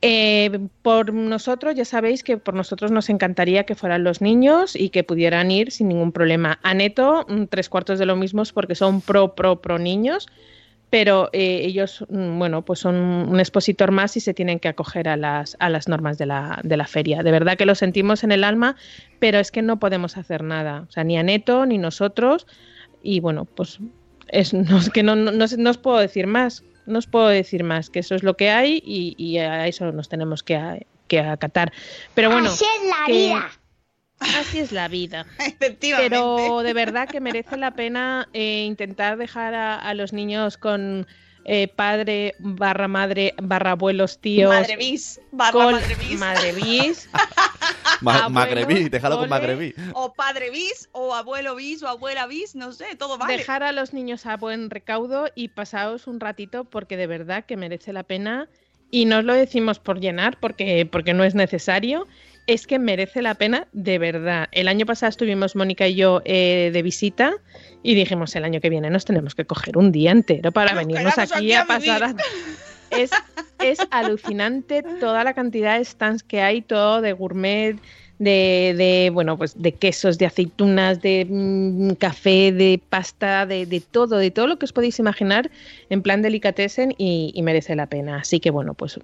Eh, 0.01 0.67
por 0.83 1.15
nosotros, 1.15 1.77
ya 1.77 1.85
sabéis 1.85 2.25
que 2.25 2.39
por 2.39 2.55
nosotros 2.55 2.91
nos 2.91 3.09
encantaría 3.09 3.63
que 3.67 3.77
fueran 3.77 4.03
los 4.03 4.21
niños 4.21 4.75
y 4.75 4.89
que 4.89 5.05
pudieran 5.05 5.53
ir 5.53 5.71
sin 5.71 5.91
ningún 5.91 6.11
problema. 6.11 6.59
A 6.65 6.75
Neto, 6.75 7.25
mm, 7.29 7.45
tres 7.45 7.69
cuartos 7.69 8.01
de 8.01 8.07
lo 8.07 8.17
mismo 8.17 8.43
es 8.43 8.53
porque 8.53 8.75
son 8.75 9.01
pro, 9.01 9.37
pro, 9.37 9.61
pro 9.61 9.79
niños, 9.79 10.27
pero 10.93 11.31
eh, 11.33 11.63
ellos, 11.65 12.05
mm, 12.11 12.39
bueno, 12.39 12.67
pues 12.67 12.81
son 12.81 12.97
un 12.97 13.41
expositor 13.41 13.93
más 13.93 14.15
y 14.19 14.21
se 14.21 14.35
tienen 14.35 14.61
que 14.61 14.69
acoger 14.69 15.09
a 15.09 15.17
las, 15.17 15.57
a 15.59 15.71
las 15.71 15.89
normas 15.89 16.19
de 16.19 16.27
la, 16.27 16.61
de 16.65 16.77
la 16.77 16.87
feria. 16.87 17.23
De 17.23 17.31
verdad 17.31 17.57
que 17.57 17.65
lo 17.65 17.75
sentimos 17.75 18.25
en 18.25 18.31
el 18.31 18.45
alma, 18.45 18.77
pero 19.19 19.39
es 19.39 19.51
que 19.51 19.63
no 19.63 19.79
podemos 19.79 20.19
hacer 20.19 20.43
nada. 20.45 20.85
O 20.87 20.93
sea, 20.93 21.03
ni 21.03 21.17
a 21.17 21.23
Neto 21.23 21.65
ni 21.65 21.79
nosotros. 21.79 22.47
Y 23.03 23.21
bueno, 23.21 23.47
pues 23.47 23.79
es, 24.29 24.53
no, 24.71 24.77
es 24.81 24.91
que 24.91 25.03
no, 25.03 25.17
no, 25.17 25.33
no 25.33 25.45
os- 25.47 25.57
no 25.57 25.71
os 25.71 25.79
puedo 25.79 25.97
decir 25.97 26.27
más. 26.27 26.63
No 26.85 26.99
os 26.99 27.07
puedo 27.07 27.29
decir 27.29 27.65
más, 27.65 27.89
que 27.89 28.01
eso 28.01 28.15
es 28.15 28.23
lo 28.23 28.37
que 28.37 28.51
hay 28.51 28.83
y, 28.85 29.15
y 29.17 29.39
a 29.39 29.67
eso 29.69 29.93
nos 29.93 30.11
tenemos 30.11 30.43
que, 30.43 30.57
a- 30.57 30.79
que 31.09 31.21
acatar. 31.21 31.73
Pero 32.15 32.29
bueno, 32.31 32.49
Así 32.51 32.67
es 32.67 32.87
la 32.91 33.07
que- 33.07 33.13
vida. 33.13 33.51
Así 34.39 34.59
es 34.61 34.73
la 34.73 34.89
vida. 34.89 35.27
Efectivamente. 35.39 36.11
Pero 36.11 36.63
de 36.63 36.73
verdad 36.73 37.09
que 37.09 37.21
merece 37.21 37.57
la 37.57 37.73
pena 37.73 38.29
eh, 38.33 38.65
intentar 38.67 39.17
dejar 39.17 39.55
a, 39.55 39.77
a 39.79 39.95
los 39.95 40.13
niños 40.13 40.57
con 40.57 41.07
eh, 41.45 41.67
padre 41.69 42.35
barra 42.39 42.87
madre 42.89 43.35
barra 43.43 43.73
abuelos 43.73 44.21
tíos. 44.21 44.49
Madre 44.55 44.77
bis, 44.77 45.21
barra 45.33 45.53
col- 45.53 45.73
madre 45.73 45.95
bis. 45.97 46.19
madre 46.21 46.53
bis, 46.53 47.09
Ma- 48.01 48.29
magrebí, 48.29 48.89
déjalo 48.89 49.19
con 49.19 49.29
magrebí. 49.29 49.75
O 49.95 50.13
padre 50.13 50.51
bis, 50.51 50.89
o 50.93 51.15
abuelo 51.15 51.55
bis, 51.55 51.83
o 51.83 51.89
abuela 51.89 52.27
bis, 52.27 52.55
no 52.55 52.73
sé, 52.73 52.97
todo 52.97 53.17
vale. 53.19 53.37
dejar 53.39 53.63
a 53.63 53.73
los 53.73 53.93
niños 53.93 54.27
a 54.27 54.37
buen 54.37 54.71
recaudo 54.71 55.27
y 55.35 55.49
pasaos 55.49 56.07
un 56.07 56.19
ratito 56.21 56.65
porque 56.65 56.97
de 56.97 57.07
verdad 57.07 57.45
que 57.45 57.57
merece 57.57 57.93
la 57.93 58.03
pena 58.03 58.49
y 58.91 59.05
no 59.05 59.19
os 59.19 59.25
lo 59.25 59.35
decimos 59.35 59.79
por 59.79 60.01
llenar 60.01 60.39
porque, 60.41 60.87
porque 60.91 61.15
no 61.15 61.25
es 61.25 61.35
necesario. 61.35 62.07
Es 62.47 62.67
que 62.67 62.79
merece 62.79 63.23
la 63.23 63.35
pena 63.35 63.69
de 63.73 63.99
verdad. 63.99 64.49
El 64.53 64.67
año 64.69 64.85
pasado 64.85 65.11
estuvimos 65.11 65.55
Mónica 65.55 65.87
y 65.87 65.95
yo 65.95 66.23
eh, 66.25 66.71
de 66.73 66.83
visita 66.83 67.33
y 67.83 67.95
dijimos 67.95 68.35
el 68.35 68.45
año 68.45 68.61
que 68.61 68.69
viene 68.69 68.91
nos 68.91 69.05
tenemos 69.05 69.35
que 69.35 69.45
coger 69.45 69.79
un 69.79 69.93
día 69.93 70.11
entero 70.11 70.51
para 70.53 70.73
Nos 70.75 70.87
venirnos 70.87 71.19
aquí 71.19 71.33
aquí 71.35 71.53
a 71.53 71.65
pasar. 71.67 72.03
a- 72.05 72.15
Es, 72.91 73.11
es 73.65 73.79
alucinante 73.91 74.83
toda 75.01 75.25
la 75.25 75.33
cantidad 75.33 75.79
de 75.79 75.85
stands 75.87 76.23
que 76.23 76.43
hay, 76.43 76.61
todo 76.61 77.01
de 77.01 77.15
gourmet, 77.15 77.77
de, 78.19 78.75
de, 78.77 79.09
bueno, 79.11 79.39
pues 79.39 79.55
de 79.63 79.73
quesos, 79.73 80.19
de 80.19 80.27
aceitunas, 80.27 81.01
de 81.01 81.27
mm, 81.27 81.93
café, 81.93 82.53
de 82.53 82.79
pasta, 82.91 83.47
de, 83.47 83.65
de 83.65 83.81
todo, 83.81 84.19
de 84.19 84.31
todo 84.31 84.47
lo 84.47 84.59
que 84.59 84.67
os 84.67 84.75
podéis 84.75 84.99
imaginar 84.99 85.51
en 85.89 86.03
plan 86.03 86.21
delicatessen 86.21 86.95
y, 86.99 87.33
y 87.35 87.41
merece 87.41 87.75
la 87.75 87.87
pena. 87.87 88.19
Así 88.19 88.41
que 88.41 88.51
bueno, 88.51 88.75
pues 88.75 89.01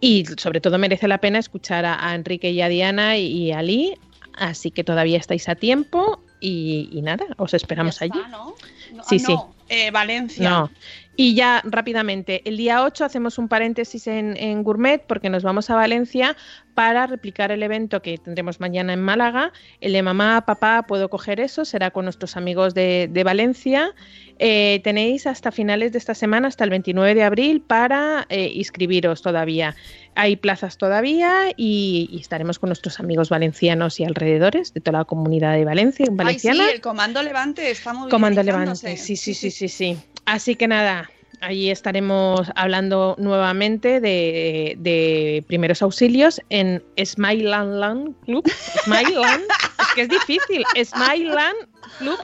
y 0.00 0.24
sobre 0.36 0.60
todo 0.60 0.78
merece 0.78 1.08
la 1.08 1.18
pena 1.18 1.38
escuchar 1.38 1.84
a, 1.84 2.08
a 2.08 2.14
Enrique 2.14 2.50
y 2.50 2.60
a 2.62 2.68
Diana 2.68 3.16
y, 3.16 3.26
y 3.26 3.52
a 3.52 3.62
Lee. 3.62 3.94
Así 4.34 4.70
que 4.70 4.84
todavía 4.84 5.18
estáis 5.18 5.48
a 5.48 5.56
tiempo 5.56 6.20
y, 6.40 6.88
y 6.92 7.02
nada, 7.02 7.24
os 7.38 7.54
esperamos 7.54 7.98
Ya 7.98 8.04
allí. 8.06 8.20
¿no? 8.30 8.54
No, 8.94 9.04
Sí, 9.04 9.16
ah, 9.16 9.24
sí. 9.26 9.32
no, 9.34 9.54
eh, 9.68 9.90
Valencia. 9.90 10.48
No. 10.48 10.70
Y 11.16 11.34
ya 11.34 11.60
rápidamente, 11.64 12.42
el 12.48 12.56
día 12.56 12.84
8 12.84 13.04
hacemos 13.04 13.38
un 13.38 13.48
paréntesis 13.48 14.06
en, 14.06 14.36
en 14.36 14.62
Gourmet 14.62 15.02
porque 15.04 15.28
nos 15.30 15.42
vamos 15.42 15.68
a 15.68 15.74
Valencia 15.74 16.36
para 16.78 17.08
replicar 17.08 17.50
el 17.50 17.64
evento 17.64 18.00
que 18.02 18.18
tendremos 18.18 18.60
mañana 18.60 18.92
en 18.92 19.02
Málaga. 19.02 19.52
El 19.80 19.94
de 19.94 20.00
mamá, 20.00 20.44
papá, 20.46 20.84
puedo 20.86 21.10
coger 21.10 21.40
eso, 21.40 21.64
será 21.64 21.90
con 21.90 22.04
nuestros 22.04 22.36
amigos 22.36 22.72
de, 22.72 23.08
de 23.10 23.24
Valencia. 23.24 23.96
Eh, 24.38 24.80
tenéis 24.84 25.26
hasta 25.26 25.50
finales 25.50 25.90
de 25.90 25.98
esta 25.98 26.14
semana, 26.14 26.46
hasta 26.46 26.62
el 26.62 26.70
29 26.70 27.16
de 27.16 27.24
abril, 27.24 27.62
para 27.62 28.26
eh, 28.28 28.52
inscribiros 28.54 29.22
todavía. 29.22 29.74
Hay 30.14 30.36
plazas 30.36 30.78
todavía 30.78 31.50
y, 31.56 32.08
y 32.12 32.20
estaremos 32.20 32.60
con 32.60 32.68
nuestros 32.68 33.00
amigos 33.00 33.28
valencianos 33.28 33.98
y 33.98 34.04
alrededores 34.04 34.72
de 34.72 34.80
toda 34.80 35.00
la 35.00 35.04
comunidad 35.04 35.54
de 35.54 35.64
Valencia, 35.64 36.06
Ay, 36.06 36.12
sí, 36.12 36.16
valenciana. 36.16 36.70
el 36.70 36.80
Comando 36.80 37.20
Levante 37.24 37.72
está 37.72 37.92
Comando 38.08 38.40
Levante, 38.40 38.96
sí, 38.96 39.16
sí, 39.16 39.34
sí, 39.34 39.50
sí, 39.50 39.66
sí. 39.66 39.98
Así 40.26 40.54
que 40.54 40.68
nada, 40.68 41.10
allí 41.40 41.70
estaremos 41.70 42.50
hablando 42.54 43.16
nuevamente 43.18 44.00
de, 44.00 44.76
de 44.78 45.44
primeros 45.46 45.82
auxilios 45.82 46.40
en 46.50 46.82
Smileland 47.02 47.74
Land 47.74 48.14
Club. 48.24 48.48
Smileland, 48.84 49.44
es 49.80 49.86
que 49.94 50.00
es 50.02 50.08
difícil. 50.08 50.64
Smileland 50.84 51.56
Club 51.98 52.18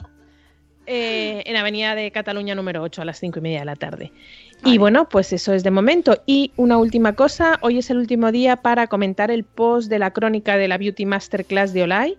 eh, 0.87 1.43
en 1.47 1.57
Avenida 1.57 1.95
de 1.95 2.11
Cataluña 2.11 2.55
número 2.55 2.83
8 2.83 3.03
a 3.03 3.05
las 3.07 3.19
5 3.19 3.39
y 3.39 3.43
media 3.43 3.61
de 3.61 3.65
la 3.65 3.77
tarde. 3.77 4.12
Y 4.65 4.79
bueno, 4.79 5.09
pues 5.09 5.33
eso 5.33 5.53
es 5.53 5.62
de 5.62 5.71
momento. 5.71 6.23
Y 6.27 6.53
una 6.57 6.77
última 6.79 7.15
cosa, 7.15 7.59
hoy 7.62 7.79
es 7.79 7.91
el 7.91 7.99
último 7.99 8.33
día 8.33 8.57
para 8.57 8.87
comentar 8.87 9.31
el 9.31 9.45
post 9.45 9.89
de 9.89 9.99
la 9.99 10.11
crónica 10.12 10.57
de 10.57 10.69
la 10.69 10.79
Beauty 10.79 11.07
Masterclass 11.07 11.73
de 11.73 11.83
Olay 11.83 12.17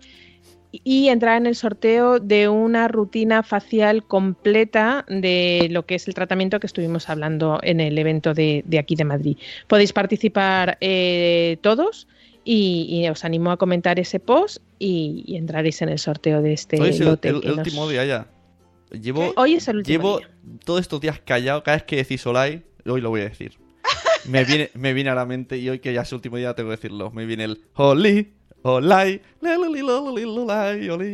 y 0.84 1.10
entrar 1.10 1.38
en 1.38 1.46
el 1.46 1.56
sorteo 1.56 2.20
de 2.20 2.50
una 2.50 2.88
rutina 2.88 3.44
facial 3.44 4.04
completa 4.06 5.06
de 5.08 5.68
lo 5.72 5.86
que 5.86 5.96
es 5.96 6.08
el 6.08 6.14
tratamiento 6.14 6.60
que 6.60 6.68
estuvimos 6.68 7.10
hablando 7.10 7.60
en 7.64 7.80
el 7.80 7.98
evento 7.98 8.34
de, 8.34 8.64
de 8.66 8.80
aquí 8.80 8.96
de 8.96 9.06
Madrid. 9.06 9.38
Podéis 9.68 9.94
participar 9.94 10.78
eh, 10.82 11.58
todos 11.62 12.08
y, 12.44 12.88
y 12.90 13.08
os 13.10 13.24
animo 13.26 13.52
a 13.52 13.58
comentar 13.58 14.00
ese 14.00 14.20
post 14.20 14.58
y, 14.80 15.24
y 15.26 15.36
entraréis 15.38 15.82
en 15.82 15.90
el 15.90 16.00
sorteo 16.00 16.42
de 16.42 16.54
este 16.54 16.82
Hoy 16.82 16.90
es 16.90 17.00
el, 17.00 17.06
lote 17.08 17.30
el- 17.30 17.42
que 17.42 17.48
el 17.48 17.56
nos- 17.56 17.66
último 17.68 17.90
día 17.90 18.06
ya. 18.06 18.28
Llevo, 18.92 19.34
Hoy 19.36 19.56
es 19.56 19.68
el 19.68 19.78
último 19.78 19.98
llevo 19.98 20.18
día. 20.20 20.30
todos 20.64 20.82
estos 20.82 21.02
días 21.02 21.20
callado. 21.20 21.64
Cada 21.64 21.78
vez 21.78 21.84
que 21.86 21.96
decís 21.98 22.26
Olay, 22.28 22.64
hoy 22.86 23.02
lo 23.02 23.10
voy 23.10 23.22
a 23.22 23.30
decir. 23.30 23.54
Me 24.30 24.44
viene, 24.46 24.70
me 24.74 24.94
viene 24.94 25.10
a 25.12 25.16
la 25.16 25.26
mente 25.26 25.58
y 25.58 25.70
hoy 25.70 25.80
que 25.80 25.94
ya 25.94 26.02
es 26.02 26.12
el 26.12 26.16
último 26.16 26.38
día 26.38 26.54
tengo 26.56 26.70
que 26.70 26.76
decirlo. 26.78 27.12
Me 27.12 27.26
viene 27.26 27.44
el 27.46 27.62
Oli, 27.76 28.34
Olay, 28.68 29.22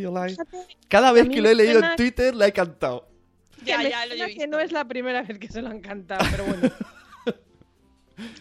olay. 0.06 0.36
Cada 0.88 1.12
vez 1.12 1.28
que 1.28 1.42
lo 1.42 1.50
he 1.50 1.56
leído 1.56 1.80
en 1.84 1.96
Twitter 1.98 2.34
la 2.34 2.48
he 2.48 2.54
cantado. 2.54 3.10
Ya, 3.66 3.84
ya 3.84 4.06
lo 4.06 4.14
he 4.14 4.26
visto. 4.26 4.40
que 4.42 4.48
no 4.48 4.60
es 4.60 4.72
la 4.72 4.86
primera 4.88 5.22
vez 5.24 5.38
que 5.38 5.50
se 5.50 5.62
lo 5.62 5.68
han 5.70 5.82
cantado, 5.82 6.26
pero 6.32 6.46
bueno. 6.46 6.70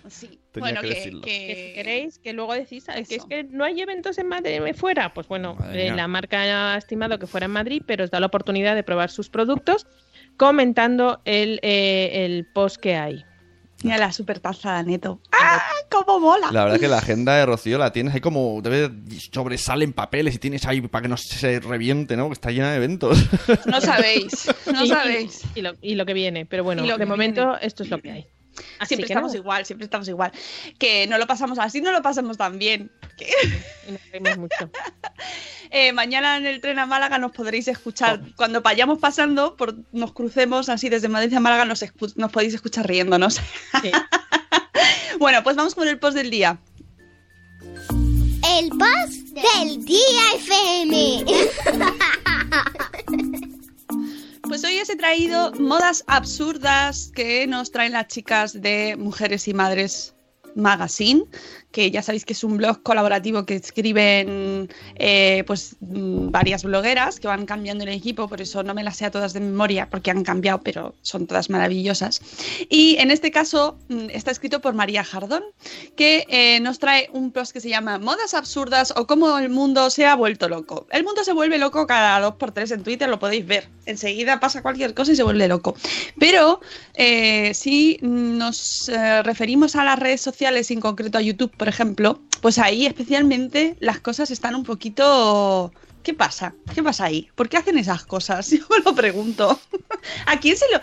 Sí. 0.08 0.38
Tenía 0.52 0.72
bueno, 0.72 0.80
que 0.82 0.88
que, 0.88 0.94
decirlo. 0.94 1.20
que- 1.22 1.46
que 1.46 1.54
si 1.68 1.74
queréis, 1.74 2.18
que 2.18 2.32
luego 2.34 2.52
decís 2.52 2.86
"Ah, 2.88 2.94
que 3.08 3.14
es 3.14 3.24
que 3.24 3.44
no 3.44 3.64
hay 3.64 3.80
eventos 3.80 4.18
en 4.18 4.26
Madrid 4.28 4.60
fuera. 4.74 5.14
Pues 5.14 5.26
bueno, 5.26 5.56
eh, 5.72 5.90
la 5.94 6.06
marca 6.06 6.74
ha 6.74 6.76
estimado 6.76 7.18
que 7.18 7.26
fuera 7.26 7.46
en 7.46 7.52
Madrid, 7.52 7.82
pero 7.86 8.04
os 8.04 8.10
da 8.10 8.20
la 8.20 8.26
oportunidad 8.26 8.74
de 8.74 8.82
probar 8.82 9.10
sus 9.10 9.30
productos 9.30 9.86
comentando 10.36 11.20
el, 11.24 11.60
eh, 11.62 12.24
el 12.26 12.46
post 12.52 12.76
que 12.76 12.96
hay. 12.96 13.24
Mira 13.82 13.96
la 13.98 14.12
super 14.12 14.40
taza 14.40 14.76
de 14.82 14.84
Neto. 14.90 15.20
¡Ah! 15.32 15.60
¡Cómo 15.90 16.20
mola! 16.20 16.50
La 16.52 16.64
verdad 16.64 16.78
que 16.80 16.88
la 16.88 16.98
agenda 16.98 17.34
de 17.36 17.46
Rocío 17.46 17.78
la 17.78 17.92
tienes 17.92 18.14
ahí 18.14 18.20
como. 18.20 18.60
Debe 18.62 18.90
sobresalen 19.32 19.92
papeles 19.92 20.34
y 20.34 20.38
tienes 20.38 20.66
ahí 20.66 20.80
para 20.82 21.02
que 21.02 21.08
no 21.08 21.16
se 21.16 21.60
reviente, 21.60 22.16
¿no? 22.16 22.26
Que 22.28 22.34
está 22.34 22.50
llena 22.50 22.70
de 22.70 22.76
eventos. 22.76 23.18
No 23.66 23.80
sabéis, 23.80 24.48
no 24.72 24.84
Y- 24.84 24.88
sabéis. 24.88 25.42
Y, 25.54 25.62
lo, 25.62 25.72
y 25.80 25.94
lo 25.94 26.04
que 26.06 26.12
viene, 26.14 26.46
pero 26.46 26.62
bueno, 26.62 26.84
Y 26.84 26.88
lo 26.88 26.94
de 26.94 27.00
que 27.04 27.06
momento 27.06 27.42
viene. 27.52 27.66
esto 27.66 27.82
es 27.82 27.90
lo 27.90 27.98
que 28.00 28.10
hay. 28.10 28.26
Así 28.78 28.88
Siempre 28.88 29.06
que 29.06 29.12
estamos 29.12 29.34
igual, 29.34 29.66
siempre 29.66 29.84
estamos 29.84 30.08
igual. 30.08 30.32
Que 30.78 31.06
no 31.06 31.18
lo 31.18 31.26
pasamos 31.26 31.58
así, 31.58 31.80
no 31.80 31.92
lo 31.92 32.02
pasamos 32.02 32.36
tan 32.36 32.58
bien. 32.58 32.90
Que, 33.16 33.26
y 33.88 33.92
nos 33.92 34.00
reímos 34.10 34.38
mucho. 34.38 34.70
eh, 35.70 35.92
mañana 35.92 36.36
en 36.36 36.46
el 36.46 36.60
tren 36.60 36.78
a 36.78 36.86
Málaga 36.86 37.18
nos 37.18 37.32
podréis 37.32 37.68
escuchar. 37.68 38.20
Cuando 38.36 38.62
vayamos 38.62 38.98
pasando, 38.98 39.56
por, 39.56 39.74
nos 39.92 40.12
crucemos 40.12 40.68
así 40.68 40.88
desde 40.88 41.08
Madrid 41.08 41.34
a 41.34 41.40
Málaga, 41.40 41.64
nos, 41.64 41.84
nos 42.16 42.32
podéis 42.32 42.54
escuchar 42.54 42.86
riéndonos. 42.86 43.40
Sí. 43.82 43.90
bueno, 45.18 45.42
pues 45.42 45.56
vamos 45.56 45.74
con 45.74 45.88
el 45.88 45.98
post 45.98 46.16
del 46.16 46.30
día. 46.30 46.58
El 48.58 48.70
boss 48.70 49.34
del 49.34 49.84
día 49.84 50.22
FM. 50.34 51.24
Pues 54.50 54.64
hoy 54.64 54.80
os 54.80 54.90
he 54.90 54.96
traído 54.96 55.52
modas 55.60 56.02
absurdas 56.08 57.12
que 57.14 57.46
nos 57.46 57.70
traen 57.70 57.92
las 57.92 58.08
chicas 58.08 58.60
de 58.60 58.96
mujeres 58.98 59.46
y 59.46 59.54
madres 59.54 60.16
Magazine, 60.54 61.24
que 61.70 61.90
ya 61.90 62.02
sabéis 62.02 62.24
que 62.24 62.32
es 62.32 62.42
un 62.42 62.56
blog 62.56 62.82
colaborativo 62.82 63.46
que 63.46 63.54
escriben 63.54 64.68
eh, 64.96 65.44
pues 65.46 65.76
mm, 65.80 66.30
varias 66.30 66.64
blogueras 66.64 67.20
que 67.20 67.28
van 67.28 67.46
cambiando 67.46 67.84
el 67.84 67.90
equipo, 67.90 68.28
por 68.28 68.40
eso 68.40 68.62
no 68.62 68.74
me 68.74 68.82
las 68.82 68.96
sé 68.96 69.04
a 69.06 69.10
todas 69.10 69.32
de 69.32 69.40
memoria 69.40 69.88
porque 69.88 70.10
han 70.10 70.24
cambiado, 70.24 70.60
pero 70.62 70.94
son 71.02 71.26
todas 71.26 71.50
maravillosas. 71.50 72.20
Y 72.68 72.96
en 72.98 73.10
este 73.10 73.30
caso 73.30 73.78
mm, 73.88 74.10
está 74.10 74.30
escrito 74.30 74.60
por 74.60 74.74
María 74.74 75.04
Jardón, 75.04 75.44
que 75.96 76.26
eh, 76.28 76.60
nos 76.60 76.78
trae 76.78 77.08
un 77.12 77.30
post 77.30 77.52
que 77.52 77.60
se 77.60 77.68
llama 77.68 77.98
Modas 77.98 78.34
absurdas 78.34 78.92
o 78.96 79.06
cómo 79.06 79.38
el 79.38 79.50
mundo 79.50 79.90
se 79.90 80.06
ha 80.06 80.16
vuelto 80.16 80.48
loco. 80.48 80.86
El 80.90 81.04
mundo 81.04 81.22
se 81.24 81.32
vuelve 81.32 81.58
loco 81.58 81.86
cada 81.86 82.18
dos 82.20 82.34
por 82.34 82.50
tres 82.52 82.72
en 82.72 82.82
Twitter, 82.82 83.08
lo 83.08 83.18
podéis 83.18 83.46
ver. 83.46 83.68
Enseguida 83.86 84.40
pasa 84.40 84.62
cualquier 84.62 84.94
cosa 84.94 85.12
y 85.12 85.16
se 85.16 85.22
vuelve 85.22 85.46
loco. 85.46 85.74
Pero 86.18 86.60
eh, 86.94 87.52
si 87.54 87.98
nos 88.02 88.90
referimos 89.22 89.76
a 89.76 89.84
las 89.84 89.98
redes 89.98 90.20
sociales, 90.20 90.39
y 90.40 90.72
en 90.74 90.80
concreto 90.80 91.18
a 91.18 91.20
YouTube, 91.22 91.54
por 91.56 91.68
ejemplo, 91.68 92.20
pues 92.40 92.58
ahí 92.58 92.86
especialmente 92.86 93.76
las 93.80 94.00
cosas 94.00 94.30
están 94.30 94.54
un 94.54 94.64
poquito... 94.64 95.72
¿Qué 96.02 96.14
pasa? 96.14 96.54
¿Qué 96.74 96.82
pasa 96.82 97.04
ahí? 97.04 97.28
¿Por 97.34 97.50
qué 97.50 97.58
hacen 97.58 97.76
esas 97.76 98.04
cosas? 98.06 98.48
Yo 98.50 98.64
me 98.70 98.78
lo 98.82 98.94
pregunto. 98.94 99.60
¿A 100.26 100.40
quién 100.40 100.56
se 100.56 100.64
lo, 100.72 100.80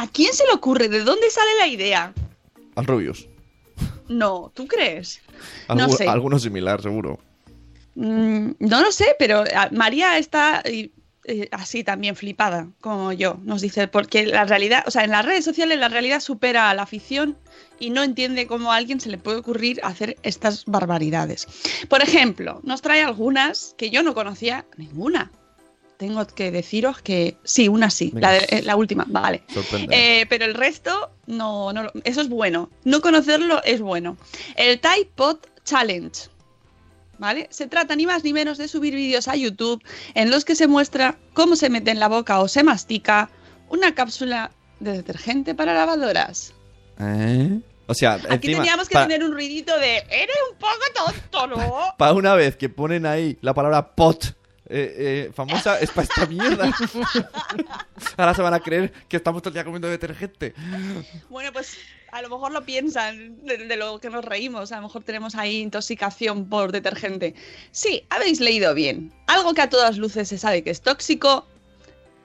¿A 0.00 0.06
quién 0.06 0.32
se 0.32 0.46
le 0.46 0.52
ocurre? 0.52 0.88
¿De 0.88 1.04
dónde 1.04 1.28
sale 1.30 1.50
la 1.58 1.66
idea? 1.66 2.14
Al 2.74 2.86
Rubius. 2.86 3.26
No, 4.08 4.50
¿tú 4.54 4.66
crees? 4.66 5.20
Algu- 5.68 5.76
No 5.76 5.88
sé. 5.90 6.08
Alguno 6.08 6.38
similar, 6.38 6.80
seguro. 6.80 7.18
Mm, 7.94 8.52
no 8.60 8.80
lo 8.80 8.90
sé, 8.90 9.16
pero 9.18 9.44
ah, 9.54 9.68
María 9.70 10.16
está 10.16 10.62
eh, 11.28 11.48
así 11.52 11.84
también 11.84 12.16
flipada, 12.16 12.68
como 12.80 13.12
yo, 13.12 13.38
nos 13.44 13.60
dice, 13.60 13.86
porque 13.86 14.26
la 14.26 14.44
realidad, 14.44 14.82
o 14.86 14.90
sea, 14.90 15.04
en 15.04 15.10
las 15.12 15.24
redes 15.24 15.44
sociales 15.44 15.78
la 15.78 15.88
realidad 15.88 16.20
supera 16.20 16.70
a 16.70 16.74
la 16.74 16.86
ficción 16.86 17.36
y 17.78 17.90
no 17.90 18.02
entiende 18.02 18.46
cómo 18.46 18.72
a 18.72 18.76
alguien 18.76 19.00
se 19.00 19.08
le 19.10 19.18
puede 19.18 19.38
ocurrir 19.38 19.80
hacer 19.84 20.16
estas 20.22 20.64
barbaridades. 20.64 21.46
Por 21.88 22.02
ejemplo, 22.02 22.60
nos 22.64 22.82
trae 22.82 23.02
algunas 23.02 23.74
que 23.78 23.90
yo 23.90 24.02
no 24.02 24.14
conocía 24.14 24.64
ninguna. 24.76 25.30
Tengo 25.98 26.24
que 26.28 26.50
deciros 26.52 27.02
que 27.02 27.36
sí, 27.42 27.66
una 27.68 27.90
sí, 27.90 28.10
Venga. 28.14 28.30
la, 28.32 28.38
de- 28.38 28.46
eh, 28.50 28.62
la 28.62 28.76
última, 28.76 29.04
vale. 29.08 29.42
Eh, 29.90 30.26
pero 30.28 30.44
el 30.44 30.54
resto, 30.54 31.10
no, 31.26 31.72
no, 31.72 31.90
eso 32.04 32.20
es 32.20 32.28
bueno. 32.28 32.70
No 32.84 33.00
conocerlo 33.00 33.60
es 33.64 33.80
bueno. 33.80 34.16
El 34.56 34.78
Tide 34.80 35.08
Pod 35.16 35.38
Challenge. 35.64 36.12
¿Vale? 37.18 37.48
Se 37.50 37.66
trata 37.66 37.96
ni 37.96 38.06
más 38.06 38.22
ni 38.24 38.32
menos 38.32 38.58
de 38.58 38.68
subir 38.68 38.94
vídeos 38.94 39.26
a 39.28 39.34
YouTube 39.36 39.82
en 40.14 40.30
los 40.30 40.44
que 40.44 40.54
se 40.54 40.68
muestra 40.68 41.16
cómo 41.34 41.56
se 41.56 41.68
mete 41.68 41.90
en 41.90 41.98
la 42.00 42.06
boca 42.08 42.38
o 42.40 42.46
se 42.48 42.62
mastica 42.62 43.28
una 43.68 43.94
cápsula 43.94 44.52
de 44.80 44.92
detergente 44.92 45.54
para 45.54 45.74
lavadoras. 45.74 46.54
¿Eh? 47.00 47.58
O 47.88 47.94
sea, 47.94 48.14
Aquí 48.14 48.26
encima, 48.26 48.38
tendríamos 48.58 48.88
que 48.88 48.94
pa- 48.94 49.02
tener 49.08 49.24
un 49.24 49.32
ruidito 49.32 49.76
de 49.78 49.96
eres 50.10 50.36
un 50.52 50.58
poco 50.58 51.14
tonto, 51.30 51.46
¿no? 51.56 51.94
Para 51.98 52.12
una 52.12 52.34
vez 52.34 52.56
que 52.56 52.68
ponen 52.68 53.04
ahí 53.06 53.36
la 53.40 53.52
palabra 53.54 53.94
pot 53.96 54.36
eh, 54.70 54.94
eh, 55.28 55.32
famosa, 55.34 55.80
es 55.80 55.90
para 55.90 56.04
esta 56.04 56.26
mierda. 56.26 56.70
Ahora 58.16 58.34
se 58.34 58.42
van 58.42 58.54
a 58.54 58.60
creer 58.60 58.92
que 59.08 59.16
estamos 59.16 59.42
todo 59.42 59.50
el 59.50 59.54
día 59.54 59.64
comiendo 59.64 59.88
detergente. 59.88 60.54
Bueno, 61.30 61.52
pues 61.52 61.78
a 62.12 62.20
lo 62.22 62.28
mejor 62.28 62.52
lo 62.52 62.64
piensan 62.64 63.44
de, 63.44 63.58
de 63.58 63.76
lo 63.76 63.98
que 63.98 64.10
nos 64.10 64.24
reímos. 64.24 64.72
A 64.72 64.76
lo 64.76 64.82
mejor 64.82 65.04
tenemos 65.04 65.34
ahí 65.34 65.60
intoxicación 65.60 66.48
por 66.48 66.72
detergente. 66.72 67.34
Sí, 67.70 68.04
habéis 68.10 68.40
leído 68.40 68.74
bien. 68.74 69.12
Algo 69.26 69.54
que 69.54 69.62
a 69.62 69.70
todas 69.70 69.96
luces 69.96 70.28
se 70.28 70.38
sabe 70.38 70.62
que 70.62 70.70
es 70.70 70.82
tóxico. 70.82 71.46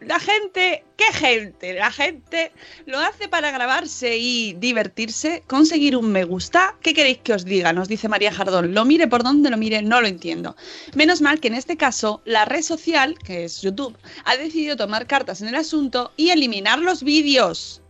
La 0.06 0.20
gente, 0.20 0.84
¿qué 0.98 1.06
gente? 1.14 1.74
La 1.74 1.92
gente 1.92 2.52
lo 2.86 3.00
hace 3.00 3.28
para 3.28 3.52
grabarse 3.52 4.18
y 4.18 4.54
divertirse, 4.54 5.44
conseguir 5.48 5.96
un 5.96 6.12
me 6.12 6.24
gusta. 6.24 6.76
¿Qué 6.82 6.94
queréis 6.94 7.20
que 7.20 7.34
os 7.34 7.46
diga? 7.46 7.74
Nos 7.74 7.88
dice 7.88 8.10
María 8.10 8.32
Jardón. 8.32 8.74
Lo 8.74 8.86
mire 8.86 9.08
por 9.08 9.24
donde 9.24 9.50
lo 9.50 9.58
mire, 9.58 9.82
no 9.82 10.02
lo 10.02 10.08
entiendo. 10.08 10.56
Menos 10.96 11.22
mal 11.22 11.40
que 11.40 11.48
en 11.48 11.56
este 11.56 11.78
caso 11.78 12.22
la 12.26 12.46
red 12.46 12.62
social, 12.62 13.18
que 13.20 13.46
es 13.46 13.62
YouTube, 13.62 13.98
ha 14.26 14.36
decidido 14.36 14.76
tomar 14.76 15.08
cartas 15.08 15.42
en 15.42 15.48
el 15.48 15.56
asunto 15.56 16.12
y 16.18 16.30
eliminar 16.32 16.80
los 16.80 17.04
vídeos. 17.04 17.82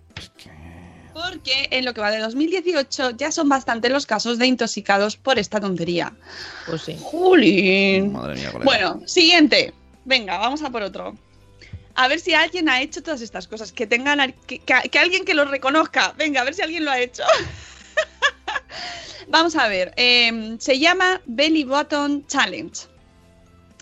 Porque 1.14 1.68
en 1.70 1.86
lo 1.86 1.94
que 1.94 2.02
va 2.02 2.12
de 2.12 2.20
2018 2.20 3.12
ya 3.12 3.32
son 3.32 3.48
bastante 3.48 3.90
los 3.90 4.06
casos 4.06 4.40
de 4.40 4.48
intoxicados 4.48 5.16
por 5.16 5.38
esta 5.38 5.60
tontería. 5.60 6.14
Pues 6.66 6.82
sí. 6.84 6.98
Jolín. 7.00 8.12
Madre 8.12 8.36
mía. 8.36 8.52
Bueno, 8.64 9.02
siguiente. 9.06 9.74
Venga, 10.06 10.38
vamos 10.38 10.64
a 10.64 10.70
por 10.70 10.82
otro. 10.82 11.16
A 11.96 12.08
ver 12.08 12.20
si 12.20 12.34
alguien 12.34 12.70
ha 12.70 12.82
hecho 12.82 13.02
todas 13.04 13.22
estas 13.22 13.48
cosas. 13.48 13.72
Que 13.72 13.86
tengan. 13.88 14.34
Que, 14.48 14.60
que- 14.60 15.00
alguien 15.00 15.26
que 15.26 15.34
lo 15.34 15.46
reconozca. 15.46 16.14
Venga, 16.18 16.42
a 16.42 16.44
ver 16.44 16.54
si 16.56 16.62
alguien 16.62 16.86
lo 16.86 16.92
ha 16.92 17.00
hecho. 17.00 17.24
vamos 19.28 19.56
a 19.56 19.68
ver. 19.68 19.94
eh, 19.98 20.56
se 20.60 20.80
llama 20.80 21.22
Belly 21.26 21.64
Button 21.64 22.26
Challenge. 22.28 22.88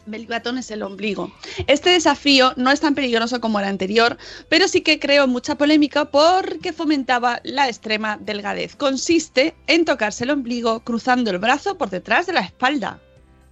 Belly 0.08 0.26
button 0.26 0.58
es 0.58 0.72
el 0.72 0.82
ombligo. 0.82 1.32
Este 1.68 1.92
desafío 1.92 2.54
no 2.58 2.72
es 2.72 2.80
tan 2.80 2.96
peligroso 2.96 3.40
como 3.40 3.60
el 3.60 3.66
anterior, 3.66 4.18
pero 4.50 4.68
sí 4.68 4.82
que 4.82 5.00
creó 5.00 5.28
mucha 5.28 5.56
polémica 5.56 6.06
porque 6.06 6.74
fomentaba 6.74 7.40
la 7.44 7.70
extrema 7.70 8.18
delgadez. 8.20 8.76
Consiste 8.76 9.54
en 9.68 9.86
tocarse 9.86 10.24
el 10.24 10.32
ombligo 10.32 10.80
cruzando 10.80 11.30
el 11.30 11.38
brazo 11.38 11.78
por 11.78 11.92
detrás 11.92 12.26
de 12.26 12.34
la 12.34 12.42
espalda. 12.42 13.00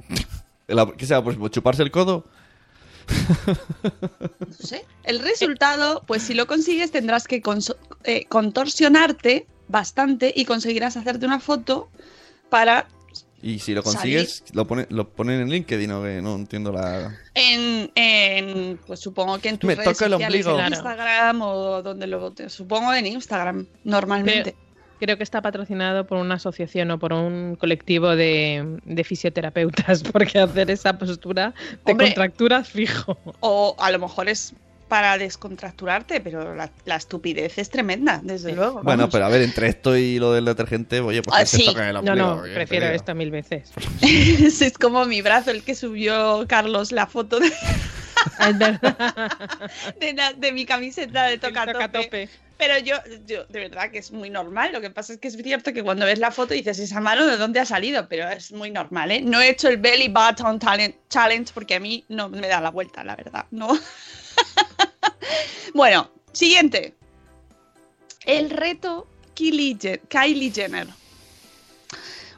¿Qué 0.98 1.06
sea? 1.06 1.24
Pues 1.24 1.38
chuparse 1.52 1.84
el 1.84 1.92
codo. 1.92 2.26
No 4.40 4.54
sé. 4.60 4.86
El 5.04 5.20
resultado, 5.20 6.04
pues 6.08 6.24
si 6.24 6.34
lo 6.34 6.48
consigues, 6.48 6.92
tendrás 6.92 7.28
que 7.28 7.42
eh, 8.04 8.26
contorsionarte 8.26 9.48
bastante 9.68 10.34
y 10.36 10.46
conseguirás 10.46 10.98
hacerte 10.98 11.26
una 11.26 11.40
foto 11.40 11.90
para 12.50 12.88
Y 13.42 13.60
si 13.60 13.74
lo 13.74 13.84
consigues, 13.84 14.44
lo, 14.54 14.66
pone, 14.66 14.88
lo 14.90 15.10
ponen 15.10 15.42
en 15.42 15.50
LinkedIn 15.50 15.92
o 15.92 16.04
que 16.04 16.22
no 16.22 16.36
entiendo 16.36 16.72
la. 16.72 17.16
en, 17.36 17.92
en, 17.96 18.78
pues 18.86 19.00
supongo 19.00 19.40
que 19.40 19.50
en 19.50 19.58
tus 19.58 19.68
Me 19.68 19.76
redes 19.76 19.94
toca 19.94 20.06
el 20.06 20.12
sociales, 20.14 20.46
ombligo. 20.46 20.50
en 20.52 20.56
Claro. 20.58 20.76
Instagram 20.76 21.42
o 21.42 21.82
donde 21.82 22.08
lo 22.08 22.34
supongo 22.48 22.94
en 22.94 23.06
Instagram 23.08 23.68
normalmente. 23.84 24.56
Creo 25.00 25.18
que 25.18 25.24
está 25.24 25.42
patrocinado 25.42 26.06
por 26.06 26.18
una 26.18 26.36
asociación 26.36 26.92
o 26.92 27.00
por 27.00 27.14
un 27.14 27.56
colectivo 27.56 28.16
de, 28.16 28.80
de 28.84 29.04
fisioterapeutas, 29.04 30.04
porque 30.12 30.40
hacer 30.40 30.70
esa 30.72 30.98
postura 30.98 31.54
te 31.86 31.92
Hombre. 31.94 32.08
contracturas 32.08 32.68
fijo. 32.70 33.18
O 33.40 33.76
a 33.80 33.92
lo 33.92 34.00
mejor 34.00 34.28
es 34.30 34.54
para 34.90 35.20
descontracturarte, 35.20 36.20
pero 36.20 36.56
la, 36.56 36.72
la 36.86 36.96
estupidez 36.96 37.60
es 37.60 37.70
tremenda, 37.70 38.22
desde 38.24 38.56
luego. 38.56 38.82
Bueno, 38.82 39.08
pero 39.08 39.26
a 39.26 39.30
ver, 39.30 39.44
entre 39.44 39.68
esto 39.68 39.96
y 39.96 40.18
lo 40.18 40.34
del 40.34 40.46
detergente, 40.46 41.00
oye, 41.00 41.22
pues 41.22 41.40
Ah, 41.40 41.46
sí. 41.46 41.64
toquen 41.66 41.84
el 41.84 42.04
No, 42.04 42.16
no, 42.16 42.42
prefiero 42.56 42.88
esto 42.88 43.14
mil 43.14 43.30
veces. 43.30 43.72
es 44.02 44.74
como 44.80 45.06
mi 45.06 45.22
brazo, 45.22 45.52
el 45.52 45.62
que 45.64 45.76
subió 45.76 46.44
Carlos 46.48 46.92
la 46.92 47.06
foto 47.06 47.40
de, 47.40 47.52
de, 50.00 50.14
la- 50.14 50.34
de 50.34 50.52
mi 50.52 50.66
camiseta 50.66 51.26
de 51.26 51.38
toca 51.38 51.66
Toca 51.72 51.92
tope. 51.92 52.30
Pero 52.60 52.78
yo, 52.78 52.98
yo, 53.26 53.46
de 53.46 53.60
verdad 53.60 53.90
que 53.90 54.00
es 54.00 54.12
muy 54.12 54.30
normal. 54.30 54.74
Lo 54.74 54.82
que 54.82 54.90
pasa 54.90 55.14
es 55.14 55.20
que 55.20 55.30
es 55.30 55.38
cierto 55.42 55.72
que 55.72 55.82
cuando 55.82 56.06
ves 56.06 56.20
la 56.20 56.30
foto 56.30 56.54
dices, 56.54 56.78
esa 56.78 57.00
mano 57.00 57.26
de 57.26 57.38
dónde 57.38 57.62
ha 57.62 57.66
salido, 57.66 58.10
pero 58.10 58.28
es 58.30 58.52
muy 58.52 58.70
normal, 58.70 59.12
¿eh? 59.12 59.22
No 59.22 59.40
he 59.40 59.48
hecho 59.50 59.70
el 59.70 59.78
belly 59.78 60.10
button 60.10 60.60
talent 60.60 60.94
challenge 61.10 61.52
porque 61.54 61.76
a 61.76 61.80
mí 61.80 62.04
no 62.10 62.28
me 62.28 62.50
da 62.50 62.60
la 62.60 62.70
vuelta, 62.70 63.02
la 63.06 63.16
verdad. 63.16 63.46
No. 63.52 63.70
bueno, 65.74 66.12
siguiente. 66.34 66.96
El 68.26 68.50
reto 68.50 69.08
Kylie 69.36 69.78
Je- 69.78 70.02
Kylie 70.10 70.52
Jenner. 70.52 70.88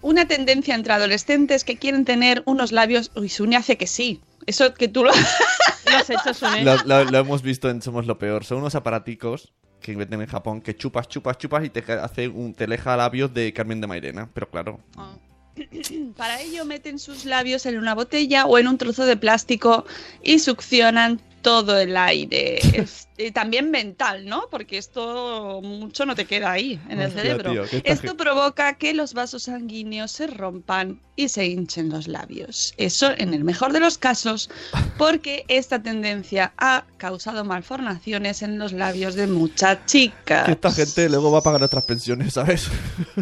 Una 0.03 0.27
tendencia 0.27 0.75
entre 0.75 0.93
adolescentes 0.93 1.63
que 1.63 1.77
quieren 1.77 2.05
tener 2.05 2.43
unos 2.45 2.71
labios. 2.71 3.11
Uy, 3.15 3.29
Sune 3.29 3.55
hace 3.57 3.77
que 3.77 3.87
sí. 3.87 4.21
Eso 4.45 4.73
que 4.73 4.87
tú 4.87 5.03
lo. 5.03 5.11
Lo 5.91 5.97
has 5.97 6.09
hecho, 6.09 6.33
Sune. 6.33 6.63
Lo, 6.63 6.77
lo- 6.85 7.03
lo 7.05 7.17
hemos 7.17 7.41
visto 7.41 7.69
en 7.69 7.81
Somos 7.81 8.05
lo 8.05 8.17
Peor. 8.17 8.45
Son 8.45 8.59
unos 8.59 8.75
aparaticos 8.75 9.51
que 9.81 9.95
venden 9.95 10.21
en 10.21 10.27
Japón 10.27 10.61
que 10.61 10.75
chupas, 10.75 11.09
chupas, 11.09 11.37
chupas 11.37 11.65
y 11.65 11.69
te 11.69 11.83
hace 11.93 12.27
un 12.29 12.53
te 12.53 12.67
leja 12.67 12.95
labios 12.95 13.33
de 13.33 13.51
Carmen 13.51 13.81
de 13.81 13.87
Mairena. 13.87 14.29
Pero 14.33 14.49
claro, 14.49 14.79
Ah. 14.95 15.15
Para 16.17 16.41
ello 16.41 16.65
meten 16.65 16.99
sus 16.99 17.25
labios 17.25 17.65
en 17.65 17.77
una 17.77 17.93
botella 17.95 18.45
o 18.45 18.57
en 18.57 18.67
un 18.67 18.77
trozo 18.77 19.05
de 19.05 19.17
plástico 19.17 19.85
y 20.23 20.39
succionan 20.39 21.21
todo 21.41 21.77
el 21.79 21.97
aire. 21.97 22.59
Es- 22.73 23.07
también 23.35 23.69
mental, 23.69 24.25
¿no? 24.25 24.45
Porque 24.49 24.79
esto 24.79 25.61
mucho 25.61 26.07
no 26.07 26.15
te 26.15 26.25
queda 26.25 26.51
ahí 26.51 26.79
en 26.89 26.99
el 27.01 27.11
cerebro. 27.11 27.51
tío, 27.51 27.63
esto 27.83 28.17
provoca 28.17 28.73
que 28.73 28.95
los 28.95 29.13
vasos 29.13 29.43
sanguíneos 29.43 30.11
se 30.11 30.25
rompan 30.25 30.99
y 31.15 31.29
se 31.29 31.45
hinchen 31.45 31.89
los 31.89 32.07
labios. 32.07 32.73
Eso 32.77 33.11
en 33.15 33.35
el 33.35 33.43
mejor 33.43 33.73
de 33.73 33.79
los 33.79 33.99
casos, 33.99 34.49
porque 34.97 35.45
esta 35.49 35.83
tendencia 35.83 36.51
ha 36.57 36.85
causado 36.97 37.45
malformaciones 37.45 38.41
en 38.41 38.57
los 38.57 38.73
labios 38.73 39.13
de 39.13 39.27
muchas 39.27 39.85
chicas. 39.85 40.49
esta 40.49 40.71
gente 40.71 41.07
luego 41.07 41.31
va 41.31 41.39
a 41.39 41.43
pagar 41.43 41.61
nuestras 41.61 41.85
pensiones, 41.85 42.33
¿sabes? 42.33 42.69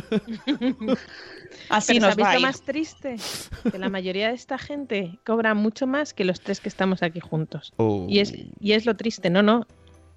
Así 1.70 1.94
Pero 1.94 2.08
nos 2.08 2.16
¿sabéis 2.16 2.28
va 2.28 2.34
lo 2.34 2.40
ir. 2.40 2.46
más 2.46 2.62
triste? 2.62 3.16
Que 3.72 3.78
la 3.78 3.90
mayoría 3.90 4.30
de 4.30 4.34
esta 4.36 4.58
gente 4.58 5.20
cobra 5.26 5.54
mucho 5.54 5.86
más 5.88 6.14
que 6.14 6.26
los 6.26 6.42
tres 6.42 6.60
que 6.60 6.70
estamos 6.70 7.04
aquí 7.04 7.20
juntos. 7.20 7.74
Oh. 7.78 8.06
Y 8.10 8.20
es, 8.20 8.34
y 8.60 8.72
es 8.74 8.86
lo 8.86 8.96
triste, 8.96 9.30
no, 9.30 9.44
no. 9.44 9.68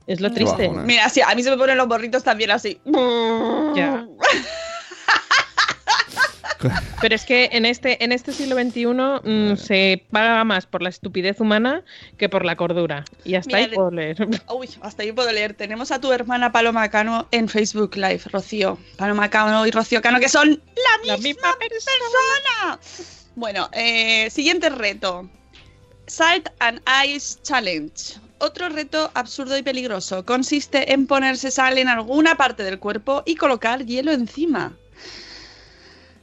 Es 0.06 0.20
lo 0.20 0.32
triste. 0.32 0.68
Mira, 0.68 1.08
sí, 1.08 1.20
a 1.20 1.34
mí 1.34 1.42
se 1.42 1.50
me 1.50 1.56
ponen 1.56 1.76
los 1.76 1.86
borritos 1.86 2.24
también 2.24 2.50
así. 2.50 2.80
Ya. 3.76 4.06
Pero 7.00 7.14
es 7.14 7.24
que 7.24 7.50
en 7.52 7.66
este, 7.66 8.02
en 8.04 8.12
este 8.12 8.32
siglo 8.32 8.56
XXI 8.56 8.86
mm, 8.86 9.56
se 9.56 10.04
paga 10.10 10.44
más 10.44 10.66
por 10.66 10.82
la 10.82 10.88
estupidez 10.88 11.40
humana 11.40 11.82
que 12.18 12.28
por 12.28 12.44
la 12.44 12.56
cordura. 12.56 13.04
Y 13.24 13.34
hasta 13.34 13.56
Mira, 13.56 13.70
ahí 13.70 13.74
puedo 13.74 13.90
leer. 13.90 14.16
Uy, 14.54 14.68
hasta 14.80 15.02
ahí 15.02 15.12
puedo 15.12 15.30
leer. 15.32 15.54
Tenemos 15.54 15.90
a 15.90 16.00
tu 16.00 16.12
hermana 16.12 16.52
Paloma 16.52 16.88
Cano 16.90 17.28
en 17.30 17.48
Facebook 17.48 17.96
Live, 17.96 18.22
Rocío. 18.26 18.78
Paloma 18.96 19.28
Cano 19.30 19.66
y 19.66 19.70
Rocío 19.70 20.02
Cano, 20.02 20.20
que 20.20 20.28
son 20.28 20.50
la 20.50 20.98
misma, 20.98 21.06
La 21.06 21.16
misma 21.18 21.56
persona. 21.58 22.78
Bueno, 23.34 23.68
eh, 23.72 24.28
siguiente 24.30 24.68
reto. 24.70 25.28
Salt 26.06 26.48
and 26.58 26.80
Ice 27.06 27.38
Challenge. 27.42 27.92
Otro 28.38 28.68
reto 28.68 29.10
absurdo 29.14 29.56
y 29.56 29.62
peligroso. 29.62 30.24
Consiste 30.24 30.92
en 30.92 31.06
ponerse 31.06 31.50
sal 31.50 31.78
en 31.78 31.88
alguna 31.88 32.36
parte 32.36 32.64
del 32.64 32.78
cuerpo 32.78 33.22
y 33.24 33.36
colocar 33.36 33.86
hielo 33.86 34.10
encima. 34.12 34.76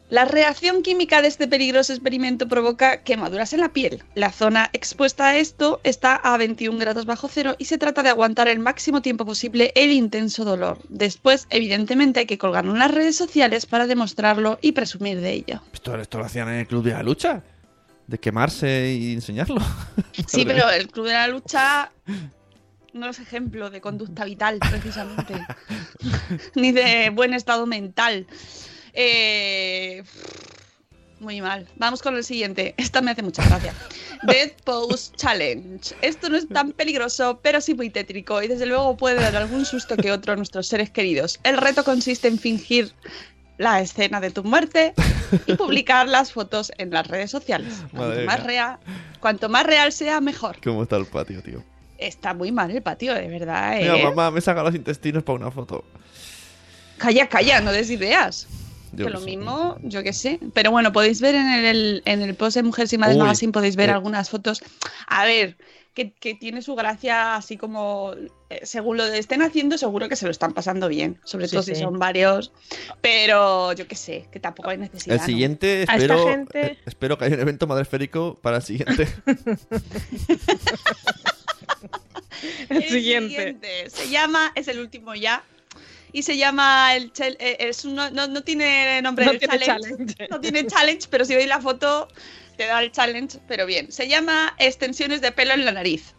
La 0.10 0.26
reacción 0.26 0.82
química 0.82 1.22
de 1.22 1.28
este 1.28 1.48
peligroso 1.48 1.94
experimento 1.94 2.48
provoca 2.48 3.04
quemaduras 3.04 3.54
en 3.54 3.60
la 3.60 3.70
piel. 3.70 4.04
La 4.16 4.32
zona 4.32 4.72
expuesta 4.74 5.28
a 5.28 5.38
esto 5.38 5.80
está 5.84 6.16
a 6.16 6.36
21 6.36 6.80
grados 6.80 7.06
bajo 7.06 7.28
cero 7.28 7.56
y 7.60 7.66
se 7.66 7.78
trata 7.78 8.02
de 8.02 8.10
aguantar 8.10 8.48
el 8.48 8.58
máximo 8.58 9.04
tiempo 9.04 9.24
posible 9.24 9.72
el 9.76 9.92
intenso 9.92 10.46
dolor. 10.46 10.80
Después, 10.90 11.46
evidentemente, 11.52 12.22
hay 12.22 12.26
que 12.26 12.40
colgarlo 12.40 12.72
en 12.72 12.80
las 12.80 12.90
redes 12.90 13.18
sociales 13.18 13.68
para 13.68 13.86
demostrarlo 13.86 14.58
y 14.64 14.72
presumir 14.72 15.22
de 15.22 15.32
ello. 15.32 15.62
Esto, 15.74 15.96
esto 15.96 16.18
lo 16.18 16.26
hacían 16.26 16.50
en 16.50 16.56
el 16.56 16.68
club 16.68 16.84
de 16.84 16.92
la 16.92 17.04
lucha. 17.04 17.44
De 18.08 18.20
quemarse 18.20 18.92
y 18.92 19.14
enseñarlo. 19.14 19.62
Sí, 20.28 20.44
pero 20.46 20.70
el 20.70 20.90
Club 20.90 21.08
de 21.08 21.14
la 21.14 21.28
Lucha 21.28 21.92
no 22.94 23.10
es 23.10 23.20
ejemplo 23.20 23.70
de 23.70 23.82
conducta 23.82 24.26
vital, 24.26 24.60
precisamente. 24.60 25.34
Ni 26.56 26.72
de 26.72 27.10
buen 27.12 27.34
estado 27.34 27.66
mental. 27.66 28.28
Eh, 28.94 30.04
Muy 31.20 31.42
mal. 31.42 31.68
Vamos 31.76 32.02
con 32.02 32.16
el 32.16 32.24
siguiente. 32.24 32.74
Esta 32.78 33.02
me 33.02 33.12
hace 33.12 33.22
mucha 33.22 33.46
gracia. 33.46 33.74
Dead 34.24 34.52
Pose 34.64 35.12
Challenge. 35.16 35.96
Esto 36.02 36.30
no 36.30 36.38
es 36.38 36.48
tan 36.48 36.72
peligroso, 36.72 37.40
pero 37.42 37.60
sí 37.60 37.74
muy 37.74 37.90
tétrico 37.90 38.42
y 38.42 38.48
desde 38.48 38.66
luego 38.66 38.96
puede 38.96 39.20
dar 39.20 39.36
algún 39.36 39.66
susto 39.66 39.98
que 39.98 40.12
otro 40.12 40.34
a 40.34 40.36
nuestros 40.36 40.68
seres 40.68 40.90
queridos. 40.90 41.40
El 41.44 41.58
reto 41.58 41.84
consiste 41.84 42.28
en 42.28 42.40
fingir 42.40 42.94
la 43.58 43.82
escena 43.82 44.22
de 44.22 44.32
tu 44.32 44.44
muerte 44.46 44.94
y 45.46 45.56
publicar 45.56 46.08
las 46.08 46.32
fotos 46.32 46.72
en 46.78 46.92
las 46.92 47.06
redes 47.08 47.30
sociales. 47.30 47.84
Cuanto 47.92 48.22
más, 48.26 48.44
real, 48.44 48.80
cuanto 49.20 49.50
más 49.50 49.66
real 49.66 49.92
sea, 49.92 50.22
mejor. 50.22 50.58
¿Cómo 50.64 50.84
está 50.84 50.96
el 50.96 51.06
patio, 51.06 51.44
tío? 51.44 51.62
Está 51.98 52.34
muy 52.34 52.54
mal 52.54 52.72
el 52.72 52.82
patio, 52.82 53.14
de 53.14 53.28
verdad. 53.28 53.78
Mira, 53.78 53.98
¿eh? 53.98 54.04
mamá, 54.04 54.32
me 54.32 54.40
saca 54.40 54.64
los 54.64 54.74
intestinos 54.74 55.24
para 55.24 55.40
una 55.40 55.52
foto. 55.52 55.84
Calla, 56.98 57.28
calla, 57.28 57.60
no 57.60 57.74
des 57.74 57.90
ideas. 57.90 58.48
Yo 58.94 59.06
que 59.06 59.12
lo 59.12 59.20
sé. 59.20 59.26
mismo, 59.26 59.78
yo 59.84 60.04
qué 60.04 60.14
sé. 60.14 60.40
Pero 60.54 60.72
bueno, 60.72 60.92
podéis 60.92 61.22
ver 61.22 61.36
en 61.36 61.48
el, 61.48 62.02
en 62.06 62.22
el 62.22 62.36
post 62.36 62.56
de 62.58 62.64
Mujeres 62.64 62.92
y 62.94 62.98
Madres 62.98 63.18
Uy. 63.18 63.24
Magazine, 63.24 63.52
podéis 63.52 63.76
ver 63.76 63.90
Eh. 63.90 63.94
algunas 63.94 64.30
fotos. 64.30 64.62
A 65.08 65.26
ver, 65.26 65.58
que, 65.94 66.12
que 66.14 66.34
tiene 66.36 66.62
su 66.62 66.76
gracia 66.76 67.36
así 67.36 67.58
como, 67.58 68.14
eh, 68.50 68.62
según 68.64 68.98
lo 68.98 69.06
estén 69.06 69.42
haciendo, 69.42 69.78
seguro 69.78 70.08
que 70.08 70.16
se 70.16 70.26
lo 70.26 70.32
están 70.32 70.54
pasando 70.54 70.88
bien. 70.88 71.20
Sobre 71.26 71.48
Sí, 71.48 71.52
todo 71.56 71.64
si 71.64 71.76
son 71.76 72.00
varios. 72.00 72.52
Pero 73.02 73.74
yo 73.74 73.88
qué 73.88 73.96
sé, 73.96 74.28
que 74.32 74.40
tampoco 74.40 74.70
hay 74.70 74.78
necesidad. 74.78 75.16
El 75.16 75.20
¿no? 75.22 75.26
siguiente, 75.26 75.68
A 75.68 75.82
esta 75.82 75.96
espero, 75.96 76.28
gente- 76.28 76.72
eh, 76.74 76.78
espero 76.86 77.18
que 77.18 77.26
haya 77.26 77.36
un 77.36 77.42
evento 77.42 77.68
madresférico 77.68 78.38
para 78.42 78.58
el 78.58 78.64
siguiente. 78.64 79.08
El 82.70 82.84
siguiente. 82.84 83.90
Se 83.90 84.10
llama, 84.10 84.52
es 84.56 84.68
el 84.70 84.80
último 84.80 85.14
ya. 85.16 85.44
Y 86.12 86.24
se 86.24 86.38
llama 86.38 86.96
el 86.96 87.14
chel- 87.14 87.38
eh, 87.40 87.58
es 87.60 87.86
un- 87.86 87.96
no, 87.96 88.10
no, 88.10 88.28
no 88.28 88.42
tiene 88.42 89.02
nombre 89.02 89.26
No 89.26 89.32
tiene 89.38 89.60
challenge. 89.60 89.88
challenge. 89.90 90.28
No 90.30 90.42
tiene 90.42 90.66
challenge, 90.68 91.08
pero 91.10 91.24
si 91.26 91.36
veis 91.36 91.48
la 91.48 91.62
foto 91.62 92.08
te 92.58 92.66
da 92.66 92.82
el 92.82 92.92
challenge, 92.92 93.38
pero 93.48 93.66
bien. 93.66 93.92
Se 93.92 94.08
llama 94.08 94.54
extensiones 94.58 95.22
de 95.22 95.32
pelo 95.32 95.54
en 95.54 95.66
la 95.66 95.72
nariz. 95.72 96.14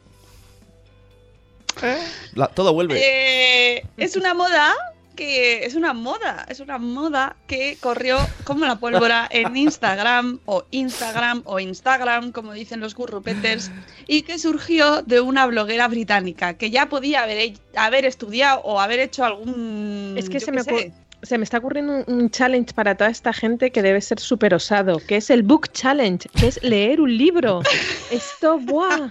La- 2.34 2.49
todo 2.49 2.72
vuelve. 2.74 3.01
Eh, 3.03 3.84
es 3.97 4.16
una 4.16 4.34
moda 4.34 4.74
que 5.21 5.66
es 5.66 5.75
una 5.75 5.93
moda, 5.93 6.47
es 6.49 6.61
una 6.61 6.79
moda 6.79 7.37
que 7.47 7.77
corrió 7.79 8.16
como 8.45 8.64
la 8.64 8.77
pólvora 8.77 9.29
en 9.31 9.55
Instagram 9.55 10.41
o 10.47 10.64
Instagram 10.71 11.43
o 11.45 11.61
Instagram, 11.61 12.33
como 12.33 12.55
dicen 12.55 12.81
los 12.81 12.95
gurrupeters, 12.95 13.71
y 14.07 14.23
que 14.23 14.39
surgió 14.39 15.03
de 15.03 15.21
una 15.21 15.45
bloguera 15.45 15.89
británica 15.89 16.55
que 16.55 16.71
ya 16.71 16.89
podía 16.89 17.25
haber, 17.25 17.53
haber 17.77 18.07
estudiado 18.07 18.62
o 18.62 18.81
haber 18.81 18.99
hecho 18.99 19.23
algún... 19.23 20.14
Es 20.16 20.31
que 20.31 20.41
se 20.41 20.53
me, 20.53 20.62
sé. 20.62 20.95
se 21.21 21.37
me 21.37 21.45
está 21.45 21.59
ocurriendo 21.59 22.03
un, 22.07 22.14
un 22.14 22.31
challenge 22.31 22.73
para 22.73 22.95
toda 22.95 23.11
esta 23.11 23.35
gente 23.35 23.73
que 23.73 23.83
debe 23.83 24.01
ser 24.01 24.21
súper 24.21 24.55
osado, 24.55 25.01
que 25.07 25.16
es 25.16 25.29
el 25.29 25.43
Book 25.43 25.71
Challenge, 25.73 26.31
que 26.31 26.47
es 26.47 26.62
leer 26.62 26.99
un 26.99 27.14
libro. 27.14 27.61
Esto, 28.11 28.59
¡buah! 28.59 29.11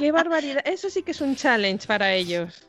¡Qué 0.00 0.10
barbaridad! 0.10 0.62
Eso 0.64 0.90
sí 0.90 1.04
que 1.04 1.12
es 1.12 1.20
un 1.20 1.36
challenge 1.36 1.86
para 1.86 2.12
ellos. 2.12 2.66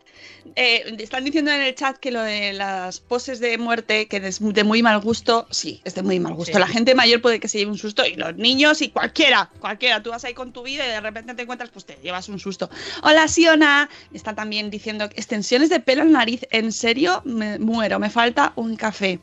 Eh, 0.56 0.96
están 1.00 1.24
diciendo 1.24 1.52
en 1.52 1.62
el 1.62 1.74
chat 1.76 1.98
que 1.98 2.12
lo 2.12 2.22
de 2.22 2.54
las 2.54 3.00
poses 3.00 3.40
de 3.40 3.58
muerte, 3.58 4.08
que 4.08 4.18
es 4.18 4.40
de 4.42 4.64
muy 4.64 4.84
mal 4.84 5.00
gusto, 5.00 5.48
sí, 5.50 5.82
es 5.84 5.96
de 5.96 6.04
muy 6.04 6.20
mal 6.20 6.34
gusto. 6.34 6.54
Sí. 6.54 6.60
La 6.60 6.68
gente 6.68 6.94
mayor 6.96 7.22
puede 7.22 7.40
que 7.40 7.48
se 7.48 7.58
lleve 7.60 7.72
un 7.72 7.78
susto 7.78 8.06
y 8.06 8.16
los 8.16 8.36
niños 8.36 8.82
y 8.82 8.90
cualquiera, 8.90 9.50
cualquiera. 9.60 10.04
Tú 10.04 10.12
vas 10.12 10.24
ahí 10.26 10.34
con 10.34 10.52
tu 10.54 10.64
vida 10.64 10.86
y 10.86 10.90
de 10.90 11.02
repente 11.02 11.34
te 11.34 11.42
encuentras, 11.44 11.70
pues 11.72 11.86
te 11.86 11.98
llevas 12.04 12.30
un 12.30 12.40
susto. 12.40 12.70
Hola, 13.04 13.28
Siona. 13.28 13.90
Está 14.14 14.36
también 14.36 14.70
diciendo 14.70 15.06
extensiones 15.06 15.70
de 15.70 15.80
pelo 15.80 16.02
en 16.04 16.14
la 16.14 16.20
nariz. 16.20 16.46
En 16.52 16.72
serio, 16.72 17.22
me 17.26 17.58
muero, 17.60 18.00
me 18.00 18.10
falta 18.10 18.54
un 18.56 18.76
café. 18.76 19.20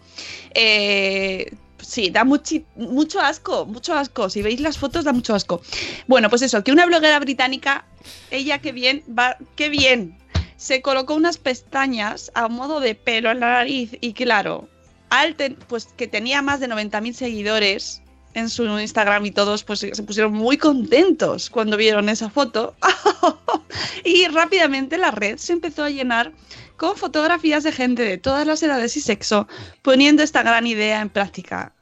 Eh, 0.55 1.53
Sí, 1.82 2.11
da 2.11 2.24
muchi- 2.24 2.66
mucho 2.76 3.20
asco, 3.20 3.64
mucho 3.64 3.94
asco. 3.94 4.28
Si 4.28 4.42
veis 4.42 4.61
las 4.61 4.76
fotos, 4.76 5.03
da 5.07 5.14
mucho 5.14 5.34
asco. 5.34 5.62
Bueno, 6.07 6.28
pues 6.28 6.42
eso, 6.42 6.62
que 6.62 6.70
una 6.72 6.84
bloguera 6.84 7.18
británica, 7.18 7.86
ella 8.30 8.59
qué 8.59 8.70
bien, 8.72 9.03
va, 9.18 9.38
qué 9.57 9.70
bien, 9.70 10.18
se 10.61 10.82
colocó 10.82 11.14
unas 11.14 11.38
pestañas 11.38 12.30
a 12.34 12.46
modo 12.48 12.80
de 12.80 12.94
pelo 12.94 13.30
en 13.30 13.40
la 13.40 13.48
nariz 13.48 13.96
y 14.02 14.12
claro, 14.12 14.68
al 15.08 15.34
ten- 15.34 15.56
pues 15.68 15.86
que 15.96 16.06
tenía 16.06 16.42
más 16.42 16.61
de 16.61 16.68
90.000 16.68 17.14
seguidores 17.14 18.02
en 18.34 18.50
su 18.50 18.64
Instagram 18.78 19.24
y 19.24 19.30
todos 19.30 19.64
pues 19.64 19.80
se 19.80 20.02
pusieron 20.02 20.34
muy 20.34 20.58
contentos 20.58 21.48
cuando 21.48 21.78
vieron 21.78 22.11
esa 22.11 22.28
foto 22.28 22.74
y 24.04 24.28
rápidamente 24.28 24.98
la 24.98 25.11
red 25.11 25.38
se 25.38 25.54
empezó 25.54 25.82
a 25.84 25.88
llenar 25.90 26.32
con 26.76 26.94
fotografías 26.94 27.64
de 27.64 27.72
gente 27.72 28.02
de 28.02 28.18
todas 28.18 28.46
las 28.46 28.62
edades 28.62 28.94
y 28.98 29.00
sexo 29.00 29.48
poniendo 29.80 30.22
esta 30.22 30.42
gran 30.42 30.66
idea 30.66 31.00
en 31.00 31.08
práctica. 31.08 31.72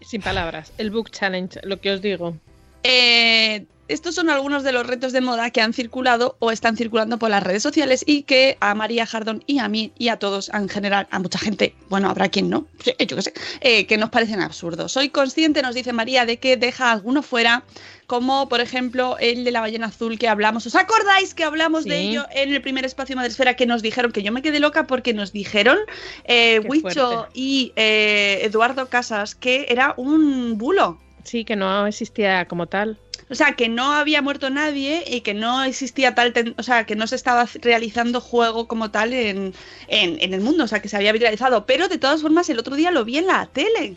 Sin 0.00 0.22
palabras. 0.22 0.72
El 0.78 0.90
Book 0.90 1.10
Challenge, 1.10 1.60
lo 1.64 1.78
que 1.78 1.90
os 1.92 2.00
digo. 2.00 2.36
Eh, 2.82 3.66
estos 3.92 4.14
son 4.14 4.30
algunos 4.30 4.62
de 4.62 4.72
los 4.72 4.86
retos 4.86 5.12
de 5.12 5.20
moda 5.20 5.50
que 5.50 5.60
han 5.60 5.74
circulado 5.74 6.36
o 6.38 6.50
están 6.50 6.76
circulando 6.76 7.18
por 7.18 7.30
las 7.30 7.42
redes 7.42 7.62
sociales 7.62 8.02
y 8.06 8.22
que 8.22 8.56
a 8.60 8.74
María 8.74 9.04
Jardón 9.04 9.44
y 9.46 9.58
a 9.58 9.68
mí 9.68 9.92
y 9.98 10.08
a 10.08 10.18
todos 10.18 10.50
en 10.54 10.68
general, 10.68 11.06
a 11.10 11.18
mucha 11.18 11.38
gente, 11.38 11.74
bueno, 11.90 12.08
habrá 12.08 12.28
quien 12.28 12.48
no, 12.48 12.66
yo 12.98 13.16
qué 13.16 13.22
sé, 13.22 13.34
eh, 13.60 13.86
que 13.86 13.98
nos 13.98 14.10
parecen 14.10 14.40
absurdos. 14.40 14.92
Soy 14.92 15.10
consciente, 15.10 15.60
nos 15.62 15.74
dice 15.74 15.92
María, 15.92 16.24
de 16.24 16.38
que 16.38 16.56
deja 16.56 16.88
a 16.88 16.92
alguno 16.92 17.22
fuera, 17.22 17.64
como 18.06 18.48
por 18.48 18.60
ejemplo 18.60 19.16
el 19.20 19.44
de 19.44 19.50
la 19.50 19.60
ballena 19.60 19.88
azul 19.88 20.18
que 20.18 20.28
hablamos. 20.28 20.66
¿Os 20.66 20.74
acordáis 20.74 21.34
que 21.34 21.44
hablamos 21.44 21.84
de 21.84 22.00
ello 22.00 22.26
en 22.32 22.52
el 22.52 22.62
primer 22.62 22.84
espacio 22.84 23.14
Madresfera 23.14 23.56
que 23.56 23.66
nos 23.66 23.82
dijeron, 23.82 24.10
que 24.10 24.22
yo 24.22 24.32
me 24.32 24.42
quedé 24.42 24.58
loca 24.58 24.86
porque 24.86 25.12
nos 25.12 25.32
dijeron 25.32 25.78
eh, 26.24 26.60
Huicho 26.60 27.28
y 27.34 27.72
eh, 27.76 28.40
Eduardo 28.42 28.86
Casas 28.88 29.34
que 29.34 29.66
era 29.68 29.94
un 29.96 30.56
bulo? 30.56 30.98
Sí, 31.24 31.44
que 31.44 31.56
no 31.56 31.86
existía 31.86 32.46
como 32.46 32.66
tal. 32.66 32.98
O 33.32 33.34
sea, 33.34 33.54
que 33.56 33.68
no 33.68 33.92
había 33.92 34.22
muerto 34.22 34.50
nadie 34.50 35.04
y 35.06 35.22
que 35.22 35.34
no 35.34 35.64
existía 35.64 36.14
tal, 36.14 36.32
ten- 36.34 36.54
o 36.58 36.62
sea, 36.62 36.84
que 36.86 36.96
no 36.96 37.06
se 37.06 37.16
estaba 37.16 37.46
realizando 37.62 38.20
juego 38.20 38.68
como 38.68 38.90
tal 38.90 39.12
en, 39.14 39.54
en- 39.88 40.34
el 40.34 40.40
mundo, 40.42 40.64
o 40.64 40.68
sea, 40.68 40.82
que 40.82 40.88
se 40.90 40.96
había 40.98 41.12
viralizado. 41.12 41.66
Pero 41.66 41.88
de 41.88 41.98
todas 41.98 42.22
formas, 42.22 42.48
el 42.50 42.58
otro 42.58 42.76
día 42.76 42.90
lo 42.90 43.04
vi 43.04 43.18
en 43.18 43.26
la 43.28 43.46
tele. 43.46 43.96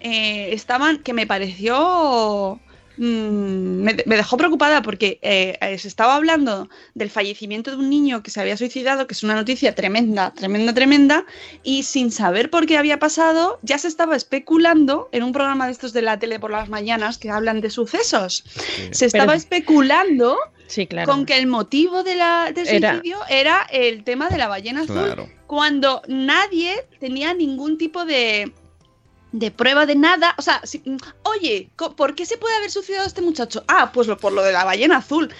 Eh, 0.00 0.54
estaban, 0.54 0.98
que 1.02 1.12
me 1.14 1.26
pareció... 1.26 2.60
mm, 3.04 3.82
me, 3.82 3.96
me 4.06 4.16
dejó 4.16 4.36
preocupada 4.36 4.82
porque 4.82 5.18
eh, 5.22 5.58
se 5.78 5.88
estaba 5.88 6.14
hablando 6.16 6.68
del 6.94 7.10
fallecimiento 7.10 7.70
de 7.70 7.78
un 7.78 7.88
niño 7.90 8.22
que 8.22 8.30
se 8.30 8.40
había 8.40 8.56
suicidado, 8.56 9.06
que 9.06 9.14
es 9.14 9.22
una 9.22 9.34
noticia 9.34 9.74
tremenda, 9.74 10.32
tremenda, 10.34 10.74
tremenda, 10.74 11.24
y 11.62 11.82
sin 11.84 12.12
saber 12.12 12.50
por 12.50 12.66
qué 12.66 12.76
había 12.76 12.98
pasado, 12.98 13.58
ya 13.62 13.78
se 13.78 13.88
estaba 13.88 14.16
especulando 14.16 15.08
en 15.12 15.22
un 15.22 15.32
programa 15.32 15.66
de 15.66 15.72
estos 15.72 15.92
de 15.92 16.02
la 16.02 16.18
tele 16.18 16.38
por 16.38 16.50
las 16.50 16.68
mañanas 16.68 17.18
que 17.18 17.30
hablan 17.30 17.60
de 17.60 17.70
sucesos. 17.70 18.44
Se 18.90 19.06
estaba 19.06 19.32
Pero- 19.32 19.38
especulando 19.38 20.36
Sí, 20.66 20.86
claro. 20.86 21.10
con 21.10 21.26
que 21.26 21.36
el 21.36 21.46
motivo 21.48 22.04
de 22.04 22.14
la, 22.16 22.52
del 22.54 22.68
Era- 22.68 22.92
suicidio 22.92 23.18
era 23.28 23.66
el 23.72 24.04
tema 24.04 24.28
de 24.28 24.38
la 24.38 24.46
ballena 24.46 24.82
azul, 24.82 25.02
Claro. 25.04 25.28
cuando 25.48 26.00
nadie 26.06 26.86
tenía 27.00 27.34
ningún 27.34 27.76
tipo 27.76 28.04
de, 28.04 28.52
de 29.32 29.50
prueba 29.50 29.86
de 29.86 29.94
nada. 29.96 30.34
O 30.38 30.42
sea, 30.42 30.60
si- 30.64 30.82
oye, 31.22 31.68
co- 31.76 31.94
¿por 31.94 32.14
qué 32.14 32.26
se 32.26 32.36
puede 32.36 32.56
haber 32.56 32.70
suicidado 32.70 33.06
este 33.06 33.22
muchacho? 33.22 33.62
Ah, 33.68 33.90
pues 33.92 34.06
lo- 34.08 34.16
por 34.18 34.32
lo 34.32 34.42
de 34.42 34.52
la 34.52 34.64
ballena 34.64 34.98
azul. 34.98 35.30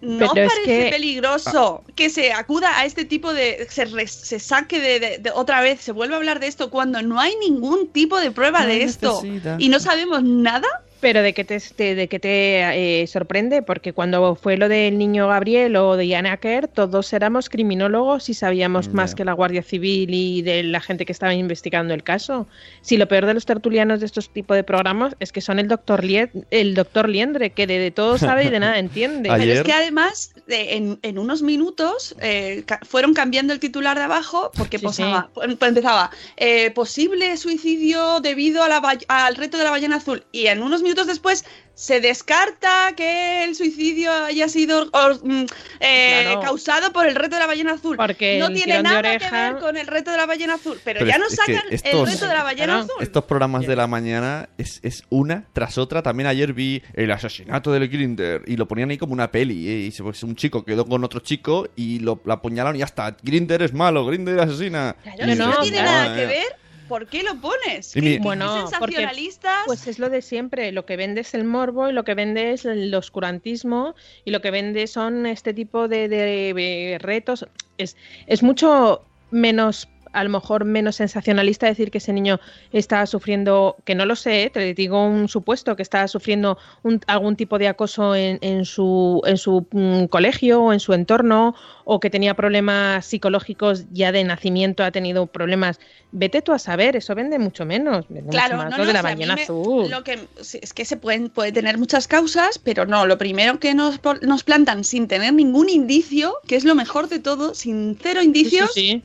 no 0.00 0.18
Pero 0.18 0.46
es 0.46 0.52
parece 0.52 0.64
que- 0.84 0.90
peligroso 0.90 1.84
que 1.94 2.10
se 2.10 2.32
acuda 2.32 2.76
a 2.76 2.84
este 2.86 3.04
tipo 3.04 3.32
de. 3.32 3.68
se, 3.70 3.84
re- 3.84 4.08
se 4.08 4.40
saque 4.40 4.80
de, 4.80 4.98
de- 4.98 5.18
de- 5.18 5.30
otra 5.30 5.60
vez, 5.60 5.80
se 5.80 5.92
vuelve 5.92 6.14
a 6.14 6.16
hablar 6.16 6.40
de 6.40 6.48
esto 6.48 6.70
cuando 6.70 7.00
no 7.02 7.20
hay 7.20 7.36
ningún 7.36 7.86
tipo 7.86 8.18
de 8.18 8.32
prueba 8.32 8.62
No 8.62 8.66
de 8.66 8.82
esto 8.82 9.22
y 9.60 9.68
no 9.68 9.78
sabemos 9.78 10.24
nada. 10.24 10.66
Pero 11.02 11.20
de 11.20 11.34
que 11.34 11.42
te, 11.44 11.58
te- 11.60 11.94
de 11.96 12.06
que 12.08 12.18
te 12.20 13.00
eh, 13.02 13.06
sorprende, 13.08 13.60
porque 13.60 13.92
cuando 13.92 14.36
fue 14.36 14.56
lo 14.56 14.68
del 14.68 14.96
niño 14.96 15.26
Gabriel 15.28 15.74
o 15.76 15.96
de 15.96 16.06
Ian 16.06 16.26
Acker, 16.26 16.68
todos 16.68 17.12
éramos 17.12 17.50
criminólogos 17.50 18.28
y 18.28 18.34
sabíamos 18.34 18.86
Ya. 18.86 18.92
más 18.92 19.14
que 19.16 19.24
la 19.24 19.32
Guardia 19.32 19.62
Civil 19.64 20.14
y 20.14 20.42
de 20.42 20.62
la 20.62 20.80
gente 20.80 21.04
que 21.04 21.10
estaba 21.12 21.34
investigando 21.34 21.92
el 21.92 22.04
caso. 22.04 22.46
Si 22.82 22.96
lo 22.96 23.08
peor 23.08 23.26
de 23.26 23.34
los 23.34 23.44
tertulianos 23.46 23.98
de 23.98 24.06
estos 24.06 24.30
tipos 24.32 24.56
de 24.56 24.62
programas 24.62 25.16
es 25.18 25.32
que 25.32 25.40
son 25.40 25.58
el 25.58 25.66
doctor 25.66 26.04
el 26.50 26.74
doctor 26.74 27.08
Liendre, 27.08 27.50
que 27.50 27.66
de, 27.66 27.78
de 27.80 27.90
todo 27.90 28.16
sabe 28.16 28.44
y 28.44 28.48
de 28.50 28.60
nada 28.60 28.78
entiende. 28.78 29.28
Ayer- 29.28 29.46
Pero 29.48 29.60
es 29.60 29.66
que 29.66 29.72
además, 29.72 30.34
de- 30.46 30.76
en, 30.76 30.98
en 31.02 31.18
unos 31.18 31.42
minutos, 31.42 32.14
eh, 32.20 32.62
ca- 32.64 32.78
fueron 32.88 33.12
cambiando 33.12 33.52
el 33.52 33.58
titular 33.58 33.98
de 33.98 34.04
abajo 34.04 34.52
porque 34.56 34.78
Sí, 34.78 34.84
posaba, 34.84 35.30
pues 35.34 35.48
empezaba 35.50 36.10
eh, 36.36 36.70
posible 36.70 37.36
suicidio 37.36 38.20
debido 38.20 38.62
a 38.62 38.68
la 38.68 38.78
ba- 38.78 38.98
al 39.08 39.34
reto 39.34 39.58
de 39.58 39.64
la 39.64 39.70
ballena 39.70 39.96
azul. 39.96 40.22
Y 40.30 40.46
en 40.46 40.62
unos 40.62 40.80
minutos 40.82 40.91
después 40.94 41.44
se 41.74 42.00
descarta 42.00 42.92
que 42.96 43.44
el 43.44 43.54
suicidio 43.54 44.12
haya 44.12 44.48
sido 44.48 44.88
or- 44.92 45.20
mm, 45.24 45.46
eh, 45.80 46.20
Claro. 46.24 46.40
causado 46.40 46.92
por 46.92 47.06
el 47.06 47.14
reto 47.14 47.36
de 47.36 47.40
la 47.40 47.46
ballena 47.46 47.72
azul. 47.72 47.96
Porque 47.96 48.38
no 48.38 48.46
el 48.48 48.54
tiene 48.54 48.82
nada 48.82 49.18
que 49.18 49.30
ver 49.30 49.56
con 49.58 49.76
el 49.76 49.86
reto 49.86 50.10
de 50.10 50.16
la 50.18 50.26
ballena 50.26 50.54
azul. 50.54 50.78
Pero, 50.84 51.00
Pero 51.00 51.10
ya 51.10 51.18
nos 51.18 51.32
sacan 51.32 51.62
el 51.68 51.74
estos- 51.74 52.10
reto 52.12 52.26
de 52.28 52.34
la 52.34 52.42
ballena 52.42 52.78
azul. 52.80 52.90
Estos 53.00 53.24
programas 53.24 53.66
de 53.66 53.74
la 53.76 53.86
mañana 53.86 54.48
es, 54.58 54.80
es 54.82 55.02
una 55.08 55.46
tras 55.52 55.78
otra. 55.78 56.02
También 56.02 56.26
ayer 56.26 56.52
vi 56.52 56.82
el 56.94 57.10
asesinato 57.10 57.72
del 57.72 57.88
Grinder 57.88 58.42
y 58.46 58.56
lo 58.56 58.68
ponían 58.68 58.90
ahí 58.90 58.98
como 58.98 59.12
una 59.14 59.30
peli. 59.32 59.68
¿eh? 59.68 59.78
Y 59.86 59.92
se, 59.92 60.02
pues, 60.02 60.22
un 60.22 60.36
chico 60.36 60.64
quedó 60.64 60.84
con 60.86 61.02
otro 61.04 61.20
chico 61.20 61.68
y 61.74 61.98
lo, 62.00 62.20
apuñalaron 62.28 62.76
y 62.76 62.80
ya 62.80 62.84
está. 62.84 63.16
Grinder 63.22 63.62
es 63.62 63.72
malo, 63.72 64.04
Grinder 64.06 64.38
asesina. 64.40 64.94
Claro, 65.02 65.34
no, 65.34 65.48
no, 65.48 65.60
tiene 65.62 65.82
nada 65.82 66.08
"Madre 66.08 66.20
que 66.20 66.26
mía". 66.26 66.36
ver. 66.36 66.61
¿Por 66.88 67.08
qué 67.08 67.22
lo 67.22 67.40
pones? 67.40 67.92
¿Qué- 67.92 68.02
mi- 68.02 68.12
qué 68.16 68.18
Bueno, 68.20 68.46
porque- 68.78 68.96
sensacionalistas? 68.96 69.62
Pues 69.66 69.86
es 69.86 69.98
lo 69.98 70.10
de 70.10 70.22
siempre, 70.22 70.72
lo 70.72 70.84
que 70.84 70.96
vende 70.96 71.22
es 71.22 71.34
el 71.34 71.44
morbo 71.44 71.88
y 71.88 71.92
lo 71.92 72.04
que 72.04 72.14
vende 72.14 72.52
es 72.52 72.64
el 72.64 72.94
oscurantismo 72.94 73.94
y 74.24 74.30
lo 74.30 74.40
que 74.40 74.50
vende 74.50 74.86
son 74.86 75.26
este 75.26 75.54
tipo 75.54 75.88
de, 75.88 76.08
de- 76.08 76.52
de 76.54 76.98
retos. 77.00 77.46
Es, 77.78 77.96
es 78.26 78.42
mucho 78.42 79.06
menos, 79.30 79.88
a 80.12 80.24
lo 80.24 80.30
mejor 80.30 80.64
menos 80.64 80.96
sensacionalista 80.96 81.66
decir 81.66 81.90
que 81.90 81.98
ese 81.98 82.12
niño 82.12 82.40
está 82.70 83.04
sufriendo, 83.06 83.76
que 83.84 83.94
no 83.94 84.06
lo 84.06 84.16
sé, 84.16 84.50
te 84.52 84.74
digo 84.74 85.04
un 85.06 85.28
supuesto, 85.28 85.76
que 85.76 85.82
está 85.82 86.06
sufriendo 86.08 86.58
un- 86.82 87.00
algún 87.06 87.36
tipo 87.36 87.58
de 87.58 87.68
acoso 87.68 88.14
en, 88.14 88.38
en 88.42 88.64
su, 88.64 89.22
en 89.26 89.36
su 89.38 89.66
mm, 89.70 90.04
colegio 90.06 90.62
o 90.62 90.72
en 90.72 90.80
su 90.80 90.92
entorno 90.94 91.54
o 91.84 92.00
que 92.00 92.10
tenía 92.10 92.34
problemas 92.34 93.06
psicológicos 93.06 93.86
ya 93.92 94.12
de 94.12 94.24
nacimiento, 94.24 94.84
ha 94.84 94.90
tenido 94.90 95.26
problemas. 95.26 95.80
Vete 96.12 96.42
tú 96.42 96.52
a 96.52 96.58
saber, 96.58 96.96
eso 96.96 97.14
vende 97.14 97.38
mucho 97.38 97.64
menos. 97.64 98.06
Vende 98.08 98.30
Claro, 98.30 98.54
mucho 98.56 98.64
más 98.64 98.70
no, 98.78 98.86
de 98.86 98.92
la 98.92 99.00
si 99.00 99.06
a 99.06 99.16
mí 99.16 99.24
ballena 99.24 99.34
me- 99.34 99.42
azul. 99.42 99.90
Lo 99.90 100.04
que, 100.04 100.28
es 100.60 100.72
que 100.72 100.84
se 100.84 100.96
pueden 100.96 101.28
puede 101.30 101.52
tener 101.52 101.78
muchas 101.78 102.06
causas, 102.08 102.58
pero 102.58 102.86
no, 102.86 103.06
lo 103.06 103.18
primero 103.18 103.58
que 103.58 103.74
nos, 103.74 104.00
nos 104.22 104.44
plantan 104.44 104.84
sin 104.84 105.08
tener 105.08 105.32
ningún 105.34 105.68
indicio, 105.68 106.34
que 106.46 106.56
es 106.56 106.64
lo 106.64 106.74
mejor 106.74 107.08
de 107.08 107.18
todo, 107.18 107.54
sin 107.54 107.96
cero 108.00 108.20
Sí, 108.20 108.26
sí, 108.26 108.26
indicios, 108.26 108.70
sí. 108.74 109.02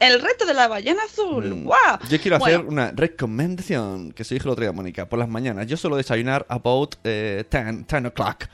El 0.00 0.20
reto 0.20 0.46
de 0.46 0.54
la 0.54 0.68
ballena 0.68 1.02
azul. 1.04 1.44
Mm. 1.44 1.64
¡Guau! 1.64 1.98
Yo 2.08 2.20
quiero 2.20 2.38
Bueno, 2.38 2.58
hacer 2.58 2.68
una 2.68 2.90
recomendación 2.92 4.12
que 4.12 4.24
se 4.24 4.34
dijo 4.34 4.48
el 4.48 4.52
otro 4.52 4.62
día, 4.62 4.72
Mónica, 4.72 5.08
por 5.08 5.18
las 5.18 5.28
mañanas. 5.28 5.66
Yo 5.66 5.76
suelo 5.76 5.96
desayunar 5.96 6.46
about 6.48 6.96
eh, 7.04 7.44
10, 7.50 7.86
10 7.86 8.04
o'clock. 8.06 8.44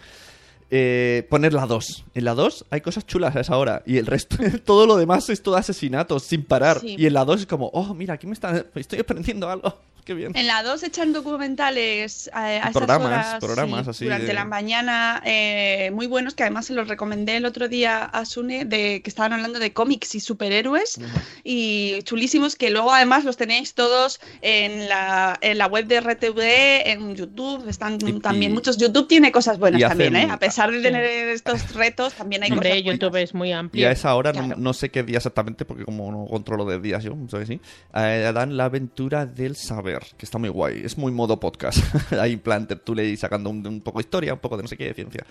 Eh, 0.70 1.26
poner 1.30 1.52
la 1.52 1.66
2. 1.66 2.04
En 2.14 2.24
la 2.24 2.34
2 2.34 2.66
hay 2.70 2.80
cosas 2.80 3.06
chulas 3.06 3.36
a 3.36 3.40
esa 3.40 3.56
hora. 3.56 3.82
Y 3.86 3.98
el 3.98 4.06
resto, 4.06 4.36
todo 4.64 4.86
lo 4.86 4.96
demás 4.96 5.28
es 5.30 5.42
todo 5.42 5.56
asesinatos 5.56 6.24
sin 6.24 6.44
parar. 6.44 6.80
Sí. 6.80 6.96
Y 6.98 7.06
en 7.06 7.14
la 7.14 7.24
2 7.24 7.42
es 7.42 7.46
como, 7.46 7.68
oh, 7.68 7.94
mira, 7.94 8.14
aquí 8.14 8.26
me 8.26 8.32
están, 8.32 8.66
estoy 8.74 9.00
aprendiendo 9.00 9.48
algo. 9.48 9.78
Qué 10.04 10.14
bien. 10.14 10.32
En 10.36 10.46
la 10.46 10.62
2 10.62 10.82
echan 10.82 11.12
documentales 11.12 12.30
a, 12.32 12.44
a 12.44 12.56
esas 12.58 12.72
Programas, 12.72 13.06
horas, 13.06 13.36
programas 13.40 13.84
sí, 13.84 13.90
así 13.90 14.04
durante 14.04 14.26
de- 14.26 14.34
la 14.34 14.44
mañana 14.44 15.22
eh, 15.24 15.90
muy 15.94 16.06
buenos 16.06 16.34
que 16.34 16.42
además 16.42 16.66
se 16.66 16.74
los 16.74 16.88
recomendé 16.88 17.36
el 17.36 17.44
otro 17.46 17.68
día 17.68 18.04
a 18.04 18.24
Sune 18.24 18.64
de 18.64 19.00
que 19.02 19.08
estaban 19.10 19.32
hablando 19.32 19.58
de 19.58 19.72
cómics 19.72 20.14
y 20.14 20.20
superhéroes 20.20 20.98
y 21.42 22.02
chulísimos 22.02 22.56
que 22.56 22.70
luego 22.70 22.92
además 22.92 23.24
los 23.24 23.36
tenéis 23.36 23.74
todos 23.74 24.20
en 24.42 24.88
la, 24.88 25.38
en 25.40 25.58
la 25.58 25.66
web 25.66 25.86
de 25.86 26.00
RTV, 26.00 26.90
en 26.90 27.14
YouTube, 27.16 27.68
están 27.68 27.98
Y- 28.06 28.20
también 28.20 28.52
y- 28.52 28.54
muchos. 28.54 28.76
YouTube 28.76 29.08
tiene 29.08 29.32
cosas 29.32 29.58
buenas 29.58 29.80
y 29.80 29.84
también, 29.84 30.14
hacen- 30.16 30.28
¿eh? 30.30 30.32
A 30.32 30.38
pesar 30.38 30.70
de 30.70 30.80
tener 30.82 31.04
estos 31.28 31.72
retos, 31.74 32.14
también 32.14 32.42
hay 32.42 32.50
Hombre, 32.52 32.70
cosas 32.70 32.84
buenas. 32.84 33.00
YouTube 33.00 33.16
es 33.16 33.34
muy 33.34 33.48
Y 33.48 33.52
amplio. 33.52 33.88
a 33.88 33.92
esa 33.92 34.14
hora, 34.14 34.32
no- 34.32 34.44
Claro. 34.44 34.60
no, 34.60 34.72
sé 34.74 34.90
qué 34.90 35.02
día 35.02 35.16
exactamente, 35.18 35.64
porque 35.64 35.84
como 35.84 36.10
no 36.12 36.26
controlo 36.26 36.64
de 36.64 36.78
días 36.80 37.02
yo, 37.04 37.14
¿sabes? 37.30 37.48
Sí, 37.48 37.60
eh, 37.94 38.30
dan 38.34 38.56
la 38.56 38.64
aventura 38.66 39.26
del 39.26 39.56
saber, 39.56 39.93
que 40.16 40.24
está 40.26 40.38
muy 40.38 40.48
guay. 40.48 40.82
Es 40.84 40.96
muy 40.98 41.12
modo 41.12 41.38
podcast. 41.40 41.78
Hay 42.20 42.32
en 42.34 42.40
plan 42.40 42.66
tertulia 42.66 43.04
y 43.04 43.16
sacando 43.16 43.50
un, 43.50 43.66
un 43.66 43.80
poco 43.80 43.98
de 43.98 44.04
historia, 44.04 44.34
un 44.34 44.40
poco 44.40 44.56
de 44.56 44.62
no 44.62 44.68
sé 44.68 44.76
qué, 44.76 44.84
de 44.84 44.94
ciencia. 44.94 45.24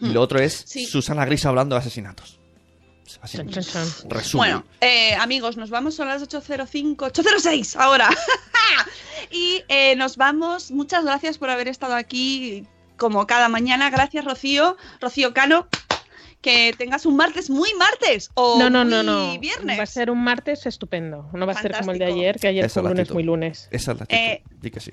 Y 0.00 0.08
lo 0.08 0.20
otro 0.20 0.38
es 0.38 0.62
Mm. 0.62 0.66
Sí. 0.66 0.86
Susana 0.86 1.24
Gris 1.24 1.46
hablando 1.46 1.74
de 1.74 1.80
asesinatos. 1.80 2.38
Así. 3.20 3.38
Bueno, 4.34 4.64
eh, 4.80 5.14
amigos, 5.14 5.56
nos 5.56 5.70
vamos 5.70 6.00
a 6.00 6.04
las 6.04 6.22
8.05, 6.22 6.96
8.06 6.96 7.76
ahora. 7.78 8.08
y 9.30 9.62
eh, 9.68 9.94
nos 9.96 10.16
vamos. 10.16 10.70
Muchas 10.70 11.04
gracias 11.04 11.36
por 11.38 11.50
haber 11.50 11.68
estado 11.68 11.94
aquí 11.94 12.66
como 12.96 13.26
cada 13.26 13.48
mañana. 13.48 13.90
Gracias, 13.90 14.24
Rocío. 14.24 14.76
Rocío 15.00 15.34
Cano. 15.34 15.68
Que 16.42 16.74
tengas 16.76 17.06
un 17.06 17.16
martes 17.16 17.48
muy 17.48 17.72
martes 17.74 18.30
o 18.34 18.58
No, 18.58 18.68
no, 18.68 18.84
no, 18.84 18.96
muy 19.02 19.34
no. 19.36 19.40
viernes. 19.40 19.78
Va 19.78 19.84
a 19.84 19.86
ser 19.86 20.10
un 20.10 20.22
martes 20.22 20.66
estupendo. 20.66 21.30
No 21.32 21.46
va 21.46 21.52
a 21.52 21.62
ser 21.62 21.72
como 21.78 21.92
el 21.92 21.98
de 21.98 22.04
ayer, 22.04 22.36
que 22.38 22.48
ayer 22.48 22.64
Esa 22.66 22.80
fue 22.80 22.80
es 22.80 22.84
la 22.84 22.90
lunes 22.90 23.10
muy 23.14 23.22
lunes. 23.22 23.68
Esa 23.70 23.92
es 23.92 23.98
la 23.98 24.04
actitud. 24.04 24.20
Eh, 24.22 24.42
Di 24.60 24.70
que 24.70 24.80
sí. 24.80 24.90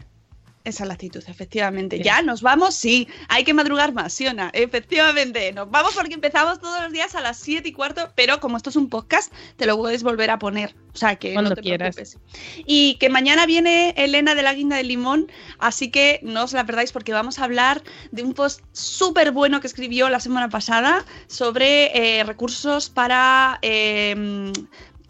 Esa 0.66 0.84
es 0.84 0.88
la 0.90 0.94
actitud, 0.96 1.24
efectivamente. 1.26 1.98
Sí. 1.98 2.04
Ya 2.04 2.22
nos 2.22 2.42
vamos, 2.42 2.76
sí. 2.76 3.08
Hay 3.30 3.44
que 3.46 3.54
madrugar 3.54 3.94
más, 3.94 4.14
Siona. 4.14 4.50
Efectivamente. 4.54 5.52
Nos 5.54 5.72
vamos 5.72 5.94
porque 5.96 6.14
empezamos 6.16 6.60
todos 6.60 6.84
los 6.84 6.92
días 6.92 7.16
a 7.16 7.22
las 7.22 7.38
7 7.38 7.68
y 7.70 7.72
cuarto, 7.72 8.12
pero 8.16 8.40
como 8.42 8.58
esto 8.58 8.70
es 8.70 8.76
un 8.76 8.90
podcast, 8.90 9.32
te 9.56 9.66
lo 9.66 9.78
puedes 9.78 10.04
volver 10.04 10.30
a 10.30 10.38
poner. 10.38 10.76
O 10.94 10.98
sea 10.98 11.16
que 11.16 11.32
Cuando 11.34 11.52
no 11.52 11.56
te 11.56 11.62
quieras. 11.62 11.96
preocupes. 11.96 12.20
Y 12.66 12.96
que 12.96 13.10
mañana 13.10 13.46
viene 13.46 13.94
Elena 13.96 14.36
de 14.36 14.44
la 14.44 14.54
Guinda 14.54 14.76
del 14.76 14.90
Limón, 14.90 15.32
así 15.60 15.92
que 15.92 16.20
no 16.24 16.44
os 16.44 16.52
la 16.54 16.66
perdáis 16.66 16.92
porque 16.92 17.14
vamos 17.14 17.40
a 17.40 17.46
hablar 17.46 17.82
de 18.12 18.24
un 18.24 18.34
post 18.34 18.62
súper 18.74 19.32
bueno 19.32 19.62
que 19.62 19.68
escribió 19.68 20.10
la 20.10 20.20
semana 20.20 20.50
pasada 20.50 21.06
sobre 21.28 22.20
eh, 22.20 22.24
recursos 22.26 22.90
para. 22.90 23.60
eh, 23.62 24.52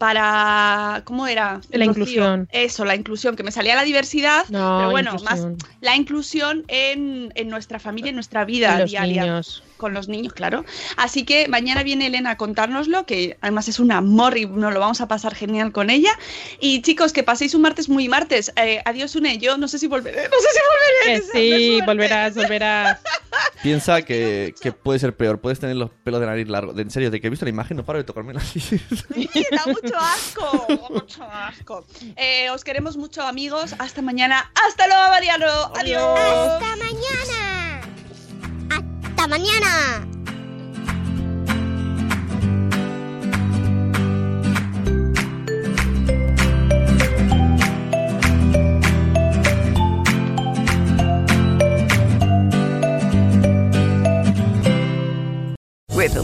para 0.00 1.02
¿cómo 1.04 1.26
era? 1.26 1.60
La 1.70 1.84
Rocío? 1.84 1.90
inclusión. 1.90 2.48
Eso, 2.52 2.86
la 2.86 2.94
inclusión, 2.96 3.36
que 3.36 3.42
me 3.42 3.52
salía 3.52 3.76
la 3.76 3.84
diversidad, 3.84 4.46
No, 4.48 4.78
pero 4.78 4.90
bueno, 4.90 5.12
inclusión. 5.14 5.52
más 5.56 5.66
la 5.82 5.94
inclusión 5.94 6.64
en, 6.68 7.30
en 7.34 7.48
nuestra 7.50 7.78
familia, 7.78 8.08
en 8.08 8.14
nuestra 8.16 8.44
vida 8.46 8.78
los 8.80 8.90
diaria. 8.90 9.22
niños. 9.24 9.62
Con 9.76 9.94
los 9.94 10.08
niños, 10.08 10.32
claro. 10.32 10.64
Así 10.96 11.24
que 11.24 11.48
mañana 11.48 11.82
viene 11.82 12.06
Elena 12.06 12.30
a 12.32 12.36
contárnoslo, 12.36 13.04
que 13.06 13.36
además 13.40 13.68
es 13.68 13.78
un 13.78 13.92
amor 13.92 14.36
y 14.36 14.46
nos 14.46 14.72
lo 14.74 14.80
vamos 14.80 15.00
a 15.00 15.08
pasar 15.08 15.34
genial 15.34 15.70
con 15.72 15.88
ella. 15.90 16.10
Y 16.60 16.82
chicos, 16.82 17.12
que 17.12 17.22
paséis 17.22 17.54
un 17.54 17.62
martes 17.62 17.88
muy 17.88 18.08
martes. 18.08 18.52
Eh, 18.56 18.80
adiós, 18.84 19.14
Une. 19.16 19.38
Yo 19.38 19.56
no 19.58 19.68
sé 19.68 19.78
si 19.78 19.86
volveré. 19.86 20.24
No 20.28 20.36
sé 20.38 20.48
si 20.52 20.60
volveré. 20.70 21.22
Que 21.32 21.32
sí, 21.32 21.80
volverás, 21.86 22.34
volverás. 22.34 22.98
Piensa 23.62 24.02
que, 24.02 24.54
que 24.60 24.72
puede 24.72 24.98
ser 24.98 25.16
peor. 25.16 25.40
Puedes 25.40 25.60
tener 25.60 25.76
los 25.76 25.90
pelos 25.90 26.20
de 26.20 26.26
nariz 26.26 26.48
largos. 26.48 26.74
De- 26.76 26.82
En 26.82 26.90
serio, 26.90 27.10
de 27.10 27.20
que 27.20 27.26
he 27.26 27.30
visto 27.30 27.44
la 27.44 27.50
imagen, 27.50 27.76
no 27.76 27.84
paro 27.84 27.98
de 27.98 28.04
tocarme 28.04 28.32
la 28.34 28.40
nariz. 28.40 28.64
Sí, 28.64 28.80
da 29.50 29.66
mucho 29.66 29.96
asco. 29.98 30.66
da 30.68 30.88
mucho 30.90 31.22
asco. 31.24 31.86
Eh, 32.16 32.48
os 32.50 32.64
queremos 32.64 32.96
mucho, 32.96 33.22
amigos. 33.22 33.74
Hasta 33.78 34.02
mañana. 34.02 34.50
Hasta 34.66 34.86
luego, 34.86 35.08
Mariano. 35.10 35.46
Adiós. 35.76 36.18
¡Hasta 36.18 36.76
mañana! 36.76 37.80
¡Hasta 38.70 39.26
mañana! 39.28 40.06